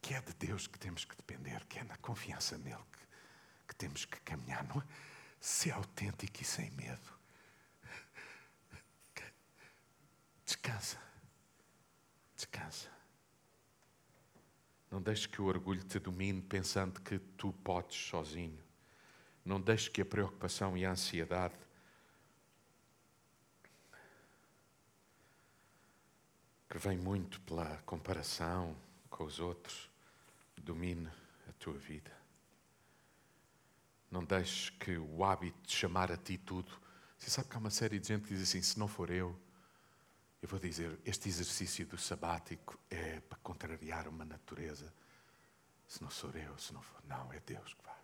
que 0.00 0.14
é 0.14 0.20
de 0.20 0.32
Deus 0.34 0.66
que 0.66 0.78
temos 0.78 1.04
que 1.04 1.16
depender, 1.16 1.64
que 1.66 1.78
é 1.78 1.84
na 1.84 1.96
confiança 1.98 2.56
nele 2.58 2.82
que, 2.92 3.68
que 3.68 3.76
temos 3.76 4.04
que 4.04 4.20
caminhar. 4.20 4.64
Não 4.64 4.80
é? 4.80 4.84
Ser 5.40 5.72
autêntico 5.72 6.42
e 6.42 6.44
sem 6.44 6.70
medo. 6.72 7.20
Descansa. 10.44 10.98
Descansa. 12.34 12.90
Não 14.90 15.00
deixes 15.00 15.26
que 15.26 15.40
o 15.40 15.46
orgulho 15.46 15.84
te 15.84 15.98
domine 15.98 16.42
pensando 16.42 17.00
que 17.00 17.18
tu 17.18 17.52
podes 17.52 17.96
sozinho. 17.96 18.62
Não 19.44 19.60
deixes 19.60 19.88
que 19.88 20.02
a 20.02 20.04
preocupação 20.04 20.76
e 20.76 20.84
a 20.84 20.90
ansiedade 20.90 21.54
que 26.68 26.78
vem 26.78 26.96
muito 26.96 27.40
pela 27.40 27.76
comparação 27.78 28.76
com 29.08 29.24
os 29.24 29.40
outros, 29.40 29.89
domine 30.70 31.10
a 31.48 31.52
tua 31.54 31.76
vida. 31.76 32.12
Não 34.08 34.24
deixes 34.24 34.70
que 34.70 34.96
o 34.96 35.24
hábito 35.24 35.58
de 35.66 35.72
chamar 35.72 36.12
a 36.12 36.16
ti 36.16 36.38
tudo. 36.38 36.70
Você 37.18 37.28
sabe 37.28 37.48
que 37.48 37.56
há 37.56 37.58
uma 37.58 37.70
série 37.70 37.98
de 37.98 38.06
gente 38.06 38.28
que 38.28 38.34
diz 38.34 38.48
assim: 38.48 38.62
se 38.62 38.78
não 38.78 38.86
for 38.86 39.10
eu, 39.10 39.36
eu 40.40 40.48
vou 40.48 40.60
dizer, 40.60 40.98
este 41.04 41.28
exercício 41.28 41.84
do 41.86 41.98
sabático 41.98 42.78
é 42.88 43.20
para 43.20 43.38
contrariar 43.38 44.06
uma 44.06 44.24
natureza. 44.24 44.92
Se 45.88 46.00
não 46.02 46.10
sou 46.10 46.30
eu, 46.30 46.56
se 46.56 46.72
não 46.72 46.82
for. 46.82 47.02
Não, 47.04 47.32
é 47.32 47.40
Deus 47.40 47.74
que 47.74 47.82
faz. 47.82 47.98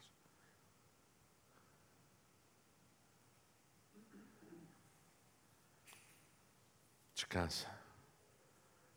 Descansa. 7.15 7.71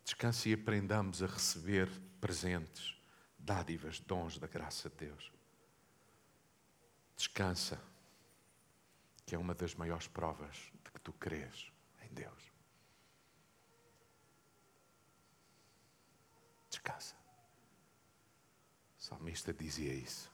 Descanse 0.03 0.49
e 0.49 0.53
aprendamos 0.53 1.21
a 1.21 1.27
receber 1.27 1.87
presentes, 2.19 2.98
dádivas, 3.39 3.99
dons 3.99 4.37
da 4.37 4.47
graça 4.47 4.89
de 4.89 4.95
Deus. 5.07 5.31
Descansa, 7.15 7.81
que 9.25 9.35
é 9.35 9.37
uma 9.37 9.53
das 9.53 9.75
maiores 9.75 10.07
provas 10.07 10.55
de 10.83 10.91
que 10.91 10.99
tu 11.01 11.13
crês 11.13 11.71
em 12.01 12.13
Deus. 12.13 12.51
Descansa. 16.69 17.15
O 18.97 19.01
salmista 19.01 19.53
dizia 19.53 19.93
isso. 19.93 20.31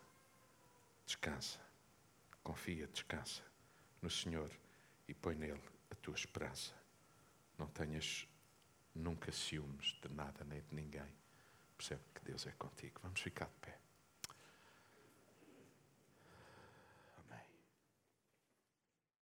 Descansa. 1.05 1.59
Confia, 2.43 2.87
descansa 2.87 3.43
no 4.01 4.09
Senhor 4.09 4.51
e 5.07 5.13
põe 5.13 5.35
nele 5.35 5.61
a 5.89 5.95
tua 5.95 6.13
esperança. 6.13 6.73
Não 7.57 7.67
tenhas 7.67 8.27
nunca 8.93 9.31
ciúmes 9.31 9.97
de 10.01 10.09
nada 10.09 10.43
nem 10.43 10.61
de 10.61 10.75
ninguém. 10.75 11.24
Percebe 11.77 12.01
que 12.13 12.23
Deus 12.23 12.47
é 12.47 12.51
contigo. 12.51 12.99
Vamos 13.03 13.21
ficar 13.21 13.45
de 13.45 13.55
pé. 13.61 13.84